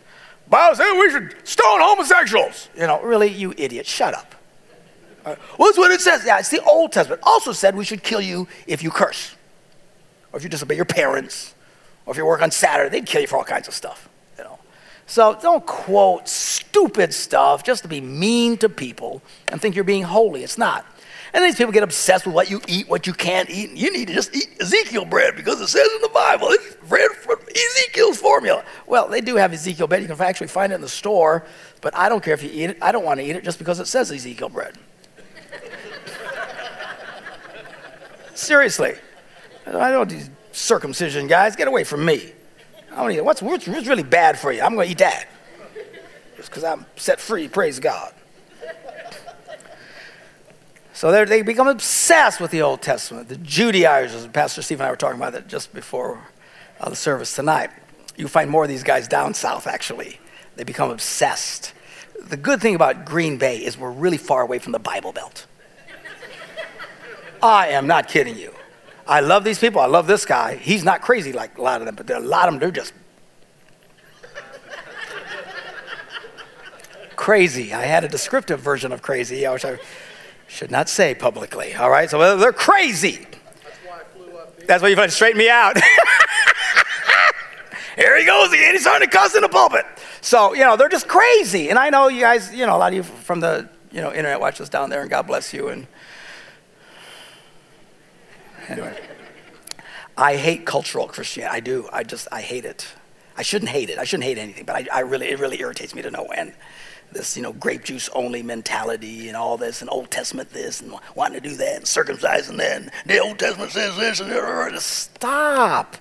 Bible 0.48 0.76
says 0.76 0.94
we 0.94 1.10
should 1.12 1.36
stone 1.48 1.80
homosexuals. 1.82 2.70
You 2.76 2.88
know, 2.88 3.02
really, 3.02 3.30
you 3.30 3.54
idiot, 3.58 3.86
shut 3.86 4.14
up. 4.14 4.36
Right. 5.26 5.38
Well, 5.58 5.70
that's 5.70 5.78
what 5.78 5.92
it 5.92 6.02
says. 6.02 6.24
Yeah, 6.26 6.38
it's 6.38 6.50
the 6.50 6.62
Old 6.64 6.92
Testament. 6.92 7.22
Also 7.24 7.52
said 7.52 7.76
we 7.76 7.84
should 7.86 8.04
kill 8.04 8.22
you 8.22 8.48
if 8.68 8.84
you 8.84 8.92
curse, 8.92 9.36
or 10.32 10.38
if 10.38 10.44
you 10.44 10.50
disobey 10.50 10.76
your 10.76 10.86
parents, 10.86 11.56
or 12.06 12.12
if 12.12 12.18
you 12.18 12.26
work 12.26 12.44
on 12.44 12.52
Saturday. 12.52 12.90
They'd 12.90 13.08
kill 13.08 13.22
you 13.22 13.28
for 13.28 13.38
all 13.38 13.44
kinds 13.44 13.68
of 13.68 13.74
stuff. 13.74 14.08
You 14.38 14.44
know, 14.44 14.60
So 15.08 15.38
don't 15.42 15.66
quote 15.66 16.28
stupid 16.28 17.14
stuff 17.14 17.64
just 17.64 17.82
to 17.84 17.88
be 17.88 18.02
mean 18.02 18.58
to 18.58 18.70
people 18.70 19.24
and 19.48 19.60
think 19.60 19.74
you're 19.76 19.84
being 19.84 20.04
holy. 20.04 20.44
It's 20.44 20.58
not. 20.58 20.86
And 21.36 21.44
these 21.44 21.56
people 21.56 21.74
get 21.74 21.84
obsessed 21.84 22.26
with 22.26 22.34
what 22.34 22.50
you 22.50 22.62
eat, 22.66 22.88
what 22.88 23.06
you 23.06 23.12
can't 23.12 23.50
eat. 23.50 23.72
You 23.72 23.92
need 23.92 24.08
to 24.08 24.14
just 24.14 24.34
eat 24.34 24.48
Ezekiel 24.62 25.04
bread 25.04 25.36
because 25.36 25.60
it 25.60 25.68
says 25.68 25.86
in 25.94 26.02
the 26.02 26.08
Bible 26.08 26.48
it's 26.48 26.76
bread 26.88 27.12
from 27.12 27.36
Ezekiel's 27.54 28.18
formula. 28.18 28.64
Well, 28.88 29.10
they 29.10 29.20
do 29.20 29.36
have 29.36 29.52
Ezekiel 29.52 29.88
bread. 29.88 30.02
You 30.02 30.08
can 30.08 30.20
actually 30.22 30.48
find 30.48 30.72
it 30.72 30.76
in 30.76 30.82
the 30.82 30.88
store, 30.88 31.46
but 31.82 31.94
I 31.94 32.08
don't 32.08 32.24
care 32.24 32.34
if 32.34 32.42
you 32.42 32.50
eat 32.54 32.70
it. 32.70 32.78
I 32.82 32.94
don't 32.94 33.04
want 33.04 33.20
to 33.20 33.26
eat 33.26 33.36
it 33.36 33.44
just 33.44 33.60
because 33.60 33.82
it 33.82 33.88
says 33.88 34.14
Ezekiel 34.14 34.48
bread. 34.48 34.78
Seriously. 38.34 38.94
I 39.68 39.92
don't 39.92 40.10
these 40.10 40.30
circumcision 40.54 41.28
guys. 41.28 41.58
Get 41.58 41.68
away 41.68 41.84
from 41.84 42.06
me. 42.06 42.32
I 42.94 42.96
don't 42.96 43.12
eat 43.12 43.18
it. 43.18 43.26
What's, 43.26 43.42
what's 43.42 43.68
really 43.68 44.04
bad 44.04 44.40
for 44.40 44.54
you? 44.54 44.62
I'm 44.62 44.76
going 44.76 44.88
to 44.88 44.92
eat 44.94 45.00
that. 45.00 45.28
Just 46.38 46.50
because 46.50 46.64
I'm 46.64 46.86
set 46.96 47.20
free, 47.20 47.50
praise 47.50 47.82
God. 47.82 48.14
So 50.96 51.12
they 51.12 51.42
become 51.42 51.68
obsessed 51.68 52.40
with 52.40 52.52
the 52.52 52.62
Old 52.62 52.82
Testament. 52.82 53.28
The 53.28 53.36
Judaizers, 53.36 54.26
Pastor 54.28 54.62
Steve 54.62 54.80
and 54.80 54.88
I 54.88 54.90
were 54.90 54.96
talking 54.96 55.20
about 55.20 55.34
that 55.34 55.50
just 55.50 55.74
before 55.74 56.26
uh, 56.80 56.90
the 56.90 56.96
service 56.96 57.36
tonight. 57.36 57.70
You 58.16 58.30
find 58.30 58.50
more 58.50 58.64
of 58.64 58.70
these 58.70 58.82
guys 58.82 59.10
down 59.10 59.34
south, 59.34 59.68
actually. 59.68 60.22
They 60.56 60.64
become 60.64 60.90
obsessed. 60.90 61.74
The 62.22 62.38
good 62.38 62.62
thing 62.62 62.76
about 62.76 63.04
Green 63.04 63.38
Bay 63.38 63.58
is 63.58 63.78
we're 63.78 63.92
really 63.92 64.18
far 64.18 64.42
away 64.42 64.58
from 64.58 64.72
the 64.72 64.80
Bible 64.80 65.12
Belt. 65.12 65.46
I 67.44 67.68
am 67.68 67.88
not 67.88 68.08
kidding 68.08 68.38
you. 68.38 68.54
I 69.06 69.20
love 69.20 69.44
these 69.44 69.60
people. 69.60 69.82
I 69.82 69.88
love 69.88 70.08
this 70.08 70.26
guy. 70.26 70.56
He's 70.56 70.86
not 70.86 71.02
crazy 71.02 71.34
like 71.34 71.58
a 71.58 71.62
lot 71.62 71.82
of 71.82 71.88
them, 71.88 71.96
but 71.96 72.08
there 72.08 72.16
are 72.16 72.24
a 72.24 72.26
lot 72.26 72.48
of 72.48 72.54
them, 72.54 72.60
they're 72.62 72.72
just 72.72 72.94
crazy. 77.18 77.74
I 77.74 77.82
had 77.82 78.06
a 78.06 78.08
descriptive 78.08 78.62
version 78.62 78.94
of 78.94 79.02
crazy, 79.02 79.46
which 79.46 79.66
I 79.66 79.78
should 80.48 80.72
not 80.72 80.90
say 80.90 81.16
publicly. 81.16 81.76
All 81.76 81.90
right, 81.90 82.10
so 82.10 82.38
they're 82.38 82.54
crazy. 82.54 83.28
That's 83.64 83.78
why 83.86 84.00
I 84.00 84.04
flew 84.16 84.38
up. 84.38 84.58
That's 84.66 84.82
why 84.82 84.90
you 84.90 84.96
to 84.96 85.10
straighten 85.10 85.38
me 85.38 85.50
out. 85.50 85.78
Here 87.96 88.20
he 88.20 88.26
goes 88.26 88.52
again. 88.52 88.74
He's 88.74 88.82
starting 88.82 89.08
to 89.08 89.16
cuss 89.16 89.36
in 89.36 89.42
the 89.42 89.50
pulpit. 89.50 89.86
So, 90.22 90.54
you 90.54 90.62
know, 90.62 90.76
they're 90.76 90.90
just 90.90 91.08
crazy. 91.08 91.70
And 91.70 91.80
I 91.80 91.90
know 91.90 92.08
you 92.10 92.22
guys, 92.22 92.54
you 92.54 92.66
know, 92.66 92.76
a 92.76 92.80
lot 92.80 92.92
of 92.92 92.96
you 92.96 93.04
from 93.04 93.40
the, 93.40 93.70
you 93.92 94.02
know, 94.02 94.10
internet 94.10 94.40
watch 94.40 94.60
us 94.60 94.70
down 94.70 94.90
there, 94.90 95.02
and 95.02 95.10
God 95.10 95.28
bless 95.28 95.54
you. 95.54 95.70
And 95.70 95.88
anyway, 98.68 99.00
I 100.18 100.36
hate 100.36 100.66
cultural 100.66 101.08
Christianity. 101.08 101.56
I 101.56 101.60
do. 101.62 101.88
I 101.94 102.04
just, 102.04 102.28
I 102.32 102.42
hate 102.42 102.66
it. 102.66 102.88
I 103.38 103.44
shouldn't 103.44 103.70
hate 103.70 103.90
it. 103.90 103.98
I 103.98 104.04
shouldn't 104.04 104.26
hate 104.26 104.38
anything, 104.38 104.66
but 104.66 104.76
I, 104.76 104.88
I 104.92 105.00
really, 105.02 105.28
it 105.28 105.40
really 105.40 105.60
irritates 105.60 105.96
me 105.96 106.02
to 106.02 106.12
no 106.12 106.26
end 106.26 106.54
this, 107.12 107.36
you 107.38 107.44
know, 107.44 107.54
grape 107.54 107.84
juice 107.84 108.10
only 108.10 108.44
mentality 108.44 109.28
and 109.28 109.38
all 109.38 109.58
this, 109.58 109.82
and 109.82 109.90
Old 109.90 110.12
Testament 110.12 110.52
this, 110.52 110.82
and 110.82 110.94
wanting 111.16 111.42
to 111.42 111.50
do 111.50 111.56
that, 111.56 111.78
and 111.78 111.86
circumcising 111.86 112.58
that, 112.58 112.82
and 112.82 112.92
the 113.06 113.20
Old 113.20 113.40
Testament 113.40 113.72
says 113.72 113.96
this, 113.98 114.20
and 114.20 114.32
that. 114.32 114.82
stop. 114.82 115.98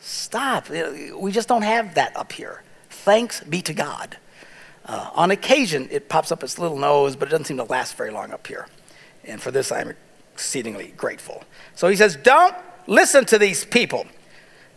Stop. 0.00 0.68
We 0.70 1.32
just 1.32 1.48
don't 1.48 1.62
have 1.62 1.94
that 1.94 2.16
up 2.16 2.32
here. 2.32 2.62
Thanks 2.90 3.40
be 3.40 3.62
to 3.62 3.74
God. 3.74 4.16
Uh, 4.84 5.10
on 5.14 5.30
occasion, 5.30 5.86
it 5.90 6.08
pops 6.08 6.32
up 6.32 6.42
its 6.42 6.58
little 6.58 6.78
nose, 6.78 7.14
but 7.14 7.28
it 7.28 7.30
doesn't 7.30 7.44
seem 7.44 7.58
to 7.58 7.64
last 7.64 7.94
very 7.96 8.10
long 8.10 8.32
up 8.32 8.46
here. 8.46 8.66
And 9.24 9.40
for 9.40 9.50
this, 9.50 9.70
I'm 9.70 9.92
exceedingly 10.32 10.94
grateful. 10.96 11.44
So 11.74 11.88
he 11.88 11.96
says, 11.96 12.16
Don't 12.16 12.54
listen 12.86 13.26
to 13.26 13.38
these 13.38 13.64
people 13.66 14.06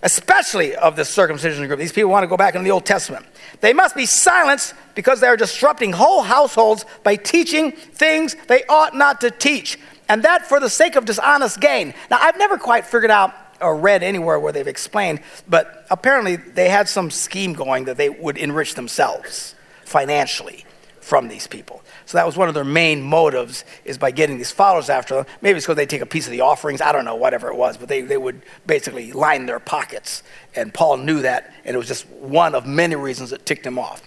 especially 0.04 0.76
of 0.76 0.96
the 0.96 1.06
circumcision 1.06 1.66
group. 1.68 1.80
These 1.80 1.92
people 1.92 2.12
want 2.12 2.24
to 2.24 2.28
go 2.28 2.38
back 2.38 2.56
in 2.56 2.64
the 2.64 2.72
Old 2.72 2.86
Testament. 2.86 3.26
They 3.60 3.74
must 3.74 3.96
be 3.96 4.06
silenced 4.06 4.74
because 4.96 5.20
they 5.20 5.28
are 5.28 5.38
disrupting 5.38 5.94
whole 5.94 6.22
households 6.22 6.86
by 7.04 7.16
teaching 7.16 7.72
things 7.72 8.36
they 8.48 8.64
ought 8.66 8.96
not 8.96 9.22
to 9.22 9.32
teach, 9.32 9.78
and 10.10 10.24
that 10.24 10.48
for 10.48 10.60
the 10.60 10.70
sake 10.70 10.96
of 10.96 11.06
dishonest 11.06 11.60
gain. 11.60 11.94
Now, 12.10 12.18
I've 12.20 12.38
never 12.38 12.58
quite 12.58 12.86
figured 12.86 13.12
out 13.12 13.34
or 13.62 13.78
read 13.78 14.02
anywhere 14.02 14.40
where 14.40 14.52
they've 14.52 14.68
explained, 14.68 15.22
but 15.48 15.86
apparently 15.92 16.36
they 16.36 16.70
had 16.70 16.90
some 16.90 17.12
scheme 17.12 17.54
going 17.54 17.86
that 17.86 17.98
they 17.98 18.10
would 18.10 18.38
enrich 18.38 18.74
themselves 18.74 19.56
financially 19.86 20.66
from 21.00 21.28
these 21.28 21.48
people. 21.48 21.84
So 22.12 22.18
that 22.18 22.26
was 22.26 22.36
one 22.36 22.50
of 22.50 22.54
their 22.54 22.66
main 22.66 23.02
motives 23.02 23.64
is 23.86 23.98
by 23.98 24.12
getting 24.12 24.38
these 24.38 24.52
followers 24.52 24.90
after 24.90 25.16
them. 25.16 25.26
Maybe 25.40 25.56
it's 25.56 25.66
because 25.66 25.78
they 25.78 25.86
take 25.86 26.02
a 26.02 26.06
piece 26.06 26.26
of 26.26 26.34
the 26.34 26.42
offerings. 26.42 26.82
I 26.82 26.92
don't 26.92 27.06
know, 27.06 27.16
whatever 27.16 27.48
it 27.48 27.56
was. 27.56 27.78
But 27.78 27.88
they, 27.88 28.02
they 28.02 28.18
would 28.18 28.42
basically 28.68 29.14
line 29.14 29.46
their 29.46 29.62
pockets. 29.62 30.22
And 30.54 30.74
Paul 30.74 30.98
knew 30.98 31.22
that. 31.22 31.54
And 31.64 31.74
it 31.74 31.78
was 31.78 31.88
just 31.88 32.06
one 32.10 32.54
of 32.54 32.66
many 32.66 32.96
reasons 32.98 33.30
that 33.30 33.46
ticked 33.46 33.66
him 33.66 33.80
off. 33.80 34.02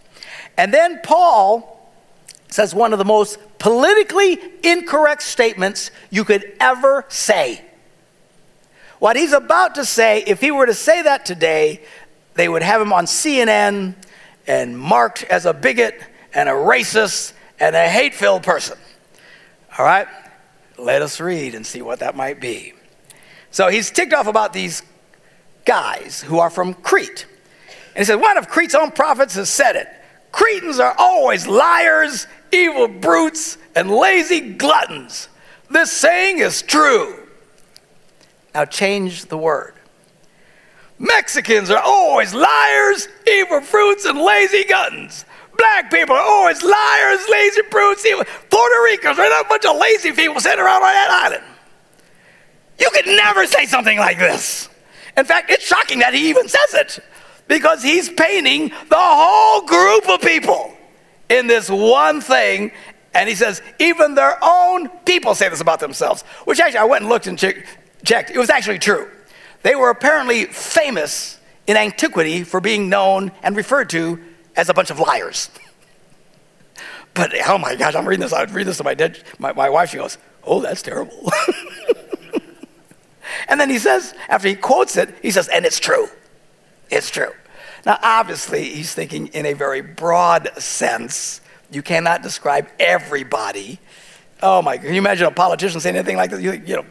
And 0.58 0.74
then 0.74 1.00
Paul 1.02 1.90
says 2.50 2.74
one 2.74 2.92
of 2.92 2.98
the 2.98 3.06
most 3.06 3.38
politically 3.58 4.38
incorrect 4.62 5.22
statements 5.22 5.90
you 6.10 6.24
could 6.24 6.44
ever 6.60 7.06
say. 7.08 7.64
What 8.98 9.16
he's 9.16 9.32
about 9.32 9.76
to 9.76 9.86
say, 9.86 10.22
if 10.26 10.42
he 10.42 10.50
were 10.50 10.66
to 10.66 10.74
say 10.74 11.00
that 11.00 11.24
today, 11.24 11.80
they 12.34 12.50
would 12.50 12.62
have 12.62 12.82
him 12.82 12.92
on 12.92 13.06
CNN 13.06 13.94
and 14.46 14.78
marked 14.78 15.22
as 15.24 15.46
a 15.46 15.54
bigot 15.54 15.98
and 16.34 16.50
a 16.50 16.52
racist 16.52 17.32
and 17.64 17.74
a 17.74 17.88
hate 17.88 18.12
filled 18.12 18.42
person. 18.42 18.76
All 19.78 19.86
right? 19.86 20.06
Let 20.76 21.00
us 21.00 21.18
read 21.18 21.54
and 21.54 21.66
see 21.66 21.80
what 21.80 22.00
that 22.00 22.14
might 22.14 22.38
be. 22.38 22.74
So 23.50 23.68
he's 23.68 23.90
ticked 23.90 24.12
off 24.12 24.26
about 24.26 24.52
these 24.52 24.82
guys 25.64 26.20
who 26.20 26.40
are 26.40 26.50
from 26.50 26.74
Crete. 26.74 27.24
And 27.94 27.98
he 27.98 28.04
said, 28.04 28.16
One 28.16 28.36
of 28.36 28.48
Crete's 28.48 28.74
own 28.74 28.90
prophets 28.90 29.34
has 29.36 29.48
said 29.48 29.76
it 29.76 29.88
Cretans 30.30 30.78
are 30.78 30.94
always 30.98 31.46
liars, 31.46 32.26
evil 32.52 32.86
brutes, 32.86 33.56
and 33.74 33.90
lazy 33.90 34.40
gluttons. 34.40 35.28
This 35.70 35.90
saying 35.90 36.40
is 36.40 36.60
true. 36.60 37.16
Now 38.54 38.66
change 38.66 39.24
the 39.26 39.38
word. 39.38 39.72
Mexicans 40.98 41.70
are 41.70 41.82
always 41.82 42.34
liars, 42.34 43.08
evil 43.26 43.60
brutes, 43.60 44.04
and 44.04 44.18
lazy 44.18 44.64
gluttons. 44.64 45.24
Black 45.56 45.90
people 45.90 46.14
oh, 46.16 46.18
are 46.18 46.22
always 46.22 46.62
liars, 46.62 47.28
lazy 47.30 47.62
brutes. 47.70 48.02
Puerto 48.50 48.82
Ricans 48.84 49.18
are 49.18 49.24
a 49.24 49.44
bunch 49.48 49.64
of 49.64 49.76
lazy 49.76 50.12
people 50.12 50.40
sitting 50.40 50.60
around 50.60 50.82
on 50.82 50.92
that 50.92 51.22
island. 51.24 51.44
You 52.78 52.90
could 52.92 53.06
never 53.06 53.46
say 53.46 53.66
something 53.66 53.98
like 53.98 54.18
this. 54.18 54.68
In 55.16 55.24
fact, 55.24 55.50
it's 55.50 55.64
shocking 55.64 56.00
that 56.00 56.12
he 56.12 56.28
even 56.28 56.48
says 56.48 56.74
it 56.74 56.98
because 57.46 57.82
he's 57.82 58.10
painting 58.10 58.70
the 58.88 58.96
whole 58.96 59.62
group 59.66 60.08
of 60.08 60.20
people 60.20 60.72
in 61.28 61.46
this 61.46 61.70
one 61.70 62.20
thing. 62.20 62.72
And 63.14 63.28
he 63.28 63.36
says, 63.36 63.62
even 63.78 64.16
their 64.16 64.38
own 64.42 64.88
people 65.04 65.36
say 65.36 65.48
this 65.48 65.60
about 65.60 65.78
themselves, 65.78 66.22
which 66.46 66.58
actually 66.58 66.78
I 66.78 66.84
went 66.84 67.02
and 67.02 67.08
looked 67.08 67.28
and 67.28 67.38
checked. 67.38 68.30
It 68.30 68.38
was 68.38 68.50
actually 68.50 68.80
true. 68.80 69.08
They 69.62 69.76
were 69.76 69.90
apparently 69.90 70.46
famous 70.46 71.38
in 71.66 71.76
antiquity 71.76 72.42
for 72.42 72.60
being 72.60 72.88
known 72.88 73.30
and 73.42 73.56
referred 73.56 73.88
to 73.90 74.18
as 74.56 74.68
a 74.68 74.74
bunch 74.74 74.90
of 74.90 74.98
liars. 74.98 75.50
But 77.14 77.32
oh 77.46 77.58
my 77.58 77.76
gosh, 77.76 77.94
I'm 77.94 78.06
reading 78.06 78.22
this. 78.22 78.32
I 78.32 78.40
would 78.40 78.50
read 78.50 78.66
this 78.66 78.78
to 78.78 78.84
my, 78.84 78.94
dad, 78.94 79.22
my, 79.38 79.52
my 79.52 79.70
wife. 79.70 79.90
She 79.90 79.96
goes, 79.96 80.18
Oh, 80.42 80.60
that's 80.60 80.82
terrible. 80.82 81.32
and 83.48 83.58
then 83.58 83.70
he 83.70 83.78
says, 83.78 84.14
after 84.28 84.48
he 84.48 84.54
quotes 84.54 84.96
it, 84.96 85.14
he 85.22 85.30
says, 85.30 85.48
And 85.48 85.64
it's 85.64 85.80
true. 85.80 86.08
It's 86.90 87.10
true. 87.10 87.32
Now, 87.86 87.98
obviously, 88.02 88.64
he's 88.64 88.94
thinking 88.94 89.28
in 89.28 89.46
a 89.46 89.52
very 89.52 89.80
broad 89.80 90.50
sense. 90.60 91.40
You 91.70 91.82
cannot 91.82 92.22
describe 92.22 92.68
everybody. 92.78 93.78
Oh 94.42 94.62
my, 94.62 94.76
can 94.78 94.92
you 94.92 94.98
imagine 94.98 95.26
a 95.26 95.30
politician 95.30 95.80
saying 95.80 95.96
anything 95.96 96.16
like 96.16 96.30
this? 96.30 96.40
You, 96.40 96.52
you 96.52 96.76
know, 96.76 96.84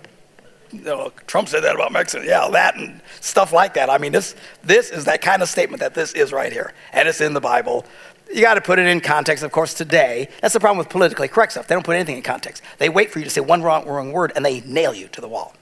you 0.73 0.81
know, 0.81 1.11
Trump 1.27 1.47
said 1.47 1.63
that 1.63 1.75
about 1.75 1.91
Mexicans. 1.91 2.27
Yeah, 2.27 2.49
that 2.51 2.75
and 2.75 3.01
stuff 3.21 3.53
like 3.53 3.75
that. 3.75 3.89
I 3.89 3.97
mean, 3.97 4.11
this, 4.11 4.35
this 4.63 4.89
is 4.89 5.05
that 5.05 5.21
kind 5.21 5.41
of 5.41 5.49
statement 5.49 5.79
that 5.81 5.93
this 5.93 6.13
is 6.13 6.33
right 6.33 6.51
here. 6.51 6.73
And 6.91 7.07
it's 7.07 7.21
in 7.21 7.33
the 7.33 7.41
Bible. 7.41 7.85
You 8.33 8.41
got 8.41 8.55
to 8.55 8.61
put 8.61 8.79
it 8.79 8.87
in 8.87 8.99
context, 8.99 9.43
of 9.43 9.51
course, 9.51 9.73
today. 9.73 10.29
That's 10.41 10.53
the 10.53 10.59
problem 10.59 10.79
with 10.79 10.89
politically 10.89 11.27
correct 11.27 11.51
stuff. 11.51 11.67
They 11.67 11.75
don't 11.75 11.85
put 11.85 11.95
anything 11.95 12.17
in 12.17 12.23
context. 12.23 12.63
They 12.79 12.89
wait 12.89 13.11
for 13.11 13.19
you 13.19 13.25
to 13.25 13.31
say 13.31 13.41
one 13.41 13.61
wrong, 13.61 13.85
wrong 13.85 14.11
word 14.11 14.33
and 14.35 14.43
they 14.43 14.61
nail 14.61 14.93
you 14.93 15.07
to 15.09 15.21
the 15.21 15.27
wall. 15.27 15.53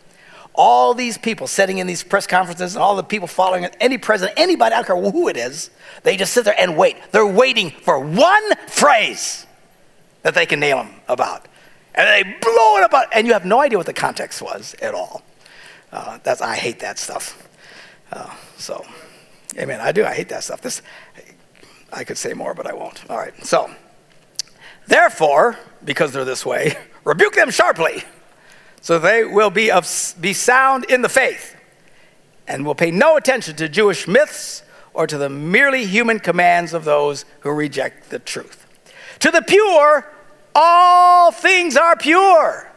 All 0.53 0.93
these 0.93 1.17
people 1.17 1.47
sitting 1.47 1.77
in 1.77 1.87
these 1.87 2.03
press 2.03 2.27
conferences 2.27 2.75
and 2.75 2.83
all 2.83 2.95
the 2.95 3.03
people 3.03 3.27
following 3.27 3.65
any 3.79 3.97
president, 3.97 4.37
anybody, 4.37 4.73
I 4.73 4.81
don't 4.81 4.87
care 4.87 5.11
who 5.11 5.27
it 5.27 5.37
is, 5.37 5.69
they 6.03 6.17
just 6.17 6.33
sit 6.33 6.45
there 6.45 6.59
and 6.59 6.77
wait. 6.77 6.97
They're 7.11 7.25
waiting 7.25 7.71
for 7.71 7.99
one 7.99 8.55
phrase 8.67 9.45
that 10.23 10.35
they 10.35 10.45
can 10.45 10.59
nail 10.59 10.77
them 10.77 10.93
about 11.07 11.47
and 11.93 12.07
they 12.07 12.37
blow 12.39 12.77
it 12.77 12.83
up, 12.83 13.09
and 13.13 13.27
you 13.27 13.33
have 13.33 13.45
no 13.45 13.59
idea 13.59 13.77
what 13.77 13.87
the 13.87 13.93
context 13.93 14.41
was 14.41 14.75
at 14.81 14.93
all. 14.93 15.23
Uh, 15.91 16.19
that's 16.23 16.41
I 16.41 16.55
hate 16.55 16.79
that 16.79 16.97
stuff. 16.97 17.47
Uh, 18.11 18.33
so, 18.57 18.85
amen. 19.57 19.81
I 19.81 19.91
do. 19.91 20.05
I 20.05 20.13
hate 20.13 20.29
that 20.29 20.43
stuff. 20.43 20.61
This, 20.61 20.81
I 21.91 22.03
could 22.03 22.17
say 22.17 22.33
more, 22.33 22.53
but 22.53 22.67
I 22.67 22.73
won't. 22.73 23.09
All 23.09 23.17
right. 23.17 23.33
So, 23.45 23.69
therefore, 24.87 25.57
because 25.83 26.13
they're 26.13 26.25
this 26.25 26.45
way, 26.45 26.77
rebuke 27.03 27.35
them 27.35 27.51
sharply, 27.51 28.03
so 28.81 28.99
they 28.99 29.23
will 29.23 29.49
be 29.49 29.69
of, 29.69 29.85
be 30.19 30.33
sound 30.33 30.85
in 30.85 31.01
the 31.01 31.09
faith, 31.09 31.55
and 32.47 32.65
will 32.65 32.75
pay 32.75 32.91
no 32.91 33.17
attention 33.17 33.55
to 33.57 33.67
Jewish 33.67 34.07
myths 34.07 34.63
or 34.93 35.07
to 35.07 35.17
the 35.17 35.29
merely 35.29 35.85
human 35.85 36.19
commands 36.19 36.73
of 36.73 36.83
those 36.83 37.25
who 37.41 37.51
reject 37.51 38.09
the 38.09 38.19
truth. 38.19 38.65
To 39.19 39.31
the 39.31 39.41
pure, 39.41 40.11
all 40.55 41.31
things 41.31 41.77
are 41.77 41.95
pure. 41.95 42.71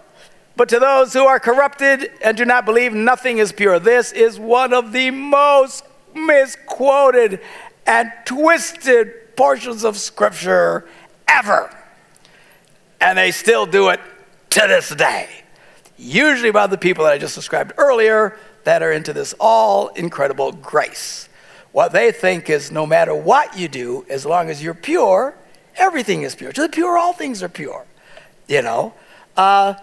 But 0.56 0.68
to 0.68 0.78
those 0.78 1.12
who 1.12 1.24
are 1.26 1.40
corrupted 1.40 2.10
and 2.22 2.36
do 2.36 2.44
not 2.44 2.64
believe, 2.64 2.92
nothing 2.94 3.38
is 3.38 3.52
pure. 3.52 3.80
This 3.80 4.12
is 4.12 4.38
one 4.38 4.72
of 4.72 4.92
the 4.92 5.10
most 5.10 5.84
misquoted 6.14 7.40
and 7.86 8.12
twisted 8.24 9.36
portions 9.36 9.84
of 9.84 9.96
Scripture 9.96 10.88
ever. 11.26 11.74
And 13.00 13.18
they 13.18 13.32
still 13.32 13.66
do 13.66 13.88
it 13.88 14.00
to 14.50 14.60
this 14.68 14.90
day. 14.94 15.28
Usually 15.96 16.52
by 16.52 16.66
the 16.68 16.78
people 16.78 17.04
that 17.04 17.12
I 17.12 17.18
just 17.18 17.34
described 17.34 17.72
earlier 17.76 18.38
that 18.62 18.82
are 18.82 18.92
into 18.92 19.12
this 19.12 19.34
all 19.38 19.88
incredible 19.88 20.52
grace. 20.52 21.28
What 21.72 21.92
they 21.92 22.12
think 22.12 22.48
is 22.48 22.70
no 22.70 22.86
matter 22.86 23.14
what 23.14 23.58
you 23.58 23.68
do, 23.68 24.06
as 24.08 24.24
long 24.24 24.48
as 24.48 24.62
you're 24.62 24.74
pure, 24.74 25.34
everything 25.76 26.22
is 26.22 26.34
pure. 26.34 26.52
To 26.52 26.62
the 26.62 26.68
pure, 26.68 26.98
all 26.98 27.12
things 27.12 27.42
are 27.42 27.48
pure. 27.48 27.84
You 28.46 28.62
know? 28.62 28.94
Uh, 29.36 29.74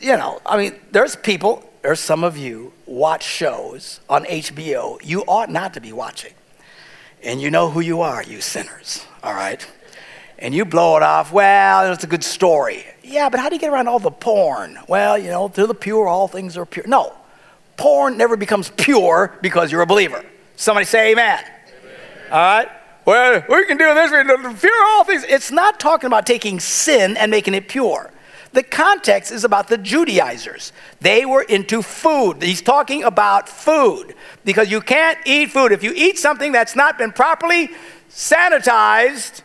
you 0.00 0.16
know, 0.16 0.40
I 0.44 0.56
mean, 0.56 0.74
there's 0.90 1.16
people, 1.16 1.68
there's 1.82 2.00
some 2.00 2.24
of 2.24 2.36
you 2.36 2.72
watch 2.86 3.24
shows 3.24 4.00
on 4.08 4.24
HBO 4.24 4.98
you 5.02 5.22
ought 5.22 5.50
not 5.50 5.74
to 5.74 5.80
be 5.80 5.92
watching. 5.92 6.32
And 7.22 7.40
you 7.40 7.50
know 7.50 7.70
who 7.70 7.80
you 7.80 8.00
are, 8.00 8.22
you 8.22 8.40
sinners, 8.40 9.06
all 9.22 9.32
right? 9.32 9.64
And 10.38 10.52
you 10.52 10.64
blow 10.64 10.96
it 10.96 11.04
off, 11.04 11.32
well, 11.32 11.92
it's 11.92 12.02
a 12.02 12.08
good 12.08 12.24
story. 12.24 12.84
Yeah, 13.04 13.28
but 13.28 13.38
how 13.38 13.48
do 13.48 13.54
you 13.54 13.60
get 13.60 13.70
around 13.72 13.86
all 13.86 14.00
the 14.00 14.10
porn? 14.10 14.78
Well, 14.88 15.16
you 15.16 15.30
know, 15.30 15.48
to 15.48 15.66
the 15.68 15.74
pure, 15.74 16.08
all 16.08 16.26
things 16.26 16.56
are 16.56 16.66
pure. 16.66 16.86
No, 16.88 17.14
porn 17.76 18.16
never 18.16 18.36
becomes 18.36 18.70
pure 18.70 19.36
because 19.40 19.70
you're 19.70 19.82
a 19.82 19.86
believer. 19.86 20.24
Somebody 20.56 20.86
say 20.86 21.12
amen. 21.12 21.38
amen. 21.44 21.52
All 22.32 22.38
right? 22.38 22.68
Well, 23.04 23.44
we 23.48 23.66
can 23.66 23.76
do 23.78 23.94
this, 23.94 24.10
we 24.12 24.24
can 24.24 24.56
pure 24.56 24.84
all 24.86 25.04
things. 25.04 25.24
It's 25.28 25.50
not 25.50 25.80
talking 25.80 26.06
about 26.06 26.26
taking 26.26 26.60
sin 26.60 27.16
and 27.16 27.30
making 27.30 27.54
it 27.54 27.68
pure. 27.68 28.12
The 28.52 28.62
context 28.62 29.32
is 29.32 29.44
about 29.44 29.68
the 29.68 29.78
Judaizers. 29.78 30.72
They 31.00 31.24
were 31.24 31.42
into 31.42 31.82
food. 31.82 32.42
He's 32.42 32.60
talking 32.60 33.02
about 33.02 33.48
food 33.48 34.14
because 34.44 34.70
you 34.70 34.80
can't 34.80 35.18
eat 35.24 35.50
food. 35.50 35.72
If 35.72 35.82
you 35.82 35.92
eat 35.96 36.18
something 36.18 36.52
that's 36.52 36.76
not 36.76 36.98
been 36.98 37.12
properly 37.12 37.70
sanitized, 38.10 39.40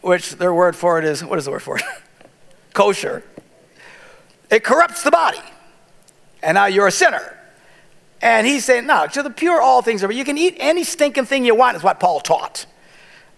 which 0.00 0.36
their 0.36 0.54
word 0.54 0.76
for 0.76 0.98
it 0.98 1.04
is, 1.04 1.24
what 1.24 1.38
is 1.38 1.44
the 1.44 1.50
word 1.50 1.62
for 1.62 1.78
it? 1.78 1.84
Kosher. 2.72 3.24
It 4.48 4.62
corrupts 4.62 5.02
the 5.02 5.10
body. 5.10 5.40
And 6.42 6.54
now 6.54 6.66
you're 6.66 6.86
a 6.86 6.92
sinner. 6.92 7.36
And 8.20 8.46
he's 8.46 8.64
saying, 8.64 8.86
no, 8.86 9.08
to 9.08 9.22
the 9.24 9.30
pure, 9.30 9.60
all 9.60 9.82
things 9.82 10.04
are. 10.04 10.12
You 10.12 10.24
can 10.24 10.38
eat 10.38 10.56
any 10.60 10.84
stinking 10.84 11.24
thing 11.24 11.44
you 11.44 11.56
want, 11.56 11.76
is 11.76 11.82
what 11.82 11.98
Paul 11.98 12.20
taught. 12.20 12.66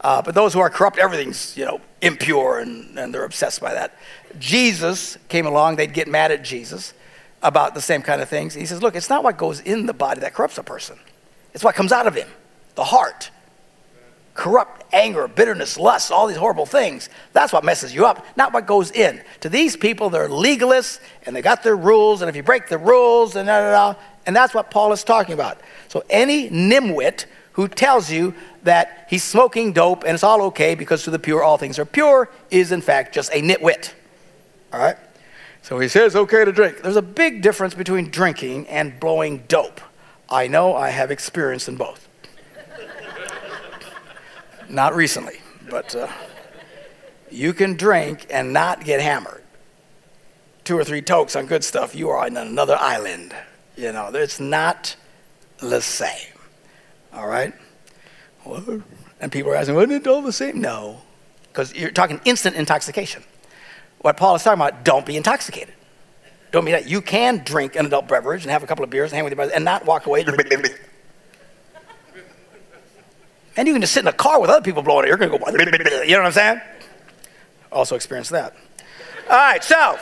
Uh, 0.05 0.21
but 0.21 0.35
those 0.35 0.53
who 0.53 0.61
are 0.61 0.69
corrupt, 0.69 0.99
everything's, 0.99 1.57
you 1.57 1.65
know, 1.65 1.81
impure 2.03 2.59
and, 2.59 2.99
and 2.99 3.15
they're 3.15 3.25
obsessed 3.25 3.63
by 3.63 3.73
that. 3.73 3.97
Jesus 4.39 5.17
came 5.29 5.47
along, 5.47 5.77
they'd 5.77 5.95
get 5.95 6.09
mad 6.09 6.31
at 6.31 6.45
Jesus 6.45 6.93
about 7.43 7.75
the 7.75 7.81
same 7.81 8.03
kind 8.03 8.21
of 8.21 8.29
things. 8.29 8.53
He 8.53 8.67
says, 8.67 8.83
Look, 8.83 8.97
it's 8.97 9.09
not 9.09 9.25
what 9.25 9.39
goes 9.39 9.61
in 9.61 9.87
the 9.87 9.95
body 9.95 10.21
that 10.21 10.35
corrupts 10.35 10.59
a 10.59 10.63
person, 10.63 10.99
it's 11.55 11.65
what 11.65 11.75
comes 11.75 11.91
out 11.91 12.07
of 12.07 12.15
him, 12.15 12.29
the 12.75 12.85
heart. 12.85 13.31
Corrupt 14.35 14.83
anger, 14.93 15.29
bitterness, 15.29 15.79
lust, 15.79 16.11
all 16.11 16.27
these 16.27 16.37
horrible 16.37 16.67
things. 16.67 17.09
That's 17.33 17.53
what 17.53 17.63
messes 17.63 17.95
you 17.95 18.05
up, 18.05 18.27
not 18.37 18.53
what 18.53 18.67
goes 18.67 18.91
in. 18.91 19.23
To 19.43 19.49
these 19.49 19.77
people, 19.77 20.11
they're 20.11 20.29
legalists 20.29 20.99
and 21.25 21.37
they 21.37 21.41
got 21.41 21.63
their 21.63 21.77
rules, 21.77 22.21
and 22.21 22.29
if 22.29 22.35
you 22.35 22.43
break 22.43 22.69
the 22.69 22.77
rules, 22.77 23.37
and 23.37 23.47
da, 23.47 23.61
da, 23.61 23.71
da, 23.71 24.01
and 24.27 24.35
that's 24.35 24.53
what 24.53 24.73
Paul 24.73 24.93
is 24.93 25.05
talking 25.05 25.35
about. 25.35 25.61
So 25.87 26.03
any 26.11 26.51
nimwit 26.51 27.27
who 27.55 27.69
tells 27.69 28.11
you 28.11 28.35
that 28.65 29.07
he's 29.09 29.23
smoking 29.23 29.73
dope 29.73 30.03
and 30.03 30.13
it's 30.15 30.25
all 30.25 30.43
okay 30.43 30.75
because 30.75 31.05
to 31.05 31.11
the 31.11 31.19
pure 31.19 31.43
all 31.43 31.57
things 31.57 31.79
are 31.79 31.85
pure 31.85 32.31
is 32.51 32.73
in 32.73 32.81
fact 32.81 33.15
just 33.15 33.33
a 33.33 33.41
nitwit. 33.41 33.93
All 34.73 34.81
right? 34.81 34.97
So 35.63 35.79
he 35.79 35.89
says, 35.89 36.15
okay 36.15 36.45
to 36.45 36.53
drink. 36.53 36.83
There's 36.83 36.97
a 36.97 37.03
big 37.03 37.43
difference 37.43 37.75
between 37.75 38.11
drinking 38.11 38.67
and 38.67 38.99
blowing 39.01 39.45
dope. 39.49 39.81
I 40.29 40.47
know 40.47 40.75
I 40.75 40.91
have 40.91 41.11
experience 41.11 41.69
in 41.69 41.77
both. 41.77 42.09
not 44.69 44.95
recently, 44.95 45.41
but 45.71 45.95
uh, 45.95 46.09
you 47.31 47.53
can 47.53 47.77
drink 47.77 48.27
and 48.31 48.53
not 48.53 48.85
get 48.85 49.01
hammered. 49.01 49.43
Two 50.65 50.77
or 50.77 50.85
three 50.85 51.03
tokes 51.03 51.37
on 51.37 51.47
good 51.47 51.63
stuff, 51.63 51.95
you 51.95 52.11
are 52.11 52.27
on 52.27 52.37
another 52.37 52.77
island. 52.79 53.35
You 53.77 53.93
know, 53.93 54.11
it's 54.13 54.41
not 54.41 54.97
the 55.59 55.81
same. 55.81 56.34
All 57.15 57.27
right? 57.27 57.55
And 59.21 59.33
people 59.33 59.53
are 59.53 59.57
asking, 59.57 59.75
wasn't 59.75 59.93
it 59.93 60.07
all 60.07 60.21
the 60.21 60.33
same? 60.33 60.61
No, 60.61 61.01
because 61.49 61.75
you're 61.75 61.91
talking 61.91 62.21
instant 62.25 62.57
intoxication 62.57 63.23
what 64.05 64.19
Paul 64.19 64.35
is 64.35 64.43
talking 64.43 64.61
about, 64.61 64.85
don't 64.85 65.07
be 65.07 65.17
intoxicated. 65.17 65.73
Don't 66.53 66.67
be 66.67 66.73
that. 66.73 66.87
You 66.87 67.01
can 67.01 67.39
drink 67.39 67.75
an 67.75 67.87
adult 67.87 68.07
beverage 68.07 68.43
and 68.43 68.51
have 68.51 68.63
a 68.63 68.67
couple 68.67 68.85
of 68.85 68.91
beers 68.91 69.11
and 69.11 69.17
hang 69.17 69.25
with 69.25 69.31
your 69.31 69.37
brothers 69.37 69.55
and 69.55 69.65
not 69.65 69.87
walk 69.87 70.05
away. 70.05 70.21
and 73.57 73.67
you 73.67 73.73
can 73.73 73.81
just 73.81 73.95
sit 73.95 74.01
in 74.01 74.09
a 74.09 74.13
car 74.13 74.43
with 74.43 74.51
other 74.51 74.61
people 74.61 74.83
blowing 74.83 75.07
it. 75.07 75.09
You're 75.09 75.17
going 75.17 75.33
to 75.33 75.39
go, 75.39 75.51
you 76.03 76.11
know 76.11 76.19
what 76.19 76.27
I'm 76.27 76.33
saying? 76.33 76.61
Also 77.73 77.97
experienced 77.97 78.31
that. 78.33 78.55
All 79.31 79.39
right, 79.39 79.65
so. 79.65 79.99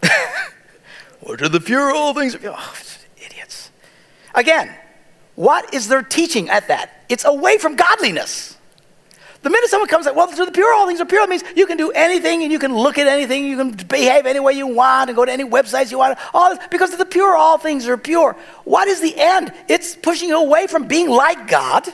what 1.20 1.40
are 1.40 1.48
the 1.48 1.60
pure 1.60 1.90
all 1.90 2.12
things? 2.12 2.36
Oh. 2.44 2.74
Again, 4.38 4.72
what 5.34 5.74
is 5.74 5.88
their 5.88 6.00
teaching 6.00 6.48
at 6.48 6.68
that? 6.68 7.02
It's 7.08 7.24
away 7.24 7.58
from 7.58 7.74
godliness. 7.74 8.56
The 9.42 9.50
minute 9.50 9.68
someone 9.68 9.88
comes 9.88 10.06
like, 10.06 10.14
well, 10.14 10.28
to 10.28 10.44
the 10.44 10.52
pure, 10.52 10.72
all 10.74 10.86
things 10.86 11.00
are 11.00 11.06
pure, 11.06 11.24
it 11.24 11.28
means 11.28 11.42
you 11.56 11.66
can 11.66 11.76
do 11.76 11.90
anything 11.90 12.44
and 12.44 12.52
you 12.52 12.60
can 12.60 12.72
look 12.72 12.98
at 12.98 13.08
anything, 13.08 13.44
you 13.44 13.56
can 13.56 13.72
behave 13.72 14.26
any 14.26 14.38
way 14.38 14.52
you 14.52 14.68
want 14.68 15.10
and 15.10 15.16
go 15.16 15.24
to 15.24 15.32
any 15.32 15.44
websites 15.44 15.90
you 15.90 15.98
want. 15.98 16.18
All 16.32 16.54
this, 16.54 16.64
because 16.70 16.92
of 16.92 17.00
the 17.00 17.04
pure, 17.04 17.36
all 17.36 17.58
things 17.58 17.88
are 17.88 17.96
pure. 17.96 18.36
What 18.64 18.86
is 18.86 19.00
the 19.00 19.12
end? 19.16 19.52
It's 19.68 19.96
pushing 19.96 20.28
you 20.28 20.40
away 20.40 20.68
from 20.68 20.86
being 20.86 21.08
like 21.08 21.48
God. 21.48 21.88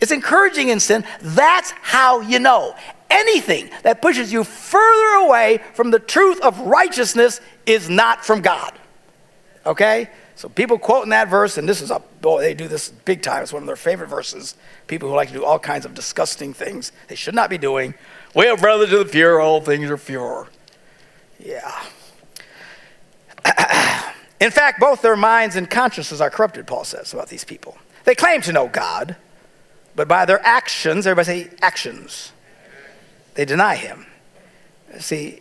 It's 0.00 0.12
encouraging 0.12 0.70
in 0.70 0.80
sin. 0.80 1.04
That's 1.20 1.70
how 1.82 2.20
you 2.20 2.40
know. 2.40 2.74
Anything 3.10 3.70
that 3.84 4.02
pushes 4.02 4.32
you 4.32 4.42
further 4.42 5.26
away 5.26 5.60
from 5.74 5.92
the 5.92 6.00
truth 6.00 6.40
of 6.40 6.58
righteousness 6.60 7.40
is 7.64 7.88
not 7.88 8.24
from 8.24 8.40
God. 8.40 8.72
Okay? 9.64 10.10
So 10.38 10.48
people 10.48 10.78
quoting 10.78 11.10
that 11.10 11.26
verse, 11.26 11.58
and 11.58 11.68
this 11.68 11.82
is 11.82 11.90
a 11.90 11.98
boy, 12.20 12.42
they 12.42 12.54
do 12.54 12.68
this 12.68 12.90
big 12.90 13.22
time. 13.22 13.42
It's 13.42 13.52
one 13.52 13.64
of 13.64 13.66
their 13.66 13.74
favorite 13.74 14.06
verses. 14.06 14.54
People 14.86 15.08
who 15.08 15.16
like 15.16 15.26
to 15.30 15.34
do 15.34 15.44
all 15.44 15.58
kinds 15.58 15.84
of 15.84 15.94
disgusting 15.94 16.54
things 16.54 16.92
they 17.08 17.16
should 17.16 17.34
not 17.34 17.50
be 17.50 17.58
doing. 17.58 17.94
Well, 18.34 18.56
brother, 18.56 18.86
to 18.86 18.98
the 18.98 19.04
pure, 19.04 19.40
all 19.40 19.60
things 19.60 19.90
are 19.90 19.96
pure. 19.96 20.46
Yeah. 21.40 21.82
In 24.40 24.52
fact, 24.52 24.78
both 24.78 25.02
their 25.02 25.16
minds 25.16 25.56
and 25.56 25.68
consciences 25.68 26.20
are 26.20 26.30
corrupted, 26.30 26.68
Paul 26.68 26.84
says 26.84 27.12
about 27.12 27.30
these 27.30 27.42
people. 27.42 27.76
They 28.04 28.14
claim 28.14 28.40
to 28.42 28.52
know 28.52 28.68
God, 28.68 29.16
but 29.96 30.06
by 30.06 30.24
their 30.24 30.40
actions, 30.46 31.04
everybody 31.04 31.46
say 31.46 31.56
actions, 31.60 32.30
they 33.34 33.44
deny 33.44 33.74
him. 33.74 34.06
See, 35.00 35.40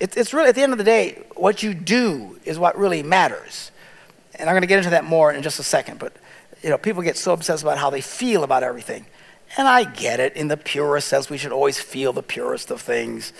it, 0.00 0.16
it's 0.16 0.32
really, 0.34 0.48
at 0.48 0.54
the 0.54 0.62
end 0.62 0.72
of 0.72 0.78
the 0.78 0.84
day, 0.84 1.22
what 1.34 1.62
you 1.62 1.74
do 1.74 2.38
is 2.44 2.58
what 2.58 2.76
really 2.78 3.02
matters. 3.02 3.70
And 4.34 4.48
I'm 4.48 4.54
going 4.54 4.62
to 4.62 4.68
get 4.68 4.78
into 4.78 4.90
that 4.90 5.04
more 5.04 5.32
in 5.32 5.42
just 5.42 5.58
a 5.58 5.62
second, 5.62 5.98
but 5.98 6.12
you 6.62 6.70
know, 6.70 6.78
people 6.78 7.02
get 7.02 7.16
so 7.16 7.32
obsessed 7.32 7.62
about 7.62 7.78
how 7.78 7.90
they 7.90 8.00
feel 8.00 8.44
about 8.44 8.62
everything. 8.62 9.06
And 9.56 9.68
I 9.68 9.84
get 9.84 10.20
it. 10.20 10.34
In 10.34 10.48
the 10.48 10.56
purest 10.56 11.08
sense, 11.08 11.30
we 11.30 11.38
should 11.38 11.52
always 11.52 11.78
feel 11.78 12.12
the 12.12 12.22
purest 12.22 12.70
of 12.70 12.80
things. 12.80 13.32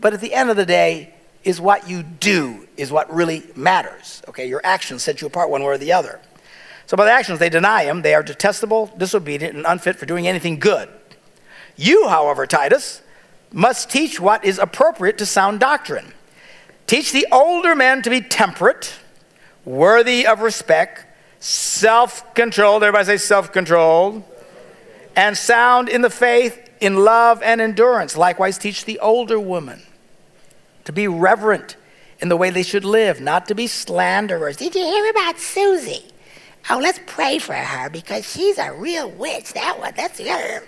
But 0.00 0.14
at 0.14 0.20
the 0.20 0.32
end 0.32 0.50
of 0.50 0.56
the 0.56 0.66
day, 0.66 1.14
is 1.44 1.60
what 1.60 1.88
you 1.88 2.02
do 2.02 2.68
is 2.76 2.92
what 2.92 3.12
really 3.12 3.42
matters. 3.56 4.22
Okay, 4.28 4.48
your 4.48 4.60
actions 4.64 5.02
set 5.02 5.20
you 5.20 5.26
apart 5.26 5.50
one 5.50 5.62
way 5.62 5.68
or 5.68 5.78
the 5.78 5.92
other. 5.92 6.20
So 6.86 6.96
by 6.96 7.04
the 7.04 7.12
actions, 7.12 7.38
they 7.38 7.48
deny 7.48 7.84
him. 7.84 8.02
They 8.02 8.14
are 8.14 8.22
detestable, 8.22 8.92
disobedient, 8.96 9.54
and 9.54 9.66
unfit 9.66 9.96
for 9.96 10.06
doing 10.06 10.26
anything 10.26 10.58
good. 10.58 10.88
You, 11.76 12.08
however, 12.08 12.46
Titus, 12.46 13.02
must 13.52 13.90
teach 13.90 14.20
what 14.20 14.44
is 14.44 14.58
appropriate 14.58 15.18
to 15.18 15.26
sound 15.26 15.60
doctrine. 15.60 16.12
Teach 16.86 17.12
the 17.12 17.26
older 17.30 17.74
men 17.74 18.02
to 18.02 18.10
be 18.10 18.20
temperate, 18.20 18.94
worthy 19.64 20.26
of 20.26 20.40
respect, 20.40 21.04
self 21.40 22.34
controlled. 22.34 22.82
Everybody 22.82 23.04
say 23.04 23.16
self 23.18 23.52
controlled. 23.52 24.22
And 25.16 25.36
sound 25.36 25.88
in 25.88 26.02
the 26.02 26.10
faith, 26.10 26.70
in 26.80 27.04
love, 27.04 27.42
and 27.42 27.60
endurance. 27.60 28.16
Likewise, 28.16 28.56
teach 28.56 28.84
the 28.84 29.00
older 29.00 29.40
women 29.40 29.82
to 30.84 30.92
be 30.92 31.08
reverent 31.08 31.76
in 32.20 32.28
the 32.28 32.36
way 32.36 32.50
they 32.50 32.62
should 32.62 32.84
live, 32.84 33.20
not 33.20 33.46
to 33.46 33.54
be 33.54 33.66
slanderers. 33.66 34.56
Did 34.56 34.74
you 34.74 34.82
hear 34.82 35.10
about 35.10 35.38
Susie? 35.38 36.04
Oh, 36.70 36.78
let's 36.78 37.00
pray 37.06 37.38
for 37.38 37.54
her 37.54 37.90
because 37.90 38.30
she's 38.30 38.58
a 38.58 38.72
real 38.72 39.10
witch. 39.10 39.52
That 39.54 39.78
one, 39.78 39.92
that's 39.96 40.18
the 40.18 40.30
other 40.30 40.62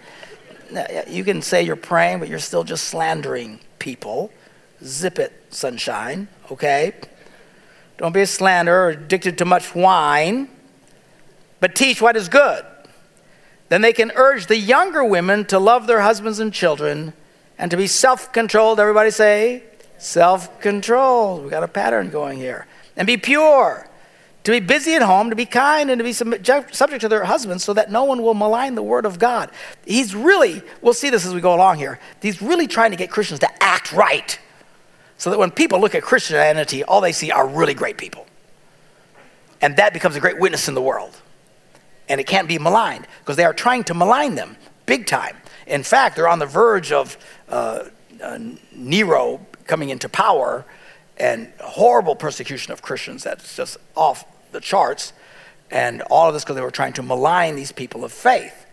you 1.08 1.24
can 1.24 1.42
say 1.42 1.62
you're 1.62 1.76
praying, 1.76 2.20
but 2.20 2.28
you're 2.28 2.38
still 2.38 2.64
just 2.64 2.84
slandering 2.84 3.60
people. 3.78 4.30
Zip 4.82 5.18
it, 5.18 5.32
sunshine, 5.50 6.28
okay? 6.50 6.94
Don't 7.98 8.12
be 8.12 8.22
a 8.22 8.26
slanderer 8.26 8.86
or 8.86 8.88
addicted 8.90 9.36
to 9.38 9.44
much 9.44 9.74
wine, 9.74 10.48
but 11.60 11.74
teach 11.74 12.00
what 12.00 12.16
is 12.16 12.28
good. 12.28 12.64
Then 13.68 13.82
they 13.82 13.92
can 13.92 14.10
urge 14.14 14.46
the 14.46 14.56
younger 14.56 15.04
women 15.04 15.44
to 15.46 15.58
love 15.58 15.86
their 15.86 16.00
husbands 16.00 16.38
and 16.38 16.52
children 16.52 17.12
and 17.58 17.70
to 17.70 17.76
be 17.76 17.86
self 17.86 18.32
controlled. 18.32 18.80
Everybody 18.80 19.10
say, 19.10 19.62
self 19.98 20.60
controlled. 20.60 21.44
We 21.44 21.50
got 21.50 21.62
a 21.62 21.68
pattern 21.68 22.10
going 22.10 22.38
here. 22.38 22.66
And 22.96 23.06
be 23.06 23.16
pure 23.16 23.89
to 24.44 24.50
be 24.50 24.60
busy 24.60 24.94
at 24.94 25.02
home, 25.02 25.30
to 25.30 25.36
be 25.36 25.44
kind, 25.44 25.90
and 25.90 25.98
to 25.98 26.04
be 26.04 26.12
subject 26.12 27.00
to 27.00 27.08
their 27.08 27.24
husbands 27.24 27.62
so 27.62 27.74
that 27.74 27.90
no 27.90 28.04
one 28.04 28.22
will 28.22 28.34
malign 28.34 28.74
the 28.74 28.82
word 28.82 29.04
of 29.04 29.18
God. 29.18 29.50
He's 29.84 30.14
really, 30.14 30.62
we'll 30.80 30.94
see 30.94 31.10
this 31.10 31.26
as 31.26 31.34
we 31.34 31.40
go 31.40 31.54
along 31.54 31.78
here, 31.78 32.00
he's 32.22 32.40
really 32.40 32.66
trying 32.66 32.90
to 32.90 32.96
get 32.96 33.10
Christians 33.10 33.40
to 33.40 33.62
act 33.62 33.92
right 33.92 34.38
so 35.18 35.28
that 35.28 35.38
when 35.38 35.50
people 35.50 35.78
look 35.80 35.94
at 35.94 36.02
Christianity, 36.02 36.82
all 36.82 37.02
they 37.02 37.12
see 37.12 37.30
are 37.30 37.46
really 37.46 37.74
great 37.74 37.98
people. 37.98 38.26
And 39.60 39.76
that 39.76 39.92
becomes 39.92 40.16
a 40.16 40.20
great 40.20 40.38
witness 40.38 40.68
in 40.68 40.74
the 40.74 40.80
world. 40.80 41.14
And 42.08 42.18
it 42.18 42.26
can't 42.26 42.48
be 42.48 42.58
maligned 42.58 43.06
because 43.18 43.36
they 43.36 43.44
are 43.44 43.52
trying 43.52 43.84
to 43.84 43.94
malign 43.94 44.34
them 44.34 44.56
big 44.86 45.06
time. 45.06 45.36
In 45.66 45.82
fact, 45.82 46.16
they're 46.16 46.26
on 46.26 46.38
the 46.38 46.46
verge 46.46 46.90
of 46.90 47.18
uh, 47.50 47.84
uh, 48.22 48.38
Nero 48.72 49.44
coming 49.66 49.90
into 49.90 50.08
power 50.08 50.64
and 51.20 51.52
horrible 51.60 52.16
persecution 52.16 52.72
of 52.72 52.80
Christians 52.80 53.22
that's 53.22 53.54
just 53.54 53.76
off 53.94 54.24
the 54.52 54.60
charts. 54.60 55.12
And 55.70 56.02
all 56.10 56.26
of 56.26 56.34
this 56.34 56.42
because 56.42 56.56
they 56.56 56.62
were 56.62 56.70
trying 56.70 56.94
to 56.94 57.02
malign 57.02 57.54
these 57.54 57.70
people 57.70 58.04
of 58.04 58.12
faith. 58.12 58.66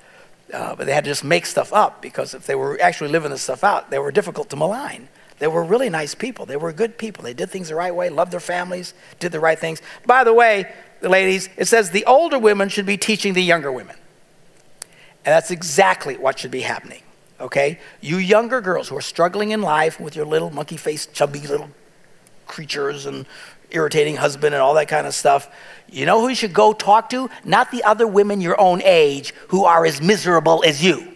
Uh, 0.52 0.76
but 0.76 0.88
they 0.88 0.94
had 0.94 1.04
to 1.04 1.12
just 1.12 1.26
make 1.26 1.46
stuff 1.46 1.74
up 1.74 2.02
because 2.02 2.34
if 2.34 2.48
they 2.48 2.56
were 2.56 2.80
actually 2.82 3.10
living 3.10 3.30
this 3.30 3.42
stuff 3.42 3.64
out, 3.64 3.92
they 3.92 4.00
were 4.00 4.12
difficult 4.12 4.50
to 4.50 4.56
malign. 4.56 5.10
They 5.40 5.48
were 5.48 5.64
really 5.64 5.90
nice 5.90 6.16
people. 6.16 6.46
They 6.46 6.56
were 6.56 6.72
good 6.72 6.98
people. 6.98 7.24
They 7.24 7.34
did 7.34 7.52
things 7.52 7.68
the 7.68 7.76
right 7.76 7.94
way, 7.94 8.10
loved 8.10 8.32
their 8.32 8.40
families, 8.40 8.94
did 9.20 9.34
the 9.34 9.42
right 9.42 9.60
things. 9.60 9.82
By 10.06 10.24
the 10.24 10.34
way, 10.34 10.74
ladies, 11.02 11.50
it 11.58 11.66
says 11.66 11.92
the 11.92 12.06
older 12.06 12.40
women 12.40 12.70
should 12.70 12.86
be 12.86 12.98
teaching 12.98 13.34
the 13.34 13.44
younger 13.44 13.72
women. 13.72 13.98
And 15.26 15.34
that's 15.34 15.52
exactly 15.52 16.16
what 16.16 16.40
should 16.40 16.50
be 16.50 16.62
happening. 16.62 17.04
Okay? 17.40 17.80
You 18.02 18.18
younger 18.18 18.62
girls 18.62 18.88
who 18.88 18.98
are 18.98 19.02
struggling 19.02 19.52
in 19.52 19.62
life 19.62 20.00
with 20.00 20.16
your 20.16 20.26
little 20.26 20.50
monkey 20.50 20.78
faced, 20.78 21.14
chubby 21.14 21.42
little 21.42 21.70
creatures 22.48 23.06
and 23.06 23.26
irritating 23.72 24.16
husband 24.16 24.56
and 24.56 24.62
all 24.62 24.74
that 24.76 24.88
kind 24.88 25.06
of 25.06 25.14
stuff. 25.14 25.50
You 25.90 26.06
know 26.06 26.22
who 26.22 26.30
you 26.30 26.36
should 26.36 26.54
go 26.54 26.74
talk 26.74 27.10
to? 27.10 27.30
Not 27.44 27.72
the 27.72 27.84
other 27.84 28.08
women 28.08 28.42
your 28.42 28.60
own 28.60 28.82
age 28.84 29.34
who 29.50 29.66
are 29.66 29.86
as 29.86 30.02
miserable 30.02 30.64
as 30.66 30.84
you. 30.84 31.14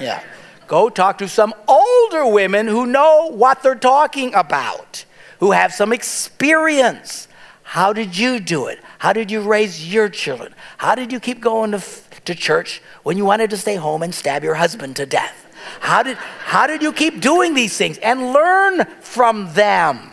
Yeah. 0.00 0.22
Go 0.66 0.90
talk 0.90 1.18
to 1.18 1.28
some 1.28 1.54
older 1.66 2.26
women 2.26 2.68
who 2.68 2.86
know 2.86 3.30
what 3.32 3.62
they're 3.62 3.74
talking 3.74 4.34
about, 4.34 5.04
who 5.40 5.52
have 5.52 5.72
some 5.72 5.92
experience. 5.92 7.26
How 7.62 7.92
did 7.92 8.16
you 8.16 8.38
do 8.38 8.66
it? 8.66 8.78
How 8.98 9.12
did 9.12 9.30
you 9.30 9.40
raise 9.40 9.92
your 9.92 10.08
children? 10.08 10.54
How 10.76 10.94
did 10.94 11.10
you 11.10 11.20
keep 11.20 11.40
going 11.40 11.72
to, 11.72 11.82
to 12.24 12.34
church 12.34 12.82
when 13.02 13.16
you 13.16 13.24
wanted 13.24 13.50
to 13.50 13.56
stay 13.56 13.76
home 13.76 14.02
and 14.02 14.14
stab 14.14 14.44
your 14.44 14.54
husband 14.54 14.96
to 14.96 15.06
death? 15.06 15.47
How 15.80 16.02
did, 16.02 16.16
how 16.16 16.66
did 16.66 16.82
you 16.82 16.92
keep 16.92 17.20
doing 17.20 17.54
these 17.54 17.76
things? 17.76 17.98
And 17.98 18.32
learn 18.32 18.84
from 19.00 19.52
them. 19.54 20.10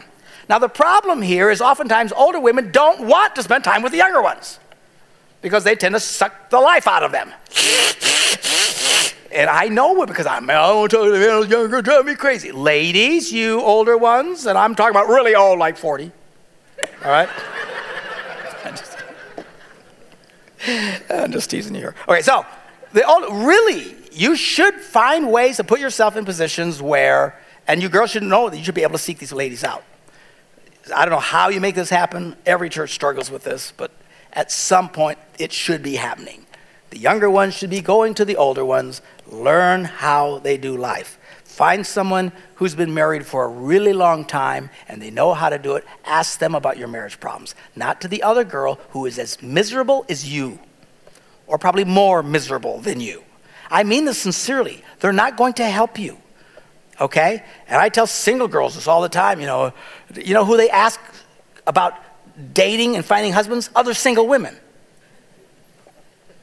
Now, 0.48 0.60
the 0.60 0.70
problem 0.70 1.22
here 1.22 1.50
is 1.50 1.62
oftentimes 1.62 2.12
older 2.12 2.40
women 2.40 2.72
don't 2.72 3.08
want 3.08 3.36
to 3.36 3.44
spend 3.44 3.64
time 3.64 3.82
with 3.82 3.92
the 3.92 3.98
younger 3.98 4.22
ones 4.22 4.60
because 5.42 5.64
they 5.64 5.76
tend 5.76 5.96
to 5.96 6.00
suck 6.00 6.50
the 6.50 6.60
life 6.60 6.88
out 6.88 7.04
of 7.04 7.12
them. 7.12 7.32
And 9.32 9.50
I 9.50 9.68
know 9.68 10.02
it 10.02 10.08
because 10.08 10.26
I'm, 10.26 10.50
oh, 10.50 10.54
I 10.54 10.88
don't 10.88 10.92
tell 10.92 11.06
you, 11.06 11.46
younger, 11.46 11.82
drive 11.82 12.06
me 12.06 12.16
crazy. 12.16 12.52
Ladies, 12.52 13.32
you 13.32 13.60
older 13.62 13.98
ones, 13.98 14.46
and 14.46 14.58
I'm 14.58 14.76
talking 14.76 14.92
about 14.92 15.08
really 15.08 15.36
old, 15.36 15.60
like 15.60 15.78
40. 15.78 16.12
All 17.04 17.12
right? 17.12 17.30
I'm 18.64 18.76
just, 18.76 18.98
I'm 21.10 21.32
just 21.32 21.50
teasing 21.50 21.76
you 21.76 21.82
here. 21.82 21.96
Okay, 22.08 22.22
so 22.22 22.46
the 22.94 23.06
old, 23.06 23.46
really, 23.46 23.96
you 24.16 24.36
should 24.36 24.76
find 24.76 25.32
ways 25.32 25.58
to 25.58 25.64
put 25.64 25.80
yourself 25.80 26.16
in 26.16 26.26
positions 26.26 26.82
where, 26.82 27.40
and 27.68 27.82
you 27.82 27.90
girls 27.90 28.12
should 28.12 28.24
know 28.24 28.50
that 28.50 28.58
you 28.58 28.64
should 28.64 28.76
be 28.76 28.84
able 28.84 28.94
to 28.94 28.98
seek 28.98 29.20
these 29.20 29.34
ladies 29.34 29.64
out. 29.64 29.84
I 30.96 31.04
don't 31.04 31.12
know 31.12 31.20
how 31.20 31.50
you 31.50 31.60
make 31.60 31.76
this 31.76 31.90
happen. 31.90 32.36
Every 32.46 32.70
church 32.70 32.92
struggles 32.92 33.30
with 33.30 33.44
this, 33.44 33.74
but 33.76 33.92
at 34.34 34.52
some 34.52 34.90
point 34.90 35.20
it 35.40 35.52
should 35.52 35.84
be 35.84 35.96
happening. 35.96 36.46
The 36.92 37.00
younger 37.00 37.30
ones 37.30 37.56
should 37.56 37.70
be 37.70 37.82
going 37.82 38.14
to 38.14 38.26
the 38.26 38.38
older 38.38 38.64
ones, 38.64 39.02
learn 39.28 39.86
how 39.86 40.40
they 40.40 40.58
do 40.58 40.78
life. 40.78 41.18
Find 41.44 41.86
someone 41.86 42.32
who's 42.56 42.76
been 42.76 42.94
married 42.94 43.26
for 43.26 43.46
a 43.46 43.50
really 43.50 43.94
long 43.94 44.26
time 44.26 44.70
and 44.88 45.02
they 45.02 45.10
know 45.10 45.34
how 45.34 45.50
to 45.50 45.58
do 45.58 45.76
it. 45.76 45.86
Ask 46.06 46.40
them 46.40 46.54
about 46.54 46.78
your 46.78 46.88
marriage 46.88 47.20
problems, 47.20 47.56
not 47.76 48.00
to 48.02 48.08
the 48.08 48.24
other 48.24 48.44
girl 48.44 48.80
who 48.92 49.06
is 49.06 49.18
as 49.18 49.42
miserable 49.42 50.06
as 50.08 50.32
you, 50.32 50.60
or 51.48 51.58
probably 51.58 51.86
more 51.86 52.22
miserable 52.22 52.80
than 52.80 53.00
you. 53.00 53.24
I 53.70 53.84
mean 53.84 54.06
this 54.06 54.18
sincerely. 54.18 54.84
They're 55.00 55.14
not 55.14 55.38
going 55.38 55.54
to 55.54 55.66
help 55.66 56.00
you. 56.00 56.18
Okay? 57.00 57.44
And 57.68 57.82
I 57.82 57.90
tell 57.90 58.08
single 58.08 58.48
girls 58.48 58.76
this 58.76 58.88
all 58.88 59.02
the 59.02 59.10
time, 59.10 59.40
you 59.40 59.46
know, 59.46 59.74
you 60.16 60.34
know 60.34 60.46
who 60.46 60.58
they 60.58 60.70
ask 60.70 61.00
about 61.68 61.94
dating 62.54 62.96
and 62.96 63.04
finding 63.04 63.34
husbands? 63.34 63.70
Other 63.76 63.94
single 63.94 64.28
women. 64.28 64.56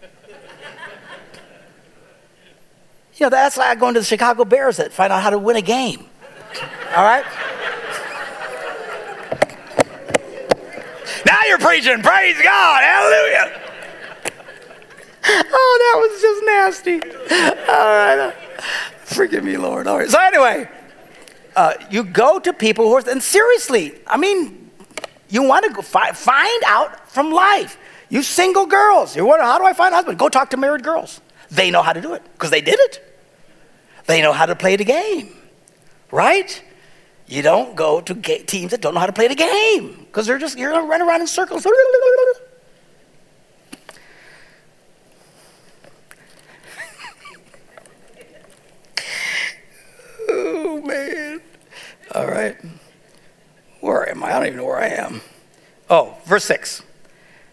You 3.14 3.26
know, 3.26 3.30
that's 3.30 3.56
like 3.56 3.78
going 3.78 3.94
to 3.94 4.00
the 4.00 4.06
Chicago 4.06 4.44
Bears 4.44 4.78
that 4.78 4.92
find 4.92 5.12
out 5.12 5.22
how 5.22 5.30
to 5.30 5.38
win 5.38 5.54
a 5.54 5.62
game. 5.62 6.06
All 6.96 7.04
right? 7.04 7.22
now 11.26 11.38
you're 11.46 11.58
preaching. 11.58 12.02
Praise 12.02 12.42
God. 12.42 12.82
Hallelujah. 12.82 13.61
Oh, 15.24 15.78
that 15.82 15.96
was 16.00 16.20
just 16.20 16.44
nasty. 16.44 17.00
All 17.68 18.26
right. 18.26 18.34
Forgive 19.04 19.44
me, 19.44 19.56
Lord. 19.56 19.86
All 19.86 19.98
right. 19.98 20.08
So, 20.08 20.18
anyway, 20.20 20.68
uh, 21.56 21.74
you 21.90 22.04
go 22.04 22.38
to 22.38 22.52
people 22.52 22.88
who 22.88 22.94
are, 22.94 23.10
and 23.10 23.22
seriously, 23.22 23.94
I 24.06 24.16
mean, 24.16 24.70
you 25.28 25.42
want 25.42 25.64
to 25.64 25.72
go 25.72 25.82
fi- 25.82 26.12
find 26.12 26.62
out 26.66 27.10
from 27.10 27.30
life. 27.30 27.78
You 28.08 28.22
single 28.22 28.66
girls, 28.66 29.16
you 29.16 29.24
wonder, 29.24 29.44
how 29.44 29.58
do 29.58 29.64
I 29.64 29.72
find 29.72 29.92
a 29.92 29.96
husband? 29.96 30.18
Go 30.18 30.28
talk 30.28 30.50
to 30.50 30.56
married 30.56 30.82
girls. 30.82 31.20
They 31.50 31.70
know 31.70 31.82
how 31.82 31.92
to 31.92 32.00
do 32.00 32.14
it 32.14 32.22
because 32.34 32.50
they 32.50 32.60
did 32.60 32.78
it. 32.78 33.02
They 34.06 34.20
know 34.20 34.32
how 34.32 34.46
to 34.46 34.54
play 34.54 34.76
the 34.76 34.84
game, 34.84 35.34
right? 36.10 36.62
You 37.26 37.40
don't 37.40 37.74
go 37.76 38.00
to 38.00 38.14
teams 38.14 38.72
that 38.72 38.82
don't 38.82 38.94
know 38.94 39.00
how 39.00 39.06
to 39.06 39.12
play 39.12 39.28
the 39.28 39.34
game 39.34 40.04
because 40.06 40.26
they're 40.26 40.38
just, 40.38 40.58
you're 40.58 40.72
going 40.72 40.84
to 40.84 40.90
run 40.90 41.00
around 41.00 41.22
in 41.22 41.26
circles. 41.26 41.66
Oh, 50.34 50.80
man. 50.80 51.42
All 52.12 52.26
right. 52.26 52.56
Where 53.80 54.08
am 54.08 54.22
I? 54.22 54.28
I 54.28 54.32
don't 54.34 54.46
even 54.46 54.58
know 54.58 54.66
where 54.66 54.78
I 54.78 54.88
am. 54.88 55.20
Oh, 55.88 56.16
verse 56.24 56.44
6. 56.44 56.82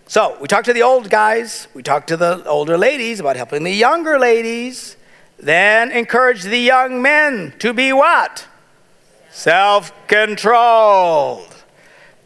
So 0.07 0.38
we 0.41 0.47
talked 0.47 0.66
to 0.66 0.74
the 0.74 0.84
old 0.84 1.10
guys, 1.10 1.68
we 1.74 1.84
talked 1.84 2.07
to 2.07 2.18
the 2.18 2.43
older 2.45 2.78
ladies 2.78 3.20
about 3.20 3.36
helping 3.36 3.64
the 3.64 3.72
younger 3.72 4.18
ladies, 4.18 4.97
then 5.38 5.91
encourage 5.91 6.43
the 6.43 6.57
young 6.57 7.01
men 7.01 7.53
to 7.60 7.74
be 7.74 7.93
what? 7.93 8.47
Self 9.32 9.91
controlled. 10.07 11.55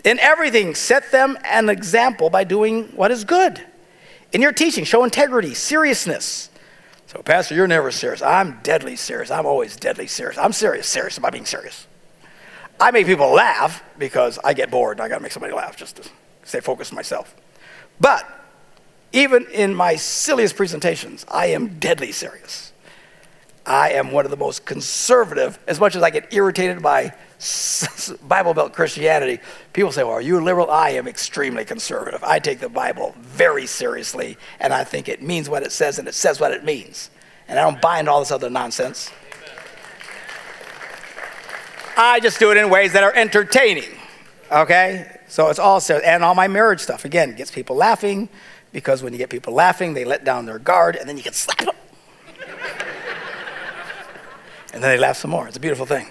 In 0.05 0.17
everything, 0.19 0.75
set 0.75 1.11
them 1.11 1.37
an 1.43 1.69
example 1.69 2.29
by 2.29 2.45
doing 2.45 2.85
what 2.95 3.11
is 3.11 3.25
good. 3.25 3.61
In 4.31 4.41
your 4.41 4.53
teaching, 4.53 4.85
show 4.85 5.03
integrity, 5.03 5.53
seriousness, 5.53 6.49
so, 7.13 7.21
Pastor, 7.21 7.53
you're 7.53 7.67
never 7.67 7.91
serious. 7.91 8.23
I'm 8.23 8.59
deadly 8.63 8.95
serious. 8.95 9.29
I'm 9.29 9.45
always 9.45 9.75
deadly 9.75 10.07
serious. 10.07 10.35
I'm 10.35 10.51
serious, 10.51 10.87
serious 10.87 11.15
about 11.19 11.33
being 11.33 11.45
serious. 11.45 11.85
I 12.79 12.91
make 12.91 13.05
people 13.05 13.31
laugh 13.31 13.83
because 13.97 14.39
I 14.43 14.53
get 14.53 14.71
bored 14.71 14.97
and 14.97 15.05
I 15.05 15.09
got 15.09 15.17
to 15.17 15.23
make 15.23 15.31
somebody 15.31 15.53
laugh 15.53 15.77
just 15.77 15.97
to 15.97 16.09
stay 16.43 16.59
focused 16.59 16.93
myself. 16.93 17.35
But 17.99 18.27
even 19.11 19.45
in 19.53 19.75
my 19.75 19.95
silliest 19.95 20.55
presentations, 20.55 21.25
I 21.29 21.47
am 21.47 21.79
deadly 21.79 22.11
serious. 22.11 22.73
I 23.65 23.91
am 23.91 24.11
one 24.11 24.25
of 24.25 24.31
the 24.31 24.37
most 24.37 24.65
conservative, 24.65 25.57
as 25.67 25.79
much 25.79 25.95
as 25.95 26.03
I 26.03 26.09
get 26.09 26.33
irritated 26.33 26.81
by 26.81 27.13
Bible 28.27 28.53
Belt 28.53 28.73
Christianity. 28.73 29.39
People 29.71 29.91
say, 29.91 30.03
Well, 30.03 30.13
are 30.13 30.21
you 30.21 30.41
liberal? 30.41 30.69
I 30.69 30.89
am 30.91 31.07
extremely 31.07 31.63
conservative. 31.63 32.23
I 32.23 32.39
take 32.39 32.59
the 32.59 32.67
Bible 32.67 33.15
very 33.19 33.65
seriously, 33.65 34.37
and 34.59 34.73
I 34.73 34.83
think 34.83 35.07
it 35.07 35.21
means 35.21 35.49
what 35.49 35.63
it 35.63 35.71
says, 35.71 35.97
and 35.97 36.07
it 36.07 36.13
says 36.13 36.41
what 36.41 36.51
it 36.51 36.65
means. 36.65 37.09
And 37.47 37.57
I 37.57 37.63
don't 37.63 37.81
buy 37.81 37.99
into 37.99 38.11
all 38.11 38.19
this 38.19 38.31
other 38.31 38.49
nonsense. 38.49 39.11
I 41.97 42.19
just 42.19 42.39
do 42.39 42.51
it 42.51 42.57
in 42.57 42.69
ways 42.69 42.93
that 42.93 43.03
are 43.03 43.13
entertaining. 43.13 43.89
Okay? 44.51 45.19
So 45.27 45.49
it's 45.49 45.59
all 45.59 45.79
serious. 45.79 46.05
And 46.05 46.23
all 46.23 46.35
my 46.35 46.47
marriage 46.47 46.79
stuff, 46.79 47.05
again, 47.05 47.35
gets 47.35 47.51
people 47.51 47.75
laughing 47.75 48.29
because 48.71 49.03
when 49.03 49.13
you 49.13 49.19
get 49.19 49.29
people 49.29 49.53
laughing, 49.53 49.93
they 49.93 50.03
let 50.03 50.23
down 50.25 50.45
their 50.45 50.59
guard, 50.59 50.95
and 50.95 51.07
then 51.07 51.15
you 51.15 51.23
can 51.23 51.33
slap 51.33 51.59
them. 51.59 51.75
and 54.73 54.83
then 54.83 54.89
they 54.91 54.97
laugh 54.97 55.17
some 55.17 55.31
more. 55.31 55.47
It's 55.47 55.57
a 55.57 55.59
beautiful 55.59 55.85
thing. 55.85 56.07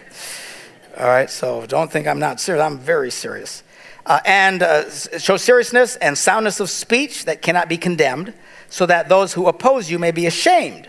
All 0.97 1.07
right, 1.07 1.29
so 1.29 1.67
don't 1.67 1.91
think 1.91 2.07
I'm 2.07 2.21
not 2.21 2.41
serious. 2.41 2.63
I'm 2.63 2.79
very 2.79 3.11
serious. 3.11 3.63
Uh, 4.07 4.21
and 4.25 4.63
uh, 4.63 4.91
show 4.91 5.37
seriousness 5.37 5.97
and 5.97 6.17
soundness 6.17 6.61
of 6.61 6.71
speech 6.71 7.25
that 7.25 7.43
cannot 7.43 7.69
be 7.69 7.77
condemned, 7.77 8.33
so 8.69 8.87
that 8.87 9.09
those 9.09 9.33
who 9.35 9.47
oppose 9.47 9.91
you 9.91 9.99
may 9.99 10.11
be 10.11 10.27
ashamed 10.27 10.89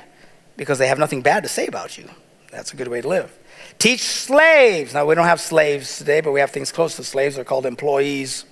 because 0.57 0.77
they 0.77 0.87
have 0.87 0.99
nothing 0.99 1.21
bad 1.21 1.43
to 1.43 1.49
say 1.49 1.67
about 1.67 1.97
you. 1.97 2.09
That's 2.51 2.73
a 2.73 2.75
good 2.75 2.87
way 2.87 3.01
to 3.01 3.07
live. 3.07 3.37
Teach 3.83 4.03
slaves. 4.03 4.93
Now, 4.93 5.05
we 5.05 5.13
don't 5.13 5.25
have 5.25 5.41
slaves 5.41 5.97
today, 5.97 6.21
but 6.21 6.31
we 6.31 6.39
have 6.39 6.51
things 6.51 6.71
close 6.71 6.95
to 6.95 7.03
slaves. 7.03 7.35
They're 7.35 7.43
called 7.43 7.65
employees. 7.65 8.45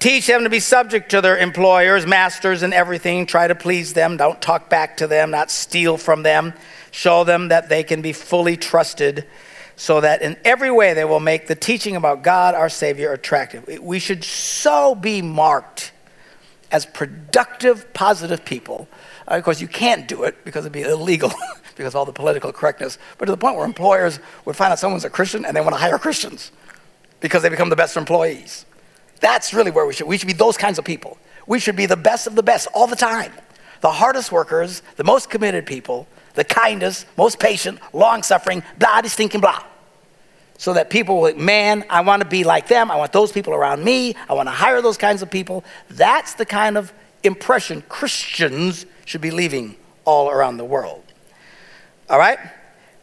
Teach 0.00 0.26
them 0.26 0.44
to 0.44 0.50
be 0.50 0.60
subject 0.60 1.12
to 1.12 1.22
their 1.22 1.38
employers, 1.38 2.06
masters, 2.06 2.62
and 2.62 2.74
everything. 2.74 3.24
Try 3.24 3.48
to 3.48 3.54
please 3.54 3.94
them. 3.94 4.18
Don't 4.18 4.38
talk 4.42 4.68
back 4.68 4.98
to 4.98 5.06
them, 5.06 5.30
not 5.30 5.50
steal 5.50 5.96
from 5.96 6.24
them. 6.24 6.52
Show 6.90 7.24
them 7.24 7.48
that 7.48 7.70
they 7.70 7.82
can 7.82 8.02
be 8.02 8.12
fully 8.12 8.58
trusted 8.58 9.26
so 9.76 10.02
that 10.02 10.20
in 10.20 10.36
every 10.44 10.70
way 10.70 10.92
they 10.92 11.06
will 11.06 11.18
make 11.18 11.46
the 11.46 11.54
teaching 11.54 11.96
about 11.96 12.22
God, 12.22 12.54
our 12.54 12.68
Savior, 12.68 13.14
attractive. 13.14 13.66
We 13.80 13.98
should 13.98 14.24
so 14.24 14.94
be 14.94 15.22
marked 15.22 15.90
as 16.70 16.84
productive, 16.84 17.90
positive 17.94 18.44
people. 18.44 18.88
Of 19.26 19.42
course, 19.42 19.62
you 19.62 19.68
can't 19.68 20.06
do 20.06 20.24
it 20.24 20.44
because 20.44 20.66
it'd 20.66 20.72
be 20.74 20.82
illegal 20.82 21.32
because 21.76 21.94
of 21.94 21.98
all 21.98 22.04
the 22.04 22.12
political 22.12 22.52
correctness, 22.52 22.98
but 23.18 23.26
to 23.26 23.32
the 23.32 23.38
point 23.38 23.56
where 23.56 23.64
employers 23.64 24.18
would 24.44 24.56
find 24.56 24.72
out 24.72 24.78
someone's 24.78 25.04
a 25.04 25.10
Christian 25.10 25.44
and 25.44 25.56
they 25.56 25.60
want 25.60 25.74
to 25.74 25.80
hire 25.80 25.98
Christians 25.98 26.52
because 27.20 27.42
they 27.42 27.48
become 27.48 27.70
the 27.70 27.76
best 27.76 27.96
employees. 27.96 28.66
That's 29.20 29.54
really 29.54 29.70
where 29.70 29.86
we 29.86 29.94
should. 29.94 30.06
We 30.06 30.18
should 30.18 30.26
be 30.26 30.32
those 30.32 30.56
kinds 30.56 30.78
of 30.78 30.84
people. 30.84 31.16
We 31.46 31.58
should 31.58 31.76
be 31.76 31.86
the 31.86 31.96
best 31.96 32.26
of 32.26 32.34
the 32.34 32.42
best 32.42 32.68
all 32.74 32.86
the 32.86 32.96
time. 32.96 33.32
The 33.80 33.90
hardest 33.90 34.30
workers, 34.32 34.82
the 34.96 35.04
most 35.04 35.30
committed 35.30 35.66
people, 35.66 36.06
the 36.34 36.44
kindest, 36.44 37.06
most 37.16 37.38
patient, 37.38 37.78
long 37.92 38.22
suffering, 38.22 38.62
blah, 38.78 39.02
stinking 39.02 39.40
blah. 39.40 39.62
So 40.58 40.74
that 40.74 40.90
people 40.90 41.20
will, 41.20 41.34
man, 41.36 41.84
I 41.90 42.02
want 42.02 42.22
to 42.22 42.28
be 42.28 42.44
like 42.44 42.68
them. 42.68 42.90
I 42.90 42.96
want 42.96 43.12
those 43.12 43.32
people 43.32 43.52
around 43.52 43.82
me. 43.82 44.14
I 44.28 44.34
want 44.34 44.46
to 44.46 44.52
hire 44.52 44.80
those 44.80 44.96
kinds 44.96 45.22
of 45.22 45.30
people. 45.30 45.64
That's 45.90 46.34
the 46.34 46.46
kind 46.46 46.76
of 46.76 46.92
impression 47.24 47.82
Christians 47.88 48.86
should 49.04 49.20
be 49.20 49.30
leaving 49.30 49.76
all 50.04 50.30
around 50.30 50.56
the 50.56 50.64
world. 50.64 51.01
All 52.12 52.18
right? 52.18 52.38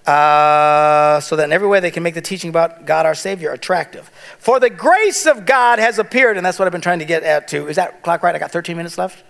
Uh, 0.06 1.20
so 1.20 1.36
that 1.36 1.44
in 1.44 1.52
every 1.52 1.68
way 1.68 1.80
they 1.80 1.92
can 1.92 2.04
make 2.04 2.14
the 2.14 2.22
teaching 2.22 2.50
about 2.50 2.86
God 2.86 3.06
our 3.06 3.16
Savior 3.16 3.52
attractive. 3.52 4.10
For 4.38 4.60
the 4.60 4.70
grace 4.70 5.26
of 5.26 5.46
God 5.46 5.80
has 5.80 6.00
appeared, 6.00 6.38
and 6.38 6.46
that's 6.46 6.58
what 6.58 6.68
I've 6.68 6.72
been 6.72 6.82
trying 6.82 7.00
to 7.00 7.06
get 7.06 7.24
at 7.24 7.48
too. 7.48 7.68
Is 7.68 7.76
that 7.76 8.04
clock 8.04 8.24
right? 8.24 8.34
I 8.34 8.40
got 8.40 8.52
13 8.52 8.78
minutes 8.78 8.98
left? 8.98 9.24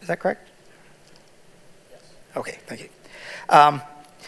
Is 0.00 0.08
that 0.08 0.18
correct? 0.18 0.48
Okay, 2.34 2.58
thank 2.66 2.82
you. 2.82 2.88
Um, 3.48 3.82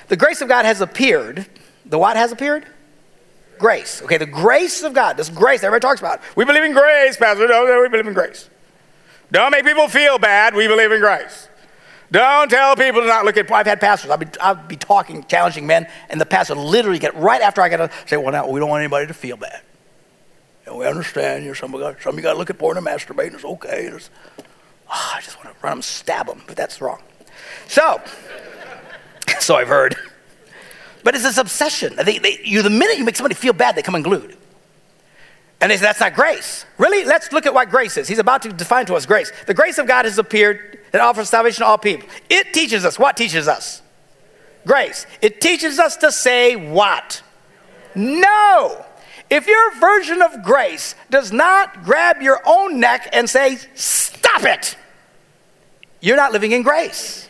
the 0.09 0.17
grace 0.17 0.43
of 0.43 0.49
God 0.49 0.65
has 0.65 0.81
appeared. 0.81 1.47
The 1.87 1.99
what 1.99 2.17
has 2.17 2.31
appeared? 2.31 2.67
Grace. 3.59 4.03
Okay, 4.03 4.19
the 4.19 4.27
grace 4.27 4.83
of 4.83 4.93
God. 4.93 5.17
This 5.17 5.31
grace 5.31 5.63
everybody 5.63 5.81
talks 5.81 6.01
about. 6.01 6.21
We 6.37 6.45
believe 6.45 6.65
in 6.65 6.73
grace, 6.73 7.17
Pastor. 7.17 7.49
No, 7.49 7.65
no, 7.65 7.81
we 7.81 7.89
believe 7.89 8.07
in 8.07 8.15
grace. 8.15 8.51
Don't 9.31 9.51
make 9.51 9.65
people 9.65 9.89
feel 9.89 10.19
bad. 10.19 10.55
We 10.55 10.67
believe 10.67 10.93
in 10.93 11.01
grace. 11.01 11.49
Don't 12.13 12.51
tell 12.51 12.77
people 12.77 13.01
to 13.01 13.07
not 13.07 13.25
look 13.25 13.39
at. 13.39 13.51
I've 13.51 13.67
had 13.67 13.81
pastors. 13.81 14.11
I'll 14.11 14.19
be, 14.19 14.27
I'll 14.39 14.55
be 14.55 14.77
talking, 14.77 15.25
challenging 15.25 15.67
men, 15.67 15.89
and 16.11 16.21
the 16.21 16.27
pastor 16.27 16.55
literally 16.55 16.99
get 16.99 17.17
right 17.17 17.41
after 17.41 17.63
I 17.63 17.71
get 17.71 17.79
to 17.79 17.91
say, 18.07 18.19
"Well, 18.19 18.33
now 18.33 18.49
we 18.51 18.61
don't 18.61 18.69
want 18.69 18.83
anybody 18.83 19.07
to 19.07 19.15
feel 19.15 19.39
bad, 19.39 19.63
and 20.67 20.77
we 20.77 20.87
understand. 20.87 21.45
You 21.45 21.51
know, 21.51 21.55
some 21.55 21.75
of 21.75 22.03
some 22.03 22.13
of 22.13 22.17
you 22.19 22.23
got 22.23 22.35
to 22.35 22.39
look 22.39 22.51
at 22.51 22.59
porn 22.59 22.77
and 22.77 22.87
masturbate. 22.87 23.33
It's 23.33 23.45
okay. 23.45 23.87
It's, 23.87 24.11
oh, 24.39 25.13
I 25.17 25.23
just 25.23 25.43
want 25.43 25.57
to 25.57 25.65
run 25.65 25.77
them, 25.77 25.83
stab 25.83 26.27
them, 26.27 26.43
but 26.47 26.55
that's 26.55 26.83
wrong. 26.83 27.03
So, 27.67 27.99
so 29.41 29.55
I've 29.55 29.69
heard. 29.69 29.97
But 31.05 31.15
it's 31.15 31.25
this 31.25 31.39
obsession. 31.39 31.97
They, 31.97 32.19
they, 32.19 32.41
you, 32.45 32.61
the 32.61 32.71
minute 32.71 32.99
you 32.99 33.05
make 33.05 33.17
somebody 33.17 33.35
feel 33.35 33.55
bad, 33.55 33.75
they 33.75 33.83
come 33.83 33.95
unglued. 33.95 34.37
And 35.63 35.71
they 35.71 35.77
say, 35.77 35.83
that's 35.83 36.01
not 36.01 36.15
grace. 36.15 36.67
Really? 36.77 37.05
Let's 37.05 37.31
look 37.31 37.47
at 37.47 37.55
what 37.55 37.71
grace 37.71 37.97
is. 37.97 38.09
He's 38.09 38.19
about 38.19 38.43
to 38.43 38.53
define 38.53 38.85
to 38.87 38.97
us 38.97 39.07
grace. 39.07 39.31
The 39.47 39.55
grace 39.55 39.79
of 39.79 39.87
God 39.87 40.07
has 40.07 40.19
appeared 40.19 40.81
that 40.91 41.01
offers 41.01 41.29
salvation 41.29 41.61
to 41.61 41.67
all 41.67 41.79
people. 41.79 42.09
It 42.29 42.53
teaches 42.53 42.85
us. 42.85 42.99
What 42.99 43.17
teaches 43.17 43.47
us? 43.47 43.81
Grace. 44.67 45.07
It 45.21 45.41
teaches 45.41 45.79
us 45.79 45.97
to 45.99 46.11
say 46.11 46.57
what? 46.57 47.23
No. 47.95 48.85
If 49.31 49.47
your 49.47 49.75
version 49.77 50.21
of 50.21 50.43
grace 50.43 50.97
does 51.11 51.31
not 51.31 51.85
grab 51.85 52.21
your 52.21 52.41
own 52.45 52.81
neck 52.81 53.09
and 53.13 53.31
say, 53.31 53.57
stop 53.77 54.43
it, 54.43 54.77
you're 56.01 56.17
not 56.17 56.33
living 56.33 56.51
in 56.51 56.63
grace. 56.63 57.29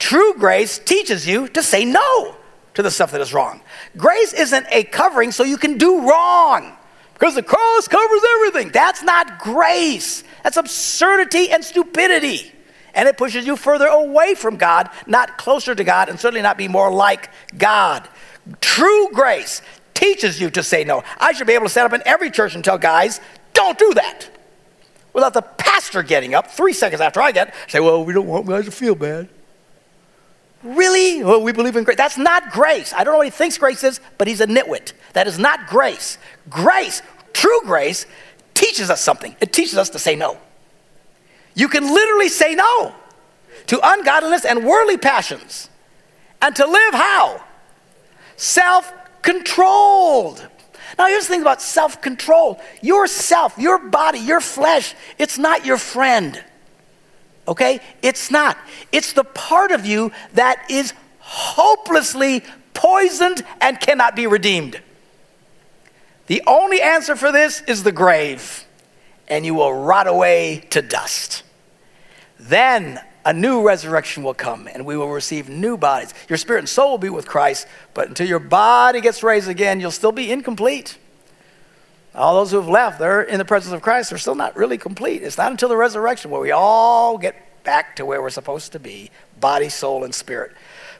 True 0.00 0.34
grace 0.34 0.80
teaches 0.80 1.24
you 1.24 1.46
to 1.48 1.62
say 1.62 1.84
no 1.84 2.34
to 2.74 2.82
the 2.82 2.90
stuff 2.90 3.12
that 3.12 3.20
is 3.20 3.32
wrong. 3.32 3.60
Grace 3.96 4.32
isn't 4.32 4.66
a 4.72 4.82
covering 4.82 5.30
so 5.30 5.44
you 5.44 5.56
can 5.56 5.78
do 5.78 6.10
wrong 6.10 6.76
because 7.14 7.34
the 7.34 7.42
cross 7.42 7.88
covers 7.88 8.22
everything. 8.36 8.70
That's 8.70 9.02
not 9.02 9.38
grace. 9.38 10.24
That's 10.42 10.56
absurdity 10.56 11.50
and 11.50 11.64
stupidity. 11.64 12.52
And 12.94 13.08
it 13.08 13.16
pushes 13.16 13.46
you 13.46 13.56
further 13.56 13.86
away 13.86 14.34
from 14.34 14.56
God, 14.56 14.90
not 15.06 15.38
closer 15.38 15.74
to 15.74 15.84
God, 15.84 16.08
and 16.08 16.20
certainly 16.20 16.42
not 16.42 16.58
be 16.58 16.68
more 16.68 16.92
like 16.92 17.30
God. 17.56 18.08
True 18.60 19.08
grace 19.12 19.62
teaches 19.94 20.40
you 20.40 20.50
to 20.50 20.62
say 20.62 20.84
no. 20.84 21.02
I 21.18 21.32
should 21.32 21.46
be 21.46 21.54
able 21.54 21.66
to 21.66 21.70
stand 21.70 21.86
up 21.86 21.92
in 21.92 22.06
every 22.06 22.30
church 22.30 22.54
and 22.54 22.64
tell 22.64 22.78
guys, 22.78 23.20
don't 23.52 23.78
do 23.78 23.94
that. 23.94 24.28
Without 25.12 25.32
the 25.32 25.42
pastor 25.42 26.02
getting 26.02 26.34
up 26.34 26.50
three 26.50 26.72
seconds 26.72 27.00
after 27.00 27.22
I 27.22 27.32
get, 27.32 27.54
say, 27.68 27.80
well, 27.80 28.04
we 28.04 28.12
don't 28.12 28.26
want 28.26 28.46
guys 28.46 28.64
to 28.64 28.70
feel 28.70 28.94
bad. 28.94 29.28
Really? 30.64 31.22
Well, 31.22 31.42
we 31.42 31.52
believe 31.52 31.76
in 31.76 31.84
grace. 31.84 31.98
That's 31.98 32.16
not 32.16 32.50
grace. 32.50 32.94
I 32.94 33.04
don't 33.04 33.12
know 33.12 33.18
what 33.18 33.26
he 33.26 33.30
thinks 33.30 33.58
grace 33.58 33.84
is, 33.84 34.00
but 34.16 34.26
he's 34.26 34.40
a 34.40 34.46
nitwit. 34.46 34.92
That 35.12 35.26
is 35.26 35.38
not 35.38 35.66
grace. 35.66 36.16
Grace, 36.48 37.02
true 37.34 37.60
grace, 37.64 38.06
teaches 38.54 38.88
us 38.88 39.02
something. 39.02 39.36
It 39.40 39.52
teaches 39.52 39.76
us 39.76 39.90
to 39.90 39.98
say 39.98 40.16
no. 40.16 40.38
You 41.54 41.68
can 41.68 41.84
literally 41.84 42.28
say 42.30 42.54
no 42.54 42.94
to 43.66 43.78
ungodliness 43.82 44.46
and 44.46 44.64
worldly 44.64 44.96
passions. 44.96 45.68
And 46.40 46.56
to 46.56 46.66
live 46.66 46.94
how? 46.94 47.44
Self 48.36 48.92
controlled. 49.22 50.46
Now, 50.98 51.06
here's 51.06 51.26
the 51.26 51.34
thing 51.34 51.42
about 51.42 51.60
self 51.60 52.00
control 52.00 52.60
yourself, 52.80 53.58
your 53.58 53.78
body, 53.78 54.18
your 54.18 54.40
flesh, 54.40 54.94
it's 55.18 55.38
not 55.38 55.66
your 55.66 55.78
friend. 55.78 56.42
Okay? 57.46 57.80
It's 58.02 58.30
not. 58.30 58.56
It's 58.92 59.12
the 59.12 59.24
part 59.24 59.70
of 59.70 59.86
you 59.86 60.12
that 60.34 60.64
is 60.70 60.92
hopelessly 61.18 62.42
poisoned 62.72 63.44
and 63.60 63.80
cannot 63.80 64.16
be 64.16 64.26
redeemed. 64.26 64.80
The 66.26 66.42
only 66.46 66.80
answer 66.80 67.16
for 67.16 67.32
this 67.32 67.62
is 67.62 67.82
the 67.82 67.92
grave, 67.92 68.64
and 69.28 69.44
you 69.44 69.54
will 69.54 69.74
rot 69.74 70.06
away 70.06 70.66
to 70.70 70.80
dust. 70.80 71.42
Then 72.38 73.00
a 73.24 73.32
new 73.32 73.66
resurrection 73.66 74.22
will 74.22 74.34
come, 74.34 74.68
and 74.68 74.84
we 74.84 74.96
will 74.96 75.10
receive 75.10 75.48
new 75.48 75.76
bodies. 75.76 76.12
Your 76.28 76.36
spirit 76.36 76.60
and 76.60 76.68
soul 76.68 76.92
will 76.92 76.98
be 76.98 77.10
with 77.10 77.26
Christ, 77.26 77.66
but 77.94 78.08
until 78.08 78.26
your 78.26 78.38
body 78.38 79.00
gets 79.00 79.22
raised 79.22 79.48
again, 79.48 79.80
you'll 79.80 79.90
still 79.90 80.12
be 80.12 80.30
incomplete. 80.30 80.98
All 82.14 82.36
those 82.36 82.52
who 82.52 82.58
have 82.58 82.68
left, 82.68 82.98
they're 82.98 83.22
in 83.22 83.38
the 83.38 83.44
presence 83.44 83.74
of 83.74 83.82
Christ, 83.82 84.10
they're 84.10 84.18
still 84.18 84.36
not 84.36 84.56
really 84.56 84.78
complete. 84.78 85.22
It's 85.22 85.36
not 85.36 85.50
until 85.50 85.68
the 85.68 85.76
resurrection 85.76 86.30
where 86.30 86.40
we 86.40 86.52
all 86.52 87.18
get 87.18 87.34
back 87.64 87.96
to 87.96 88.04
where 88.04 88.22
we're 88.22 88.30
supposed 88.30 88.72
to 88.72 88.78
be 88.78 89.10
body, 89.40 89.68
soul, 89.68 90.04
and 90.04 90.14
spirit. 90.14 90.52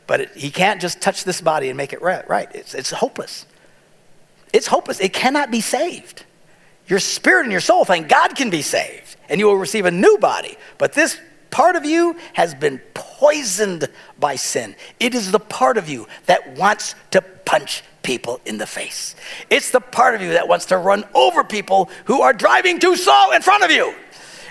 But 0.07 0.21
it, 0.21 0.37
he 0.37 0.51
can't 0.51 0.81
just 0.81 1.01
touch 1.01 1.25
this 1.25 1.41
body 1.41 1.69
and 1.69 1.77
make 1.77 1.93
it 1.93 2.03
right. 2.03 2.29
right. 2.29 2.49
It's, 2.55 2.75
it's 2.75 2.91
hopeless. 2.91 3.47
It's 4.53 4.67
hopeless. 4.67 5.01
It 5.01 5.13
cannot 5.13 5.51
be 5.51 5.61
saved. 5.61 6.25
Your 6.87 6.99
spirit 6.99 7.45
and 7.45 7.53
your 7.53 7.61
soul, 7.61 7.85
thank 7.85 8.09
God, 8.09 8.35
can 8.37 8.51
be 8.51 8.63
saved, 8.63 9.17
and 9.29 9.41
you 9.41 9.47
will 9.47 9.57
receive 9.57 9.87
a 9.87 9.91
new 9.91 10.19
body. 10.19 10.57
But 10.77 10.93
this 10.93 11.19
part 11.51 11.77
of 11.77 11.85
you 11.85 12.17
has 12.35 12.55
been 12.55 12.79
poisoned 12.93 13.89
by 14.19 14.37
sin. 14.37 14.77
It 15.01 15.15
is 15.15 15.33
the 15.33 15.39
part 15.39 15.79
of 15.79 15.89
you 15.89 16.07
that 16.27 16.59
wants 16.59 16.95
to 17.13 17.23
punch 17.23 17.83
people 18.05 18.41
in 18.45 18.59
the 18.59 18.67
face. 18.67 19.17
It's 19.51 19.73
the 19.73 19.81
part 19.81 20.15
of 20.15 20.23
you 20.23 20.35
that 20.35 20.47
wants 20.47 20.67
to 20.67 20.79
run 20.79 21.05
over 21.15 21.43
people 21.43 21.91
who 22.05 22.21
are 22.21 22.33
driving 22.33 22.79
too 22.79 22.95
slow 22.95 23.33
in 23.33 23.43
front 23.43 23.65
of 23.65 23.73
you. 23.73 23.95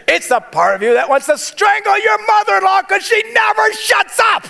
It's 0.07 0.27
the 0.27 0.41
part 0.41 0.75
of 0.75 0.81
you 0.81 0.95
that 0.95 1.07
wants 1.07 1.27
to 1.27 1.37
strangle 1.37 1.97
your 1.97 2.27
mother 2.27 2.57
in 2.57 2.63
law 2.63 2.81
because 2.81 3.03
she 3.03 3.23
never 3.31 3.71
shuts 3.73 4.19
up. 4.19 4.47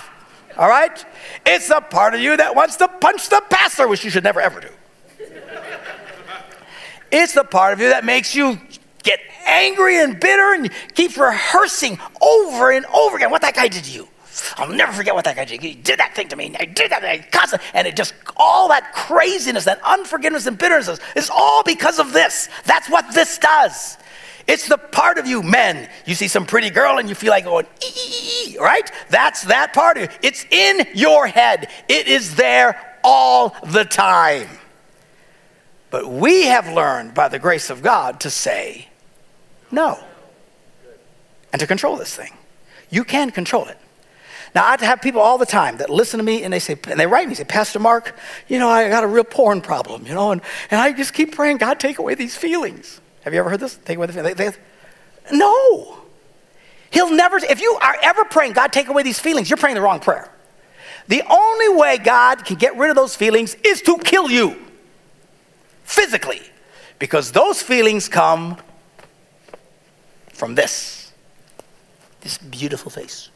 All 0.56 0.68
right? 0.68 1.04
It's 1.46 1.68
the 1.68 1.80
part 1.80 2.14
of 2.14 2.20
you 2.20 2.36
that 2.36 2.56
wants 2.56 2.76
to 2.76 2.88
punch 2.88 3.28
the 3.28 3.42
pastor, 3.50 3.86
which 3.86 4.04
you 4.04 4.10
should 4.10 4.24
never 4.24 4.40
ever 4.40 4.60
do. 4.60 4.68
It's 7.12 7.34
the 7.34 7.44
part 7.44 7.72
of 7.72 7.80
you 7.80 7.90
that 7.90 8.04
makes 8.04 8.34
you 8.34 8.58
get 9.04 9.20
angry 9.46 10.00
and 10.00 10.18
bitter 10.18 10.54
and 10.54 10.70
keeps 10.94 11.16
rehearsing 11.16 11.98
over 12.20 12.72
and 12.72 12.84
over 12.86 13.16
again 13.16 13.30
what 13.30 13.42
that 13.42 13.54
guy 13.54 13.68
did 13.68 13.84
to 13.84 13.90
you. 13.92 14.08
I'll 14.56 14.68
never 14.68 14.92
forget 14.92 15.14
what 15.14 15.24
that 15.24 15.36
guy 15.36 15.44
did. 15.44 15.60
He 15.60 15.74
did 15.74 15.98
that 15.98 16.14
thing 16.14 16.28
to 16.28 16.36
me. 16.36 16.54
I 16.58 16.64
did 16.64 16.90
that 16.90 17.02
thing. 17.02 17.24
And 17.74 17.86
it 17.86 17.96
just, 17.96 18.14
all 18.36 18.68
that 18.68 18.92
craziness, 18.92 19.64
that 19.64 19.80
unforgiveness 19.84 20.46
and 20.46 20.58
bitterness 20.58 20.98
is 21.14 21.30
all 21.30 21.62
because 21.62 21.98
of 21.98 22.12
this. 22.12 22.48
That's 22.64 22.88
what 22.88 23.12
this 23.14 23.38
does. 23.38 23.98
It's 24.46 24.68
the 24.68 24.76
part 24.76 25.18
of 25.18 25.26
you, 25.26 25.42
men. 25.42 25.88
You 26.04 26.14
see 26.14 26.28
some 26.28 26.46
pretty 26.46 26.70
girl 26.70 26.98
and 26.98 27.08
you 27.08 27.14
feel 27.14 27.30
like 27.30 27.44
going, 27.44 27.66
ee, 27.82 28.58
right? 28.58 28.90
That's 29.08 29.42
that 29.44 29.72
part 29.72 29.96
of 29.96 30.02
you. 30.02 30.08
It's 30.22 30.44
in 30.50 30.86
your 30.94 31.26
head. 31.26 31.70
It 31.88 32.08
is 32.08 32.34
there 32.34 32.98
all 33.02 33.56
the 33.64 33.84
time. 33.84 34.48
But 35.90 36.08
we 36.08 36.44
have 36.46 36.68
learned 36.68 37.14
by 37.14 37.28
the 37.28 37.38
grace 37.38 37.70
of 37.70 37.82
God 37.82 38.20
to 38.20 38.30
say 38.30 38.88
no 39.70 39.98
and 41.52 41.60
to 41.60 41.66
control 41.66 41.96
this 41.96 42.14
thing. 42.14 42.32
You 42.90 43.04
can 43.04 43.30
control 43.30 43.66
it. 43.66 43.78
Now, 44.54 44.64
I 44.66 44.84
have 44.84 45.02
people 45.02 45.20
all 45.20 45.36
the 45.36 45.46
time 45.46 45.78
that 45.78 45.90
listen 45.90 46.18
to 46.18 46.24
me 46.24 46.44
and 46.44 46.52
they 46.52 46.60
say, 46.60 46.78
and 46.86 46.98
they 46.98 47.06
write 47.06 47.28
me, 47.28 47.34
say, 47.34 47.44
Pastor 47.44 47.80
Mark, 47.80 48.16
you 48.46 48.60
know, 48.60 48.68
I 48.68 48.88
got 48.88 49.02
a 49.02 49.08
real 49.08 49.24
porn 49.24 49.60
problem, 49.60 50.06
you 50.06 50.14
know, 50.14 50.30
and, 50.30 50.40
and 50.70 50.80
I 50.80 50.92
just 50.92 51.12
keep 51.12 51.34
praying, 51.34 51.56
God, 51.56 51.80
take 51.80 51.98
away 51.98 52.14
these 52.14 52.36
feelings. 52.36 53.00
Have 53.22 53.34
you 53.34 53.40
ever 53.40 53.50
heard 53.50 53.60
this? 53.60 53.76
Take 53.84 53.96
away 53.96 54.06
the 54.06 54.12
feelings. 54.12 54.36
They, 54.36 54.50
they, 54.50 54.56
no. 55.32 55.98
He'll 56.90 57.10
never, 57.10 57.38
if 57.38 57.60
you 57.60 57.76
are 57.82 57.96
ever 58.02 58.24
praying, 58.24 58.52
God, 58.52 58.72
take 58.72 58.86
away 58.86 59.02
these 59.02 59.18
feelings, 59.18 59.50
you're 59.50 59.56
praying 59.56 59.74
the 59.74 59.80
wrong 59.80 59.98
prayer. 59.98 60.30
The 61.08 61.22
only 61.28 61.70
way 61.70 61.98
God 61.98 62.44
can 62.44 62.56
get 62.56 62.76
rid 62.76 62.90
of 62.90 62.96
those 62.96 63.16
feelings 63.16 63.56
is 63.64 63.82
to 63.82 63.98
kill 63.98 64.30
you 64.30 64.56
physically, 65.82 66.40
because 66.98 67.32
those 67.32 67.60
feelings 67.60 68.08
come 68.08 68.56
from 70.32 70.54
this 70.54 71.12
this 72.20 72.38
beautiful 72.38 72.90
face. 72.90 73.28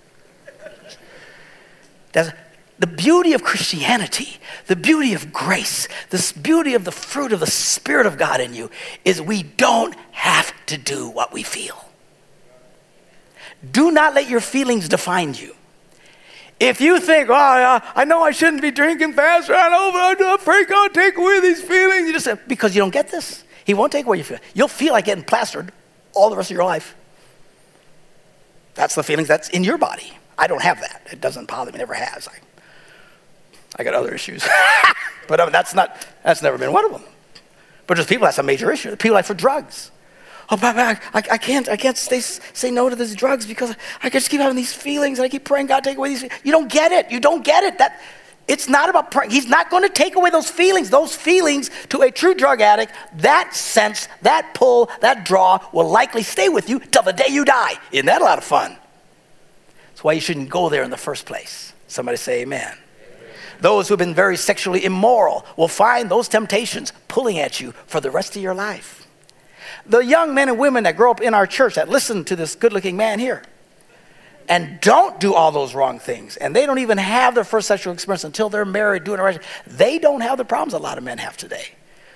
That's, 2.18 2.36
the 2.80 2.86
beauty 2.86 3.32
of 3.32 3.42
Christianity, 3.42 4.38
the 4.66 4.76
beauty 4.76 5.14
of 5.14 5.32
grace, 5.32 5.88
the 6.10 6.32
beauty 6.40 6.74
of 6.74 6.84
the 6.84 6.92
fruit 6.92 7.32
of 7.32 7.40
the 7.40 7.46
Spirit 7.46 8.06
of 8.06 8.18
God 8.18 8.40
in 8.40 8.54
you 8.54 8.70
is 9.04 9.20
we 9.20 9.42
don't 9.42 9.94
have 10.12 10.52
to 10.66 10.76
do 10.76 11.08
what 11.08 11.32
we 11.32 11.42
feel. 11.42 11.84
Do 13.72 13.90
not 13.90 14.14
let 14.14 14.28
your 14.28 14.40
feelings 14.40 14.88
define 14.88 15.34
you. 15.34 15.54
If 16.60 16.80
you 16.80 16.98
think, 16.98 17.28
oh, 17.30 17.34
I 17.34 18.04
know 18.04 18.22
I 18.22 18.32
shouldn't 18.32 18.62
be 18.62 18.70
drinking 18.72 19.12
fast, 19.12 19.50
I 19.50 19.68
know, 19.68 19.92
but 19.92 20.24
I 20.24 20.36
pray 20.38 20.64
God 20.64 20.94
take 20.94 21.16
away 21.16 21.40
these 21.40 21.60
feelings. 21.60 22.06
You 22.06 22.12
just 22.12 22.24
say, 22.24 22.36
because 22.46 22.74
you 22.74 22.82
don't 22.82 22.92
get 22.92 23.10
this. 23.10 23.44
He 23.64 23.74
won't 23.74 23.92
take 23.92 24.06
away 24.06 24.16
your 24.18 24.24
feelings. 24.24 24.44
You'll 24.54 24.68
feel 24.68 24.92
like 24.92 25.04
getting 25.04 25.24
plastered 25.24 25.72
all 26.14 26.30
the 26.30 26.36
rest 26.36 26.50
of 26.50 26.56
your 26.56 26.64
life. 26.64 26.96
That's 28.74 28.94
the 28.94 29.02
feelings 29.02 29.28
that's 29.28 29.48
in 29.48 29.62
your 29.62 29.78
body. 29.78 30.12
I 30.38 30.46
don't 30.46 30.62
have 30.62 30.80
that. 30.80 31.06
It 31.10 31.20
doesn't 31.20 31.48
bother 31.48 31.72
me, 31.72 31.78
never 31.78 31.94
has. 31.94 32.28
I, 32.28 32.38
I 33.78 33.84
got 33.84 33.94
other 33.94 34.14
issues. 34.14 34.46
but 35.28 35.40
uh, 35.40 35.50
that's 35.50 35.74
not, 35.74 36.06
that's 36.22 36.42
never 36.42 36.56
been 36.56 36.72
one 36.72 36.84
of 36.84 36.92
them. 36.92 37.02
But 37.86 37.96
just 37.96 38.08
people, 38.08 38.26
that's 38.26 38.38
a 38.38 38.42
major 38.42 38.70
issue. 38.70 38.94
People 38.96 39.14
like 39.14 39.24
for 39.24 39.34
drugs 39.34 39.90
oh, 40.50 40.56
Papa, 40.56 41.00
I, 41.14 41.22
I, 41.30 41.38
can't, 41.38 41.68
I 41.68 41.76
can't 41.76 41.96
stay, 41.96 42.20
say 42.20 42.70
no 42.70 42.88
to 42.88 42.96
these 42.96 43.14
drugs 43.14 43.46
because 43.46 43.74
I 44.02 44.10
just 44.10 44.30
keep 44.30 44.40
having 44.40 44.56
these 44.56 44.72
feelings 44.72 45.18
and 45.18 45.26
I 45.26 45.28
keep 45.28 45.44
praying, 45.44 45.66
God, 45.66 45.84
take 45.84 45.98
away 45.98 46.10
these. 46.10 46.22
You 46.22 46.52
don't 46.52 46.70
get 46.70 46.92
it. 46.92 47.10
You 47.10 47.20
don't 47.20 47.44
get 47.44 47.64
it. 47.64 47.78
That, 47.78 48.00
it's 48.46 48.68
not 48.68 48.88
about 48.88 49.10
praying. 49.10 49.30
He's 49.30 49.46
not 49.46 49.70
going 49.70 49.82
to 49.82 49.90
take 49.90 50.16
away 50.16 50.30
those 50.30 50.50
feelings. 50.50 50.90
Those 50.90 51.14
feelings 51.14 51.70
to 51.90 52.00
a 52.02 52.10
true 52.10 52.34
drug 52.34 52.60
addict, 52.60 52.92
that 53.16 53.54
sense, 53.54 54.08
that 54.22 54.54
pull, 54.54 54.90
that 55.00 55.24
draw 55.24 55.58
will 55.72 55.88
likely 55.88 56.22
stay 56.22 56.48
with 56.48 56.68
you 56.68 56.80
till 56.80 57.02
the 57.02 57.12
day 57.12 57.26
you 57.28 57.44
die. 57.44 57.74
Isn't 57.92 58.06
that 58.06 58.22
a 58.22 58.24
lot 58.24 58.38
of 58.38 58.44
fun? 58.44 58.76
That's 59.98 60.04
why 60.04 60.12
you 60.12 60.20
shouldn't 60.20 60.48
go 60.48 60.68
there 60.68 60.84
in 60.84 60.90
the 60.90 60.96
first 60.96 61.26
place. 61.26 61.72
Somebody 61.88 62.18
say 62.18 62.42
amen. 62.42 62.78
Those 63.60 63.88
who 63.88 63.94
have 63.94 63.98
been 63.98 64.14
very 64.14 64.36
sexually 64.36 64.84
immoral 64.84 65.44
will 65.56 65.68
find 65.68 66.08
those 66.08 66.28
temptations 66.28 66.92
pulling 67.08 67.38
at 67.38 67.60
you 67.60 67.72
for 67.86 68.00
the 68.00 68.10
rest 68.10 68.36
of 68.36 68.42
your 68.42 68.54
life 68.54 68.98
the 69.88 70.00
young 70.00 70.34
men 70.34 70.48
and 70.48 70.58
women 70.58 70.84
that 70.84 70.96
grow 70.96 71.10
up 71.10 71.20
in 71.20 71.34
our 71.34 71.46
church 71.46 71.74
that 71.76 71.88
listen 71.88 72.24
to 72.24 72.36
this 72.36 72.54
good 72.54 72.72
looking 72.72 72.96
man 72.96 73.18
here 73.18 73.42
and 74.48 74.80
don't 74.80 75.20
do 75.20 75.34
all 75.34 75.52
those 75.52 75.74
wrong 75.74 75.98
things, 75.98 76.38
and 76.38 76.56
they 76.56 76.64
don't 76.64 76.78
even 76.78 76.96
have 76.96 77.34
their 77.34 77.44
first 77.44 77.68
sexual 77.68 77.92
experience 77.92 78.24
until 78.24 78.48
they're 78.48 78.64
married, 78.64 79.04
doing 79.04 79.20
it 79.20 79.22
right, 79.22 79.42
they 79.66 79.98
don't 79.98 80.22
have 80.22 80.38
the 80.38 80.44
problems 80.44 80.72
a 80.72 80.78
lot 80.78 80.96
of 80.96 81.04
men 81.04 81.18
have 81.18 81.36
today, 81.36 81.66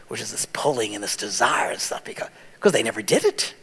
which 0.08 0.18
is 0.18 0.30
this 0.30 0.46
pulling 0.46 0.94
and 0.94 1.04
this 1.04 1.14
desire 1.14 1.70
and 1.70 1.80
stuff 1.80 2.02
because, 2.04 2.28
because 2.54 2.72
they 2.72 2.82
never 2.82 3.02
did 3.02 3.26
it. 3.26 3.54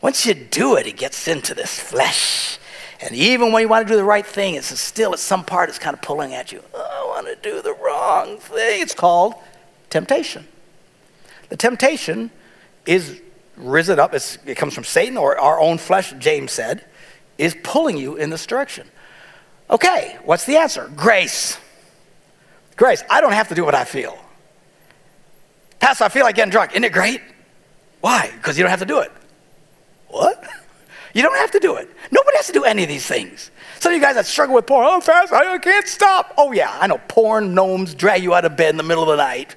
Once 0.00 0.24
you 0.24 0.32
do 0.32 0.76
it, 0.76 0.86
it 0.86 0.96
gets 0.96 1.28
into 1.28 1.52
this 1.52 1.78
flesh. 1.78 2.58
And 3.00 3.14
even 3.14 3.52
when 3.52 3.62
you 3.62 3.68
want 3.68 3.86
to 3.86 3.92
do 3.92 3.96
the 3.96 4.04
right 4.04 4.26
thing, 4.26 4.54
it's 4.54 4.78
still 4.80 5.12
at 5.12 5.18
some 5.18 5.44
part 5.44 5.68
it's 5.68 5.78
kind 5.78 5.94
of 5.94 6.02
pulling 6.02 6.34
at 6.34 6.52
you. 6.52 6.62
Oh, 6.74 7.12
I 7.14 7.22
want 7.22 7.26
to 7.26 7.50
do 7.50 7.60
the 7.60 7.74
wrong 7.74 8.38
thing. 8.38 8.82
It's 8.82 8.94
called 8.94 9.34
temptation. 9.90 10.46
The 11.48 11.56
temptation 11.56 12.30
is 12.86 13.20
risen 13.56 13.98
up, 13.98 14.14
it 14.14 14.56
comes 14.56 14.74
from 14.74 14.84
Satan 14.84 15.16
or 15.16 15.38
our 15.38 15.60
own 15.60 15.78
flesh, 15.78 16.12
James 16.18 16.52
said, 16.52 16.84
is 17.38 17.56
pulling 17.62 17.96
you 17.96 18.16
in 18.16 18.30
this 18.30 18.46
direction. 18.46 18.86
Okay, 19.70 20.16
what's 20.24 20.44
the 20.44 20.56
answer? 20.56 20.90
Grace. 20.94 21.58
Grace. 22.76 23.02
I 23.10 23.20
don't 23.20 23.32
have 23.32 23.48
to 23.48 23.54
do 23.54 23.64
what 23.64 23.74
I 23.74 23.84
feel. 23.84 24.16
Pastor, 25.80 26.04
I 26.04 26.08
feel 26.08 26.24
like 26.24 26.36
getting 26.36 26.50
drunk. 26.50 26.72
Isn't 26.72 26.84
it 26.84 26.92
great? 26.92 27.20
Why? 28.00 28.30
Because 28.34 28.56
you 28.56 28.62
don't 28.62 28.70
have 28.70 28.80
to 28.80 28.86
do 28.86 29.00
it. 29.00 29.12
What? 30.08 30.42
You 31.16 31.22
don't 31.22 31.36
have 31.36 31.50
to 31.52 31.58
do 31.58 31.76
it. 31.76 31.88
Nobody 32.10 32.36
has 32.36 32.46
to 32.48 32.52
do 32.52 32.64
any 32.64 32.82
of 32.82 32.90
these 32.90 33.06
things. 33.06 33.50
Some 33.80 33.92
of 33.92 33.96
you 33.96 34.02
guys 34.02 34.16
that 34.16 34.26
struggle 34.26 34.54
with 34.54 34.66
porn, 34.66 34.86
oh, 34.86 35.00
fast, 35.00 35.32
I 35.32 35.56
can't 35.56 35.88
stop. 35.88 36.34
Oh, 36.36 36.52
yeah, 36.52 36.76
I 36.78 36.86
know 36.86 37.00
porn 37.08 37.54
gnomes 37.54 37.94
drag 37.94 38.22
you 38.22 38.34
out 38.34 38.44
of 38.44 38.54
bed 38.54 38.68
in 38.68 38.76
the 38.76 38.82
middle 38.82 39.02
of 39.02 39.08
the 39.08 39.16
night 39.16 39.56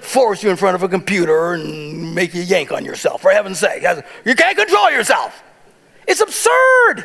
force 0.00 0.42
you 0.42 0.48
in 0.48 0.56
front 0.56 0.74
of 0.74 0.82
a 0.82 0.88
computer 0.88 1.52
and 1.52 2.14
make 2.14 2.32
you 2.32 2.40
yank 2.40 2.72
on 2.72 2.86
yourself, 2.86 3.20
for 3.20 3.30
heaven's 3.30 3.58
sake. 3.58 3.84
You 4.24 4.34
can't 4.34 4.56
control 4.56 4.90
yourself. 4.90 5.42
It's 6.08 6.22
absurd. 6.22 7.04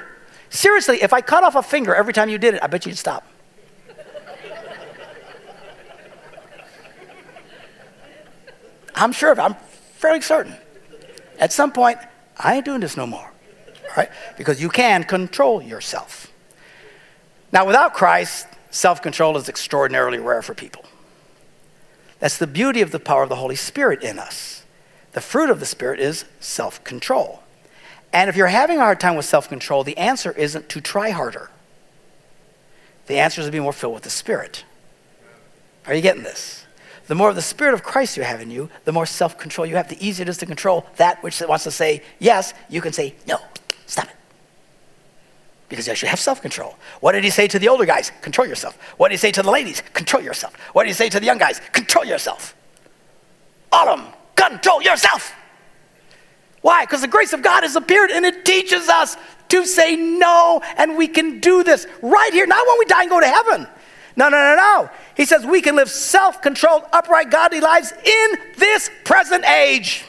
Seriously, 0.49 1.01
if 1.01 1.11
I 1.11 1.19
cut 1.19 1.43
off 1.43 1.55
a 1.55 1.61
finger 1.61 1.93
every 1.93 2.13
time 2.13 2.30
you 2.30 2.38
did 2.38 2.53
it, 2.53 2.63
I 2.63 2.67
bet 2.67 2.86
you'd 2.86 2.97
stop. 2.97 3.28
I'm 8.95 9.11
sure 9.11 9.34
of 9.34 9.39
it. 9.39 9.41
I'm 9.41 9.55
fairly 9.95 10.21
certain. 10.21 10.55
At 11.38 11.51
some 11.51 11.73
point, 11.73 11.99
I 12.38 12.55
ain't 12.55 12.63
doing 12.63 12.80
this 12.80 12.95
no 12.95 13.05
more. 13.05 13.35
Right? 13.96 14.10
Because 14.38 14.62
you 14.62 14.70
can 14.70 15.04
control 15.04 15.62
yourself. 15.62 16.32
Now, 17.52 17.66
without 17.66 17.94
Christ, 17.94 18.48
self 18.72 19.02
control 19.02 19.38
is 19.38 19.48
extraordinarily 19.48 20.20
rare 20.20 20.42
for 20.42 20.54
people. 20.54 20.86
That's 22.20 22.38
the 22.38 22.48
beauty 22.48 22.82
of 22.82 22.92
the 22.92 23.00
power 23.00 23.24
of 23.24 23.30
the 23.30 23.36
Holy 23.36 23.56
Spirit 23.56 24.04
in 24.04 24.20
us. 24.20 24.64
The 25.14 25.22
fruit 25.22 25.50
of 25.50 25.60
the 25.60 25.66
Spirit 25.66 26.00
is 26.00 26.26
self 26.40 26.84
control. 26.84 27.42
And 28.12 28.30
if 28.30 28.36
you're 28.36 28.48
having 28.48 28.78
a 28.78 28.82
hard 28.82 29.00
time 29.00 29.16
with 29.16 29.26
self 29.26 29.48
control, 29.48 29.84
the 29.84 29.98
answer 29.98 30.32
isn't 30.32 30.70
to 30.70 30.82
try 30.82 31.12
harder. 31.12 31.50
The 33.08 33.20
answer 33.20 33.42
is 33.42 33.48
to 33.48 33.52
be 33.52 33.60
more 33.60 33.74
filled 33.74 33.94
with 33.94 34.04
the 34.04 34.10
Spirit. 34.10 34.66
Are 35.86 35.94
you 35.94 36.02
getting 36.02 36.24
this? 36.24 36.66
The 37.08 37.16
more 37.16 37.30
of 37.30 37.36
the 37.36 37.42
Spirit 37.42 37.74
of 37.74 37.84
Christ 37.84 38.18
you 38.18 38.24
have 38.24 38.42
in 38.42 38.50
you, 38.50 38.70
the 38.84 38.92
more 38.92 39.06
self 39.06 39.38
control 39.38 39.68
you 39.68 39.76
have, 39.76 39.90
the 39.90 40.06
easier 40.06 40.24
it 40.24 40.30
is 40.30 40.38
to 40.40 40.46
control 40.46 40.86
that 40.98 41.22
which 41.22 41.40
wants 41.42 41.64
to 41.66 41.72
say 41.72 42.02
yes, 42.20 42.54
you 42.70 42.82
can 42.82 42.94
say 42.94 43.16
no. 43.28 43.40
Stop 43.86 44.06
it 44.06 44.16
because 45.70 45.88
you 45.88 45.96
should 45.96 46.10
have 46.10 46.20
self 46.20 46.42
control. 46.42 46.76
What 47.00 47.14
did 47.14 47.24
he 47.24 47.30
say 47.30 47.48
to 47.48 47.60
the 47.60 47.68
older 47.68 47.86
guys? 47.86 48.12
Control 48.22 48.48
yourself. 48.48 48.78
What 48.98 49.10
did 49.10 49.16
he 49.16 49.18
say 49.18 49.32
to 49.32 49.42
the 49.42 49.52
ladies? 49.52 49.82
Control 49.94 50.24
yourself. 50.24 50.56
What 50.74 50.84
did 50.84 50.90
he 50.90 50.94
say 50.94 51.10
to 51.10 51.20
the 51.20 51.26
young 51.26 51.38
guys? 51.38 51.60
Control 51.72 52.06
yourself. 52.06 52.56
All 53.72 53.90
of 53.90 54.00
them, 54.00 54.14
control 54.36 54.82
yourself. 54.82 55.34
Why? 56.62 56.86
Because 56.86 57.02
the 57.02 57.08
grace 57.08 57.34
of 57.34 57.42
God 57.42 57.64
has 57.64 57.76
appeared 57.76 58.12
and 58.12 58.26
it 58.26 58.46
teaches 58.46 58.90
us 58.90 59.18
to 59.50 59.66
say 59.66 59.96
no, 59.96 60.62
and 60.78 60.98
we 60.98 61.08
can 61.08 61.40
do 61.40 61.64
this 61.64 61.86
right 62.02 62.34
here, 62.34 62.48
not 62.48 62.66
when 62.66 62.80
we 62.80 62.86
die 62.86 63.02
and 63.02 63.10
go 63.10 63.20
to 63.20 63.28
heaven. 63.28 63.68
No, 64.16 64.30
no, 64.30 64.38
no, 64.38 64.56
no. 64.56 64.90
He 65.16 65.26
says 65.26 65.46
we 65.46 65.62
can 65.62 65.76
live 65.76 65.90
self 65.90 66.42
controlled, 66.42 66.84
upright, 66.94 67.30
godly 67.30 67.60
lives 67.60 67.92
in 67.92 68.38
this 68.58 68.90
present 69.04 69.46
age. 69.46 70.06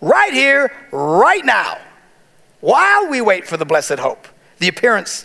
Right 0.00 0.32
here, 0.32 0.70
right 0.92 1.44
now, 1.44 1.78
while 2.66 3.08
we 3.08 3.20
wait 3.20 3.46
for 3.46 3.56
the 3.56 3.64
blessed 3.64 4.00
hope 4.00 4.26
the 4.58 4.66
appearance 4.66 5.24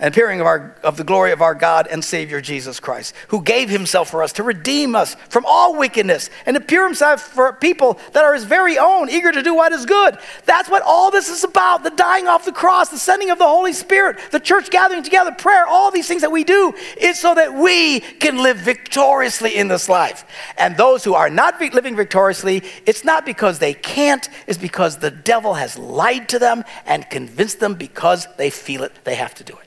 appearing 0.00 0.40
of, 0.40 0.46
our, 0.46 0.76
of 0.82 0.96
the 0.96 1.04
glory 1.04 1.30
of 1.30 1.40
our 1.40 1.54
God 1.54 1.86
and 1.88 2.04
Savior 2.04 2.40
Jesus 2.40 2.80
Christ, 2.80 3.14
who 3.28 3.42
gave 3.42 3.70
himself 3.70 4.10
for 4.10 4.22
us 4.22 4.32
to 4.34 4.42
redeem 4.42 4.96
us 4.96 5.14
from 5.28 5.44
all 5.46 5.76
wickedness 5.76 6.30
and 6.46 6.56
to 6.56 6.62
appear 6.62 6.84
himself 6.84 7.22
for 7.22 7.52
people 7.52 7.98
that 8.12 8.24
are 8.24 8.34
his 8.34 8.44
very 8.44 8.76
own, 8.76 9.08
eager 9.08 9.30
to 9.30 9.42
do 9.42 9.54
what 9.54 9.72
is 9.72 9.86
good. 9.86 10.18
That's 10.46 10.68
what 10.68 10.82
all 10.82 11.10
this 11.10 11.28
is 11.28 11.44
about 11.44 11.84
the 11.84 11.90
dying 11.90 12.26
off 12.26 12.44
the 12.44 12.52
cross, 12.52 12.88
the 12.88 12.98
sending 12.98 13.30
of 13.30 13.38
the 13.38 13.46
Holy 13.46 13.72
Spirit, 13.72 14.18
the 14.32 14.40
church 14.40 14.70
gathering 14.70 15.02
together, 15.02 15.32
prayer, 15.32 15.66
all 15.66 15.90
these 15.90 16.08
things 16.08 16.22
that 16.22 16.32
we 16.32 16.44
do 16.44 16.74
is 17.00 17.20
so 17.20 17.34
that 17.34 17.54
we 17.54 18.00
can 18.00 18.42
live 18.42 18.56
victoriously 18.56 19.56
in 19.56 19.68
this 19.68 19.88
life. 19.88 20.24
And 20.58 20.76
those 20.76 21.04
who 21.04 21.14
are 21.14 21.30
not 21.30 21.60
living 21.60 21.94
victoriously, 21.94 22.62
it's 22.84 23.04
not 23.04 23.24
because 23.24 23.58
they 23.60 23.74
can't, 23.74 24.28
it's 24.46 24.58
because 24.58 24.98
the 24.98 25.10
devil 25.10 25.54
has 25.54 25.78
lied 25.78 26.28
to 26.30 26.38
them 26.38 26.64
and 26.84 27.08
convinced 27.08 27.60
them 27.60 27.74
because 27.74 28.26
they 28.36 28.50
feel 28.50 28.82
it, 28.82 28.92
they 29.04 29.14
have 29.14 29.34
to 29.34 29.44
do 29.44 29.56
it. 29.56 29.63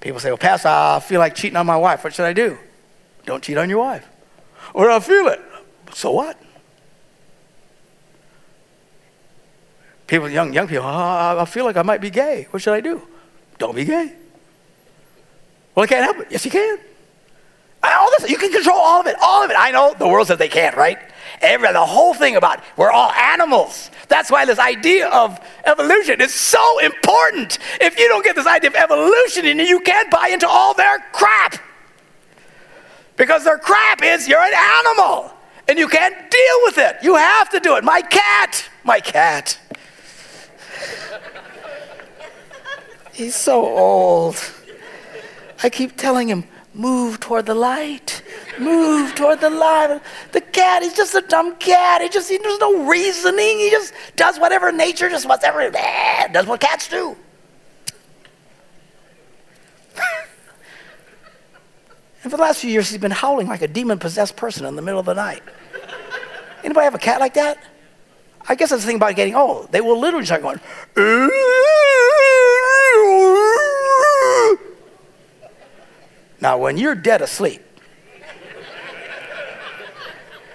People 0.00 0.20
say, 0.20 0.30
Well, 0.30 0.38
Pastor, 0.38 0.68
I 0.68 1.00
feel 1.00 1.20
like 1.20 1.34
cheating 1.34 1.56
on 1.56 1.66
my 1.66 1.76
wife. 1.76 2.02
What 2.04 2.14
should 2.14 2.24
I 2.24 2.32
do? 2.32 2.58
Don't 3.26 3.42
cheat 3.42 3.58
on 3.58 3.68
your 3.68 3.78
wife. 3.80 4.08
Or 4.74 4.90
I 4.90 5.00
feel 5.00 5.28
it. 5.28 5.40
So 5.92 6.12
what? 6.12 6.40
People, 10.06 10.28
young, 10.28 10.52
young 10.52 10.66
people, 10.66 10.84
oh, 10.84 11.38
I 11.38 11.44
feel 11.44 11.64
like 11.64 11.76
I 11.76 11.82
might 11.82 12.00
be 12.00 12.10
gay. 12.10 12.48
What 12.50 12.62
should 12.62 12.74
I 12.74 12.80
do? 12.80 13.00
Don't 13.58 13.76
be 13.76 13.84
gay. 13.84 14.12
Well, 15.74 15.84
I 15.84 15.86
can't 15.86 16.04
help 16.04 16.18
it. 16.18 16.28
Yes, 16.30 16.44
you 16.44 16.50
can. 16.50 16.78
Listen, 18.20 18.30
you 18.30 18.38
can 18.38 18.52
control 18.52 18.78
all 18.78 19.00
of 19.00 19.06
it, 19.06 19.16
all 19.20 19.42
of 19.44 19.50
it. 19.50 19.56
I 19.58 19.70
know 19.70 19.94
the 19.98 20.06
world 20.06 20.26
says 20.26 20.38
they 20.38 20.48
can't, 20.48 20.76
right? 20.76 20.98
Every, 21.40 21.72
the 21.72 21.84
whole 21.84 22.12
thing 22.12 22.36
about 22.36 22.62
we're 22.76 22.90
all 22.90 23.10
animals. 23.12 23.90
That's 24.08 24.30
why 24.30 24.44
this 24.44 24.58
idea 24.58 25.08
of 25.08 25.40
evolution 25.64 26.20
is 26.20 26.34
so 26.34 26.78
important. 26.80 27.58
If 27.80 27.98
you 27.98 28.08
don't 28.08 28.24
get 28.24 28.36
this 28.36 28.46
idea 28.46 28.70
of 28.70 28.76
evolution 28.76 29.46
in 29.46 29.58
you, 29.58 29.64
you 29.64 29.80
can't 29.80 30.10
buy 30.10 30.28
into 30.28 30.46
all 30.46 30.74
their 30.74 30.98
crap. 31.12 31.56
Because 33.16 33.44
their 33.44 33.58
crap 33.58 34.02
is 34.02 34.28
you're 34.28 34.42
an 34.42 34.52
animal 34.54 35.32
and 35.68 35.78
you 35.78 35.88
can't 35.88 36.14
deal 36.14 36.58
with 36.64 36.78
it. 36.78 36.96
You 37.02 37.16
have 37.16 37.48
to 37.50 37.60
do 37.60 37.76
it. 37.76 37.84
My 37.84 38.02
cat, 38.02 38.68
my 38.84 39.00
cat. 39.00 39.58
He's 43.12 43.34
so 43.34 43.64
old. 43.64 44.36
I 45.62 45.70
keep 45.70 45.96
telling 45.96 46.28
him, 46.28 46.44
move 46.74 47.20
toward 47.20 47.46
the 47.46 47.54
light. 47.54 48.22
Move 48.60 49.14
toward 49.14 49.40
the 49.40 49.48
light. 49.50 50.00
The 50.32 50.40
cat, 50.40 50.82
he's 50.82 50.92
just 50.94 51.14
a 51.14 51.22
dumb 51.22 51.56
cat. 51.56 52.02
He 52.02 52.08
just, 52.08 52.28
he, 52.28 52.38
there's 52.38 52.58
no 52.58 52.86
reasoning. 52.86 53.58
He 53.58 53.70
just 53.70 53.94
does 54.16 54.38
whatever 54.38 54.70
nature, 54.70 55.08
just 55.08 55.26
whatever, 55.26 55.60
eh, 55.62 56.28
does 56.28 56.46
what 56.46 56.60
cats 56.60 56.86
do. 56.86 57.16
and 62.22 62.30
for 62.30 62.36
the 62.36 62.36
last 62.36 62.60
few 62.60 62.70
years, 62.70 62.90
he's 62.90 62.98
been 62.98 63.10
howling 63.10 63.48
like 63.48 63.62
a 63.62 63.68
demon 63.68 63.98
possessed 63.98 64.36
person 64.36 64.66
in 64.66 64.76
the 64.76 64.82
middle 64.82 65.00
of 65.00 65.06
the 65.06 65.14
night. 65.14 65.42
Anybody 66.62 66.84
have 66.84 66.94
a 66.94 66.98
cat 66.98 67.18
like 67.20 67.34
that? 67.34 67.58
I 68.46 68.54
guess 68.54 68.70
that's 68.70 68.82
the 68.82 68.86
thing 68.86 68.96
about 68.96 69.16
getting 69.16 69.34
old. 69.34 69.72
They 69.72 69.80
will 69.80 69.98
literally 69.98 70.26
start 70.26 70.42
going, 70.42 70.60
Now, 76.40 76.56
when 76.58 76.78
you're 76.78 76.94
dead 76.94 77.20
asleep, 77.20 77.62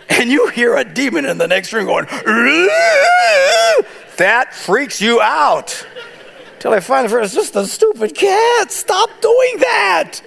and 0.09 0.29
you 0.29 0.47
hear 0.49 0.75
a 0.75 0.83
demon 0.83 1.25
in 1.25 1.37
the 1.37 1.47
next 1.47 1.73
room 1.73 1.85
going, 1.85 2.05
that 4.17 4.53
freaks 4.53 5.01
you 5.01 5.21
out. 5.21 5.85
Till 6.59 6.73
I 6.73 6.79
finally 6.79 7.23
it's 7.23 7.33
just 7.33 7.55
a 7.55 7.65
stupid 7.65 8.15
cat. 8.15 8.71
Stop 8.71 9.09
doing 9.21 9.57
that. 9.59 10.21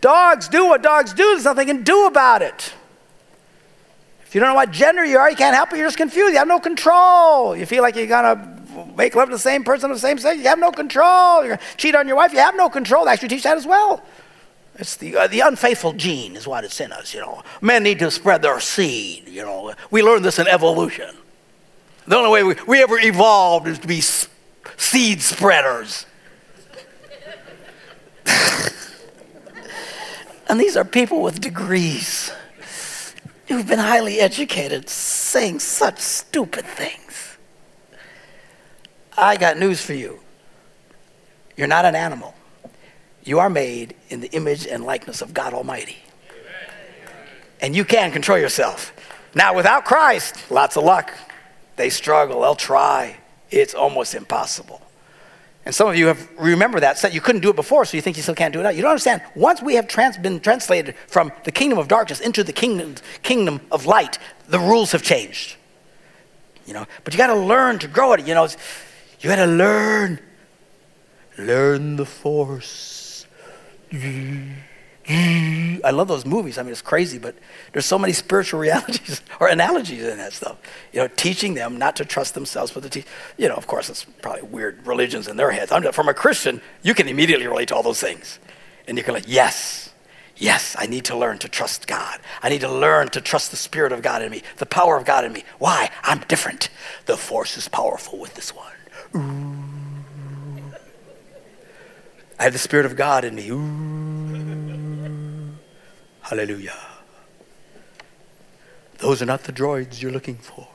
Dogs 0.00 0.48
do 0.48 0.66
what 0.66 0.82
dogs 0.82 1.14
do. 1.14 1.22
There's 1.22 1.44
nothing 1.44 1.68
you 1.68 1.74
can 1.74 1.84
do 1.84 2.06
about 2.06 2.42
it. 2.42 2.74
If 4.26 4.34
you 4.34 4.40
don't 4.40 4.50
know 4.50 4.54
what 4.56 4.70
gender 4.72 5.04
you 5.04 5.18
are, 5.18 5.30
you 5.30 5.36
can't 5.36 5.54
help 5.54 5.72
it. 5.72 5.76
You're 5.76 5.86
just 5.86 5.96
confused. 5.96 6.32
You 6.32 6.38
have 6.38 6.48
no 6.48 6.58
control. 6.58 7.54
You 7.54 7.66
feel 7.66 7.82
like 7.82 7.94
you're 7.94 8.06
gonna 8.06 8.60
make 8.96 9.14
love 9.14 9.28
to 9.28 9.34
the 9.34 9.38
same 9.38 9.62
person 9.62 9.90
of 9.90 9.96
the 9.96 10.00
same 10.00 10.18
sex. 10.18 10.38
You 10.38 10.48
have 10.48 10.58
no 10.58 10.72
control. 10.72 11.44
You're 11.44 11.56
gonna 11.56 11.68
cheat 11.76 11.94
on 11.94 12.08
your 12.08 12.16
wife. 12.16 12.32
You 12.32 12.38
have 12.38 12.56
no 12.56 12.68
control. 12.68 13.04
They 13.04 13.12
actually 13.12 13.28
teach 13.28 13.42
that 13.44 13.56
as 13.56 13.66
well. 13.66 14.02
It's 14.76 14.96
the, 14.96 15.16
uh, 15.16 15.26
the 15.26 15.40
unfaithful 15.40 15.92
gene 15.92 16.34
is 16.34 16.46
what 16.46 16.64
it's 16.64 16.80
in 16.80 16.92
us, 16.92 17.12
you 17.12 17.20
know. 17.20 17.42
Men 17.60 17.82
need 17.82 17.98
to 17.98 18.10
spread 18.10 18.40
their 18.42 18.58
seed, 18.60 19.28
you 19.28 19.42
know. 19.42 19.74
We 19.90 20.02
learned 20.02 20.24
this 20.24 20.38
in 20.38 20.48
evolution. 20.48 21.14
The 22.06 22.16
only 22.16 22.30
way 22.30 22.42
we, 22.42 22.56
we 22.66 22.82
ever 22.82 22.98
evolved 22.98 23.68
is 23.68 23.78
to 23.80 23.86
be 23.86 24.00
seed 24.00 25.20
spreaders. 25.20 26.06
and 30.48 30.58
these 30.58 30.76
are 30.76 30.84
people 30.84 31.22
with 31.22 31.40
degrees 31.40 32.32
who've 33.48 33.66
been 33.66 33.78
highly 33.78 34.20
educated 34.20 34.88
saying 34.88 35.58
such 35.60 35.98
stupid 35.98 36.64
things. 36.64 37.36
I 39.16 39.36
got 39.36 39.58
news 39.58 39.84
for 39.84 39.92
you. 39.92 40.20
You're 41.56 41.68
not 41.68 41.84
an 41.84 41.94
animal. 41.94 42.34
You 43.24 43.38
are 43.38 43.50
made 43.50 43.94
in 44.08 44.20
the 44.20 44.30
image 44.32 44.66
and 44.66 44.84
likeness 44.84 45.22
of 45.22 45.32
God 45.32 45.54
Almighty. 45.54 45.98
And 47.60 47.76
you 47.76 47.84
can 47.84 48.10
control 48.10 48.38
yourself. 48.38 48.92
Now, 49.34 49.54
without 49.54 49.84
Christ, 49.84 50.50
lots 50.50 50.76
of 50.76 50.84
luck. 50.84 51.12
They 51.76 51.90
struggle, 51.90 52.42
they'll 52.42 52.54
try. 52.54 53.16
It's 53.50 53.74
almost 53.74 54.14
impossible. 54.14 54.82
And 55.64 55.72
some 55.72 55.88
of 55.88 55.94
you 55.94 56.08
have 56.08 56.28
remember 56.38 56.80
that 56.80 56.98
said 56.98 57.14
you 57.14 57.20
couldn't 57.20 57.42
do 57.42 57.50
it 57.50 57.56
before, 57.56 57.84
so 57.84 57.96
you 57.96 58.02
think 58.02 58.16
you 58.16 58.22
still 58.22 58.34
can't 58.34 58.52
do 58.52 58.58
it 58.58 58.64
now. 58.64 58.70
You 58.70 58.82
don't 58.82 58.90
understand. 58.90 59.22
Once 59.36 59.62
we 59.62 59.76
have 59.76 59.86
trans, 59.86 60.18
been 60.18 60.40
translated 60.40 60.96
from 61.06 61.30
the 61.44 61.52
kingdom 61.52 61.78
of 61.78 61.86
darkness 61.86 62.18
into 62.18 62.42
the 62.42 62.52
kingdom, 62.52 62.96
kingdom 63.22 63.60
of 63.70 63.86
light, 63.86 64.18
the 64.48 64.58
rules 64.58 64.90
have 64.90 65.02
changed. 65.02 65.56
You 66.66 66.74
know, 66.74 66.86
but 67.04 67.14
you 67.14 67.18
got 67.18 67.28
to 67.28 67.36
learn 67.36 67.78
to 67.80 67.88
grow 67.88 68.12
it. 68.12 68.26
You 68.26 68.34
know, 68.34 68.48
you 69.20 69.28
got 69.28 69.36
to 69.36 69.46
learn, 69.46 70.18
learn 71.38 71.96
the 71.96 72.06
force. 72.06 72.91
I 75.84 75.90
love 75.90 76.08
those 76.08 76.24
movies. 76.24 76.58
I 76.58 76.62
mean, 76.62 76.72
it's 76.72 76.82
crazy, 76.82 77.18
but 77.18 77.34
there's 77.72 77.86
so 77.86 77.98
many 77.98 78.12
spiritual 78.12 78.60
realities 78.68 79.20
or 79.40 79.48
analogies 79.48 80.04
in 80.04 80.18
that 80.18 80.32
stuff. 80.32 80.58
You 80.92 81.00
know, 81.00 81.08
teaching 81.08 81.54
them 81.54 81.76
not 81.78 81.96
to 81.96 82.04
trust 82.04 82.34
themselves, 82.34 82.72
but 82.72 82.84
to 82.84 82.90
teach. 82.90 83.06
You 83.36 83.48
know, 83.48 83.54
of 83.54 83.66
course, 83.66 83.90
it's 83.90 84.04
probably 84.04 84.42
weird 84.42 84.86
religions 84.86 85.28
in 85.28 85.36
their 85.36 85.50
heads. 85.50 85.72
I'm, 85.72 85.90
from 85.92 86.08
a 86.08 86.14
Christian, 86.14 86.60
you 86.82 86.94
can 86.94 87.08
immediately 87.08 87.46
relate 87.46 87.68
to 87.68 87.76
all 87.76 87.82
those 87.82 88.00
things, 88.00 88.38
and 88.86 88.96
you 88.96 89.04
can 89.04 89.14
like, 89.14 89.24
yes, 89.26 89.90
yes, 90.36 90.76
I 90.78 90.86
need 90.86 91.04
to 91.06 91.16
learn 91.16 91.38
to 91.38 91.48
trust 91.48 91.86
God. 91.86 92.20
I 92.42 92.48
need 92.48 92.60
to 92.60 92.72
learn 92.72 93.08
to 93.10 93.20
trust 93.20 93.50
the 93.50 93.56
Spirit 93.56 93.92
of 93.92 94.02
God 94.02 94.22
in 94.22 94.30
me, 94.30 94.42
the 94.58 94.66
power 94.66 94.96
of 94.96 95.04
God 95.04 95.24
in 95.24 95.32
me. 95.32 95.44
Why? 95.58 95.90
I'm 96.04 96.20
different. 96.28 96.68
The 97.06 97.16
force 97.16 97.56
is 97.56 97.68
powerful 97.68 98.18
with 98.18 98.34
this 98.34 98.54
one. 98.54 98.72
Ooh. 99.16 99.61
I 102.42 102.46
have 102.46 102.54
the 102.54 102.58
Spirit 102.58 102.86
of 102.86 102.96
God 102.96 103.24
in 103.24 103.36
me. 103.36 103.50
Ooh. 103.50 103.56
Hallelujah. 106.22 106.74
Those 108.98 109.22
are 109.22 109.26
not 109.26 109.44
the 109.44 109.52
droids 109.52 110.02
you're 110.02 110.10
looking 110.10 110.34
for. 110.34 110.66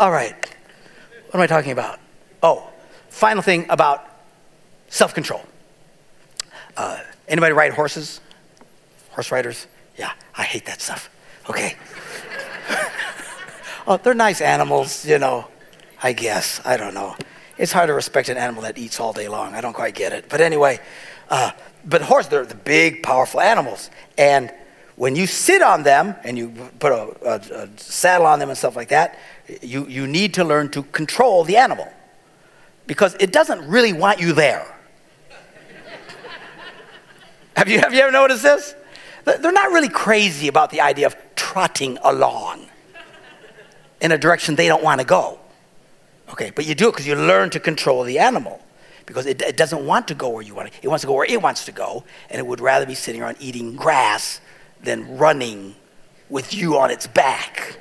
All 0.00 0.10
right. 0.10 0.34
What 1.30 1.34
am 1.34 1.40
I 1.40 1.46
talking 1.46 1.70
about? 1.70 2.00
Oh, 2.42 2.68
final 3.08 3.40
thing 3.40 3.66
about 3.68 4.04
self 4.88 5.14
control. 5.14 5.44
Uh, 6.76 6.98
anybody 7.28 7.52
ride 7.52 7.72
horses? 7.72 8.20
Horse 9.10 9.30
riders? 9.30 9.68
Yeah, 9.96 10.10
I 10.36 10.42
hate 10.42 10.66
that 10.66 10.80
stuff. 10.80 11.08
Okay. 11.48 11.76
oh, 13.86 13.98
they're 13.98 14.12
nice 14.12 14.40
animals, 14.40 15.06
you 15.06 15.20
know. 15.20 15.46
I 16.02 16.12
guess. 16.12 16.60
I 16.64 16.76
don't 16.76 16.94
know. 16.94 17.16
It's 17.58 17.72
hard 17.72 17.88
to 17.88 17.94
respect 17.94 18.28
an 18.28 18.36
animal 18.36 18.62
that 18.62 18.78
eats 18.78 18.98
all 18.98 19.12
day 19.12 19.28
long. 19.28 19.54
I 19.54 19.60
don't 19.60 19.72
quite 19.72 19.94
get 19.94 20.12
it. 20.12 20.28
But 20.28 20.40
anyway, 20.40 20.80
uh, 21.28 21.52
but 21.84 22.02
horses, 22.02 22.30
they're 22.30 22.44
the 22.44 22.54
big, 22.54 23.02
powerful 23.02 23.40
animals. 23.40 23.90
And 24.18 24.52
when 24.96 25.16
you 25.16 25.26
sit 25.26 25.62
on 25.62 25.82
them 25.82 26.16
and 26.24 26.36
you 26.36 26.52
put 26.78 26.92
a, 26.92 27.16
a, 27.24 27.64
a 27.64 27.68
saddle 27.76 28.26
on 28.26 28.38
them 28.38 28.48
and 28.48 28.58
stuff 28.58 28.74
like 28.74 28.88
that, 28.88 29.18
you, 29.60 29.86
you 29.86 30.06
need 30.06 30.34
to 30.34 30.44
learn 30.44 30.70
to 30.70 30.82
control 30.84 31.44
the 31.44 31.56
animal 31.56 31.90
because 32.86 33.14
it 33.20 33.32
doesn't 33.32 33.66
really 33.68 33.92
want 33.92 34.20
you 34.20 34.32
there. 34.32 34.66
have, 37.56 37.68
you, 37.68 37.78
have 37.78 37.94
you 37.94 38.00
ever 38.00 38.12
noticed 38.12 38.42
this? 38.42 38.74
They're 39.24 39.52
not 39.52 39.70
really 39.70 39.88
crazy 39.88 40.48
about 40.48 40.70
the 40.70 40.80
idea 40.80 41.06
of 41.06 41.16
trotting 41.36 41.96
along 42.02 42.66
in 44.00 44.10
a 44.10 44.18
direction 44.18 44.56
they 44.56 44.66
don't 44.66 44.82
want 44.82 45.00
to 45.00 45.06
go. 45.06 45.38
Okay, 46.32 46.50
but 46.54 46.66
you 46.66 46.74
do 46.74 46.88
it 46.88 46.92
because 46.92 47.06
you 47.06 47.14
learn 47.14 47.50
to 47.50 47.60
control 47.60 48.04
the 48.04 48.18
animal 48.18 48.60
because 49.04 49.26
it, 49.26 49.42
it, 49.42 49.56
doesn't 49.56 49.84
want 49.84 50.08
to 50.08 50.14
go 50.14 50.30
where 50.30 50.42
you 50.42 50.54
want 50.54 50.72
to. 50.72 50.78
It 50.82 50.88
wants 50.88 51.02
to 51.02 51.06
go 51.06 51.12
where 51.12 51.26
it 51.26 51.42
wants 51.42 51.66
to 51.66 51.72
go, 51.72 52.04
and 52.30 52.38
it 52.38 52.46
would 52.46 52.60
rather 52.60 52.86
be 52.86 52.94
sitting 52.94 53.20
around 53.20 53.36
eating 53.40 53.76
grass 53.76 54.40
than 54.82 55.18
running 55.18 55.74
with 56.30 56.54
you 56.54 56.78
on 56.78 56.90
its 56.90 57.06
back. 57.06 57.76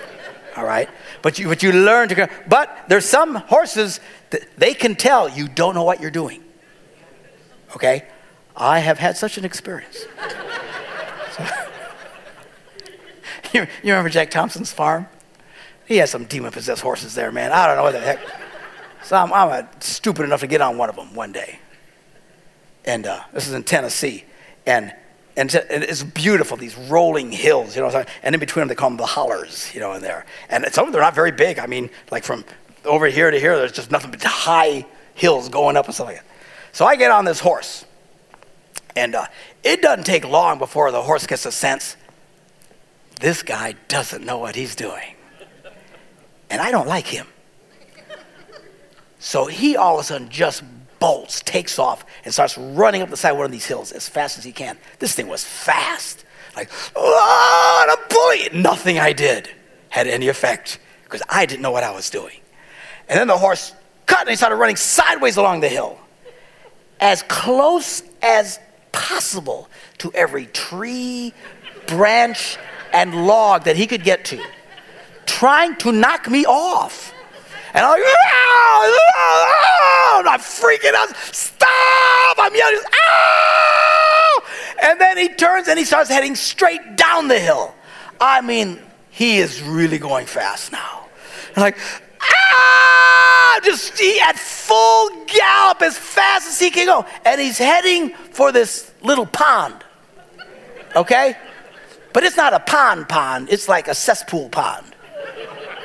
All 0.56 0.64
right, 0.64 0.88
but 1.20 1.38
you 1.38 1.46
but 1.46 1.62
you 1.62 1.72
learn 1.72 2.08
to. 2.08 2.30
But 2.48 2.84
there's 2.88 3.04
some 3.04 3.34
horses 3.34 4.00
that 4.30 4.48
they 4.56 4.72
can 4.72 4.96
tell 4.96 5.28
you 5.28 5.46
don't 5.46 5.74
know 5.74 5.84
what 5.84 6.00
you're 6.00 6.10
doing. 6.10 6.42
Okay, 7.76 8.06
I 8.56 8.78
have 8.78 8.98
had 8.98 9.16
such 9.16 9.36
an 9.36 9.44
experience. 9.44 10.06
So, 11.36 11.44
you, 13.52 13.60
you 13.82 13.92
remember 13.92 14.08
Jack 14.08 14.30
Thompson's 14.30 14.72
farm? 14.72 15.06
He 15.90 15.96
has 15.96 16.08
some 16.08 16.24
demon 16.26 16.52
possessed 16.52 16.82
horses 16.82 17.16
there, 17.16 17.32
man. 17.32 17.50
I 17.50 17.66
don't 17.66 17.74
know 17.74 17.82
what 17.82 17.94
the 17.94 17.98
heck. 17.98 18.20
So 19.02 19.16
I'm, 19.16 19.32
I'm 19.32 19.66
stupid 19.80 20.22
enough 20.22 20.38
to 20.38 20.46
get 20.46 20.60
on 20.60 20.78
one 20.78 20.88
of 20.88 20.94
them 20.94 21.16
one 21.16 21.32
day. 21.32 21.58
And 22.84 23.08
uh, 23.08 23.24
this 23.32 23.48
is 23.48 23.54
in 23.54 23.64
Tennessee. 23.64 24.24
And, 24.64 24.94
and 25.36 25.52
it's 25.52 26.04
beautiful, 26.04 26.56
these 26.56 26.76
rolling 26.76 27.32
hills, 27.32 27.74
you 27.74 27.82
know. 27.82 28.04
And 28.22 28.36
in 28.36 28.38
between 28.38 28.60
them, 28.60 28.68
they 28.68 28.76
call 28.76 28.90
them 28.90 28.98
the 28.98 29.04
hollers, 29.04 29.68
you 29.74 29.80
know, 29.80 29.92
in 29.94 30.00
there. 30.00 30.26
And 30.48 30.64
some 30.72 30.86
of 30.86 30.92
them 30.92 31.00
are 31.00 31.04
not 31.04 31.16
very 31.16 31.32
big. 31.32 31.58
I 31.58 31.66
mean, 31.66 31.90
like 32.12 32.22
from 32.22 32.44
over 32.84 33.06
here 33.08 33.32
to 33.32 33.40
here, 33.40 33.56
there's 33.56 33.72
just 33.72 33.90
nothing 33.90 34.12
but 34.12 34.22
high 34.22 34.86
hills 35.14 35.48
going 35.48 35.76
up 35.76 35.86
and 35.86 35.94
stuff 35.94 36.06
like 36.06 36.18
that. 36.18 36.26
So 36.70 36.84
I 36.86 36.94
get 36.94 37.10
on 37.10 37.24
this 37.24 37.40
horse. 37.40 37.84
And 38.94 39.16
uh, 39.16 39.26
it 39.64 39.82
doesn't 39.82 40.04
take 40.04 40.24
long 40.24 40.58
before 40.58 40.92
the 40.92 41.02
horse 41.02 41.26
gets 41.26 41.46
a 41.46 41.52
sense 41.52 41.96
this 43.18 43.42
guy 43.42 43.74
doesn't 43.88 44.24
know 44.24 44.38
what 44.38 44.54
he's 44.54 44.76
doing 44.76 45.16
and 46.50 46.60
I 46.60 46.70
don't 46.70 46.88
like 46.88 47.06
him. 47.06 47.26
So 49.18 49.46
he 49.46 49.76
all 49.76 49.94
of 49.94 50.00
a 50.00 50.04
sudden 50.04 50.28
just 50.28 50.62
bolts, 50.98 51.40
takes 51.40 51.78
off, 51.78 52.04
and 52.24 52.32
starts 52.32 52.58
running 52.58 53.02
up 53.02 53.10
the 53.10 53.16
side 53.16 53.32
of 53.32 53.36
one 53.36 53.46
of 53.46 53.52
these 53.52 53.66
hills 53.66 53.92
as 53.92 54.08
fast 54.08 54.38
as 54.38 54.44
he 54.44 54.52
can. 54.52 54.76
This 54.98 55.14
thing 55.14 55.28
was 55.28 55.44
fast. 55.44 56.24
Like, 56.56 56.70
oh, 56.96 57.86
and 57.88 57.98
a 57.98 58.14
bully. 58.14 58.62
Nothing 58.62 58.98
I 58.98 59.12
did 59.12 59.48
had 59.88 60.06
any 60.06 60.28
effect 60.28 60.78
because 61.04 61.22
I 61.28 61.46
didn't 61.46 61.62
know 61.62 61.70
what 61.70 61.84
I 61.84 61.90
was 61.90 62.10
doing. 62.10 62.38
And 63.08 63.18
then 63.18 63.26
the 63.26 63.38
horse 63.38 63.74
cut 64.06 64.20
and 64.20 64.30
he 64.30 64.36
started 64.36 64.56
running 64.56 64.76
sideways 64.76 65.36
along 65.36 65.60
the 65.60 65.68
hill, 65.68 65.98
as 66.98 67.22
close 67.24 68.02
as 68.22 68.58
possible 68.92 69.68
to 69.98 70.12
every 70.12 70.46
tree, 70.46 71.32
branch, 71.86 72.58
and 72.92 73.26
log 73.26 73.64
that 73.64 73.76
he 73.76 73.86
could 73.86 74.02
get 74.02 74.24
to, 74.26 74.42
trying 75.30 75.76
to 75.76 75.92
knock 75.92 76.28
me 76.28 76.44
off. 76.44 77.14
And 77.72 77.86
I'm 77.86 77.92
like, 77.92 78.02
ah, 78.02 79.00
ah, 79.16 80.22
I'm 80.26 80.40
freaking 80.40 80.92
out. 80.92 81.16
Stop! 81.32 82.36
I'm 82.36 82.54
yelling, 82.54 82.80
ah! 82.92 84.42
And 84.82 85.00
then 85.00 85.16
he 85.16 85.28
turns 85.28 85.68
and 85.68 85.78
he 85.78 85.84
starts 85.84 86.10
heading 86.10 86.34
straight 86.34 86.96
down 86.96 87.28
the 87.28 87.38
hill. 87.38 87.74
I 88.20 88.40
mean, 88.40 88.80
he 89.10 89.38
is 89.38 89.62
really 89.62 89.98
going 89.98 90.26
fast 90.26 90.72
now. 90.72 91.06
And 91.54 91.58
like, 91.58 91.78
ah! 92.20 93.60
Just 93.62 93.98
he 93.98 94.18
at 94.20 94.36
full 94.36 95.10
gallop 95.26 95.82
as 95.82 95.96
fast 95.96 96.48
as 96.48 96.58
he 96.58 96.70
can 96.70 96.86
go. 96.86 97.06
And 97.24 97.40
he's 97.40 97.58
heading 97.58 98.10
for 98.32 98.50
this 98.50 98.92
little 99.00 99.26
pond. 99.26 99.76
Okay? 100.96 101.36
But 102.12 102.24
it's 102.24 102.36
not 102.36 102.52
a 102.52 102.60
pond 102.60 103.08
pond, 103.08 103.48
it's 103.48 103.68
like 103.68 103.86
a 103.86 103.94
cesspool 103.94 104.48
pond 104.48 104.89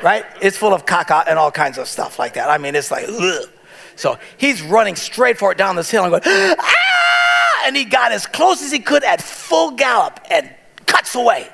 right? 0.04 0.26
It's 0.42 0.58
full 0.58 0.74
of 0.74 0.86
caca 0.86 1.26
and 1.28 1.38
all 1.40 1.52
kinds 1.52 1.78
of 1.78 1.88
stuff 1.88 2.20
like 2.20 2.34
that. 2.36 2.50
I 2.50 2.58
mean, 2.58 2.76
it's 2.76 2.92
like, 2.92 3.06
ugh. 3.08 3.50
So 3.96 4.18
he's 4.38 4.62
running 4.62 4.96
straight 4.96 5.38
for 5.38 5.52
it 5.52 5.58
down 5.58 5.76
this 5.76 5.90
hill 5.90 6.04
and 6.04 6.12
going, 6.12 6.24
ah! 6.26 7.64
And 7.66 7.76
he 7.76 7.86
got 7.86 8.12
as 8.12 8.28
close 8.28 8.62
as 8.62 8.72
he 8.72 8.80
could 8.80 9.04
at 9.04 9.22
full 9.22 9.72
gallop 9.72 10.20
and 10.30 10.54
cuts 10.86 11.16
away. 11.16 11.50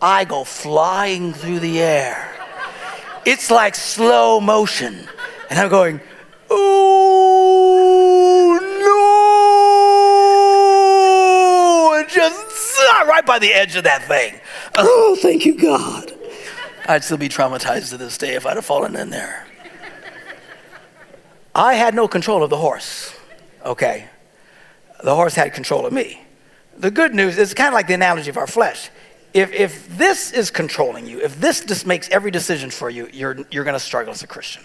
I 0.00 0.24
go 0.24 0.44
flying 0.44 1.32
through 1.32 1.60
the 1.60 1.80
air. 1.80 2.34
It's 3.24 3.50
like 3.50 3.74
slow 3.74 4.40
motion. 4.40 5.06
And 5.50 5.58
I'm 5.58 5.68
going, 5.68 6.00
oh 6.50 7.48
no! 11.90 11.98
And 11.98 12.08
just 12.08 12.48
right 13.06 13.24
by 13.26 13.38
the 13.38 13.52
edge 13.52 13.76
of 13.76 13.84
that 13.84 14.04
thing. 14.04 14.40
Oh, 14.76 15.16
thank 15.20 15.44
you, 15.44 15.56
God. 15.60 16.12
I'd 16.88 17.04
still 17.04 17.18
be 17.18 17.28
traumatized 17.28 17.90
to 17.90 17.98
this 17.98 18.16
day 18.16 18.34
if 18.34 18.46
I'd 18.46 18.56
have 18.56 18.64
fallen 18.64 18.96
in 18.96 19.10
there. 19.10 19.46
I 21.54 21.74
had 21.74 21.94
no 21.94 22.08
control 22.08 22.42
of 22.42 22.48
the 22.48 22.56
horse, 22.56 23.14
okay? 23.62 24.08
The 25.04 25.14
horse 25.14 25.34
had 25.34 25.52
control 25.52 25.84
of 25.84 25.92
me. 25.92 26.22
The 26.78 26.90
good 26.90 27.14
news 27.14 27.36
is 27.36 27.52
kind 27.52 27.68
of 27.68 27.74
like 27.74 27.88
the 27.88 27.94
analogy 27.94 28.30
of 28.30 28.38
our 28.38 28.46
flesh. 28.46 28.88
If, 29.34 29.52
if 29.52 29.98
this 29.98 30.32
is 30.32 30.50
controlling 30.50 31.06
you, 31.06 31.20
if 31.20 31.38
this 31.38 31.62
just 31.62 31.86
makes 31.86 32.08
every 32.08 32.30
decision 32.30 32.70
for 32.70 32.88
you, 32.88 33.10
you're, 33.12 33.36
you're 33.50 33.64
going 33.64 33.74
to 33.74 33.80
struggle 33.80 34.12
as 34.12 34.22
a 34.22 34.26
Christian. 34.26 34.64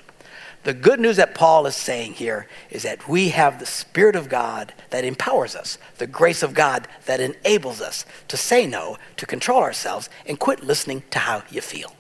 The 0.64 0.74
good 0.74 1.02
news 1.02 1.18
that 1.18 1.36
Paul 1.36 1.66
is 1.66 1.76
saying 1.76 2.14
here 2.14 2.48
is 2.70 2.84
that 2.84 3.10
we 3.10 3.30
have 3.30 3.60
the 3.60 3.66
Spirit 3.66 4.16
of 4.16 4.30
God 4.30 4.74
that 4.92 5.04
empowers 5.04 5.58
us, 5.58 5.78
the 5.98 6.08
grace 6.08 6.42
of 6.42 6.54
God 6.54 6.88
that 7.06 7.20
enables 7.20 7.82
us 7.82 8.06
to 8.30 8.38
say 8.38 8.66
no, 8.66 8.98
to 9.18 9.26
control 9.26 9.60
ourselves, 9.60 10.10
and 10.26 10.40
quit 10.40 10.64
listening 10.64 11.04
to 11.12 11.20
how 11.20 11.44
you 11.50 11.60
feel. 11.60 11.94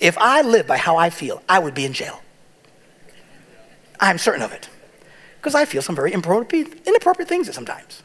If 0.00 0.16
I 0.18 0.42
lived 0.42 0.68
by 0.68 0.76
how 0.76 0.96
I 0.96 1.10
feel, 1.10 1.42
I 1.48 1.58
would 1.58 1.74
be 1.74 1.84
in 1.84 1.92
jail. 1.92 2.20
I'm 4.00 4.18
certain 4.18 4.42
of 4.42 4.52
it. 4.52 4.68
Because 5.36 5.54
I 5.54 5.64
feel 5.64 5.82
some 5.82 5.94
very 5.94 6.12
inappropriate 6.12 7.28
things 7.28 7.54
sometimes. 7.54 8.02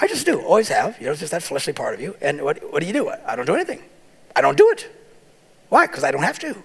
I 0.00 0.06
just 0.06 0.26
do, 0.26 0.40
always 0.40 0.68
have. 0.68 0.98
You 0.98 1.06
know, 1.06 1.12
it's 1.12 1.20
just 1.20 1.32
that 1.32 1.42
fleshly 1.42 1.72
part 1.72 1.94
of 1.94 2.00
you. 2.00 2.16
And 2.20 2.42
what, 2.42 2.72
what 2.72 2.80
do 2.80 2.86
you 2.86 2.92
do? 2.92 3.08
I 3.08 3.36
don't 3.36 3.46
do 3.46 3.54
anything. 3.54 3.82
I 4.34 4.40
don't 4.40 4.56
do 4.56 4.70
it. 4.70 4.88
Why? 5.68 5.86
Because 5.86 6.04
I 6.04 6.10
don't 6.10 6.22
have 6.22 6.38
to. 6.40 6.56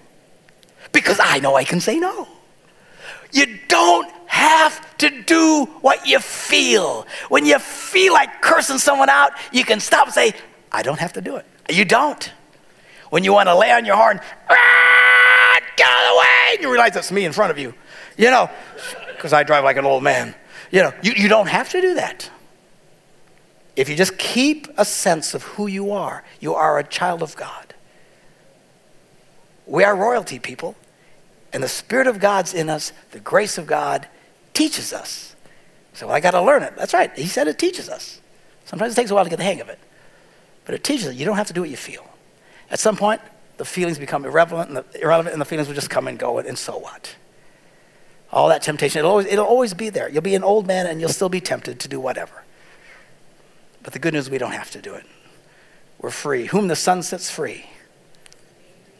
Because 0.92 1.18
I 1.20 1.40
know 1.40 1.56
I 1.56 1.64
can 1.64 1.80
say 1.80 1.98
no. 1.98 2.28
You 3.32 3.58
don't 3.68 4.10
have 4.26 4.96
to 4.98 5.22
do 5.22 5.66
what 5.80 6.06
you 6.06 6.20
feel. 6.20 7.06
When 7.28 7.44
you 7.44 7.58
feel 7.58 8.12
like 8.12 8.40
cursing 8.40 8.78
someone 8.78 9.10
out, 9.10 9.32
you 9.52 9.64
can 9.64 9.80
stop 9.80 10.06
and 10.06 10.14
say, 10.14 10.34
I 10.70 10.82
don't 10.82 11.00
have 11.00 11.12
to 11.14 11.20
do 11.20 11.36
it. 11.36 11.46
You 11.68 11.84
don't 11.84 12.32
when 13.14 13.22
you 13.22 13.32
want 13.32 13.48
to 13.48 13.54
lay 13.54 13.70
on 13.70 13.84
your 13.84 13.94
horn, 13.94 14.18
ah, 14.50 15.60
get 15.76 15.86
out 15.86 16.02
of 16.02 16.08
the 16.10 16.18
way, 16.18 16.54
and 16.54 16.62
you 16.62 16.68
realize 16.68 16.96
it's 16.96 17.12
me 17.12 17.24
in 17.24 17.30
front 17.30 17.52
of 17.52 17.58
you. 17.60 17.72
You 18.18 18.28
know, 18.28 18.50
because 19.12 19.32
I 19.32 19.44
drive 19.44 19.62
like 19.62 19.76
an 19.76 19.84
old 19.84 20.02
man. 20.02 20.34
You 20.72 20.82
know, 20.82 20.92
you, 21.00 21.12
you 21.16 21.28
don't 21.28 21.46
have 21.46 21.68
to 21.68 21.80
do 21.80 21.94
that. 21.94 22.28
If 23.76 23.88
you 23.88 23.94
just 23.94 24.18
keep 24.18 24.66
a 24.76 24.84
sense 24.84 25.32
of 25.32 25.44
who 25.44 25.68
you 25.68 25.92
are, 25.92 26.24
you 26.40 26.56
are 26.56 26.76
a 26.76 26.82
child 26.82 27.22
of 27.22 27.36
God. 27.36 27.72
We 29.64 29.84
are 29.84 29.94
royalty 29.94 30.40
people, 30.40 30.74
and 31.52 31.62
the 31.62 31.68
Spirit 31.68 32.08
of 32.08 32.18
God's 32.18 32.52
in 32.52 32.68
us, 32.68 32.92
the 33.12 33.20
grace 33.20 33.58
of 33.58 33.68
God 33.68 34.08
teaches 34.54 34.92
us. 34.92 35.36
So 35.92 36.10
I 36.10 36.18
got 36.18 36.32
to 36.32 36.42
learn 36.42 36.64
it. 36.64 36.74
That's 36.76 36.92
right. 36.92 37.16
He 37.16 37.28
said 37.28 37.46
it 37.46 37.60
teaches 37.60 37.88
us. 37.88 38.20
Sometimes 38.64 38.94
it 38.94 38.96
takes 38.96 39.12
a 39.12 39.14
while 39.14 39.22
to 39.22 39.30
get 39.30 39.36
the 39.36 39.44
hang 39.44 39.60
of 39.60 39.68
it, 39.68 39.78
but 40.64 40.74
it 40.74 40.82
teaches 40.82 41.06
us. 41.06 41.14
You 41.14 41.24
don't 41.24 41.36
have 41.36 41.46
to 41.46 41.52
do 41.52 41.60
what 41.60 41.70
you 41.70 41.76
feel. 41.76 42.04
At 42.70 42.78
some 42.78 42.96
point, 42.96 43.20
the 43.56 43.64
feelings 43.64 43.98
become 43.98 44.24
irrelevant 44.24 44.68
and 44.68 44.76
the, 44.78 45.00
irrelevant, 45.00 45.32
and 45.32 45.40
the 45.40 45.44
feelings 45.46 45.68
will 45.68 45.74
just 45.74 45.90
come 45.90 46.08
and 46.08 46.18
go, 46.18 46.38
and 46.38 46.58
so 46.58 46.78
what? 46.78 47.14
All 48.32 48.48
that 48.48 48.62
temptation, 48.62 48.98
it'll 48.98 49.12
always, 49.12 49.26
it'll 49.26 49.46
always 49.46 49.74
be 49.74 49.90
there. 49.90 50.08
You'll 50.08 50.22
be 50.22 50.34
an 50.34 50.42
old 50.42 50.66
man 50.66 50.86
and 50.86 51.00
you'll 51.00 51.10
still 51.10 51.28
be 51.28 51.40
tempted 51.40 51.78
to 51.80 51.88
do 51.88 52.00
whatever. 52.00 52.42
But 53.82 53.92
the 53.92 53.98
good 54.00 54.14
news, 54.14 54.28
we 54.28 54.38
don't 54.38 54.52
have 54.52 54.70
to 54.72 54.80
do 54.80 54.94
it. 54.94 55.04
We're 56.00 56.10
free. 56.10 56.46
Whom 56.46 56.66
the 56.66 56.76
Son 56.76 57.02
sets 57.02 57.30
free 57.30 57.66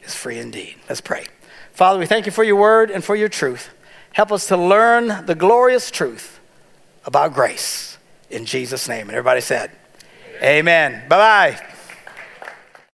is 0.04 0.14
free 0.14 0.38
indeed. 0.38 0.76
Let's 0.88 1.00
pray. 1.00 1.26
Father, 1.72 1.98
we 1.98 2.06
thank 2.06 2.26
you 2.26 2.32
for 2.32 2.44
your 2.44 2.56
word 2.56 2.90
and 2.90 3.02
for 3.02 3.16
your 3.16 3.28
truth. 3.28 3.70
Help 4.12 4.30
us 4.30 4.46
to 4.46 4.56
learn 4.56 5.26
the 5.26 5.34
glorious 5.34 5.90
truth 5.90 6.38
about 7.04 7.34
grace 7.34 7.98
in 8.30 8.44
Jesus' 8.44 8.88
name. 8.88 9.08
And 9.08 9.12
everybody 9.12 9.40
said, 9.40 9.72
Amen. 10.36 10.92
Amen. 10.92 11.08
Bye 11.08 11.16
bye. 11.56 11.73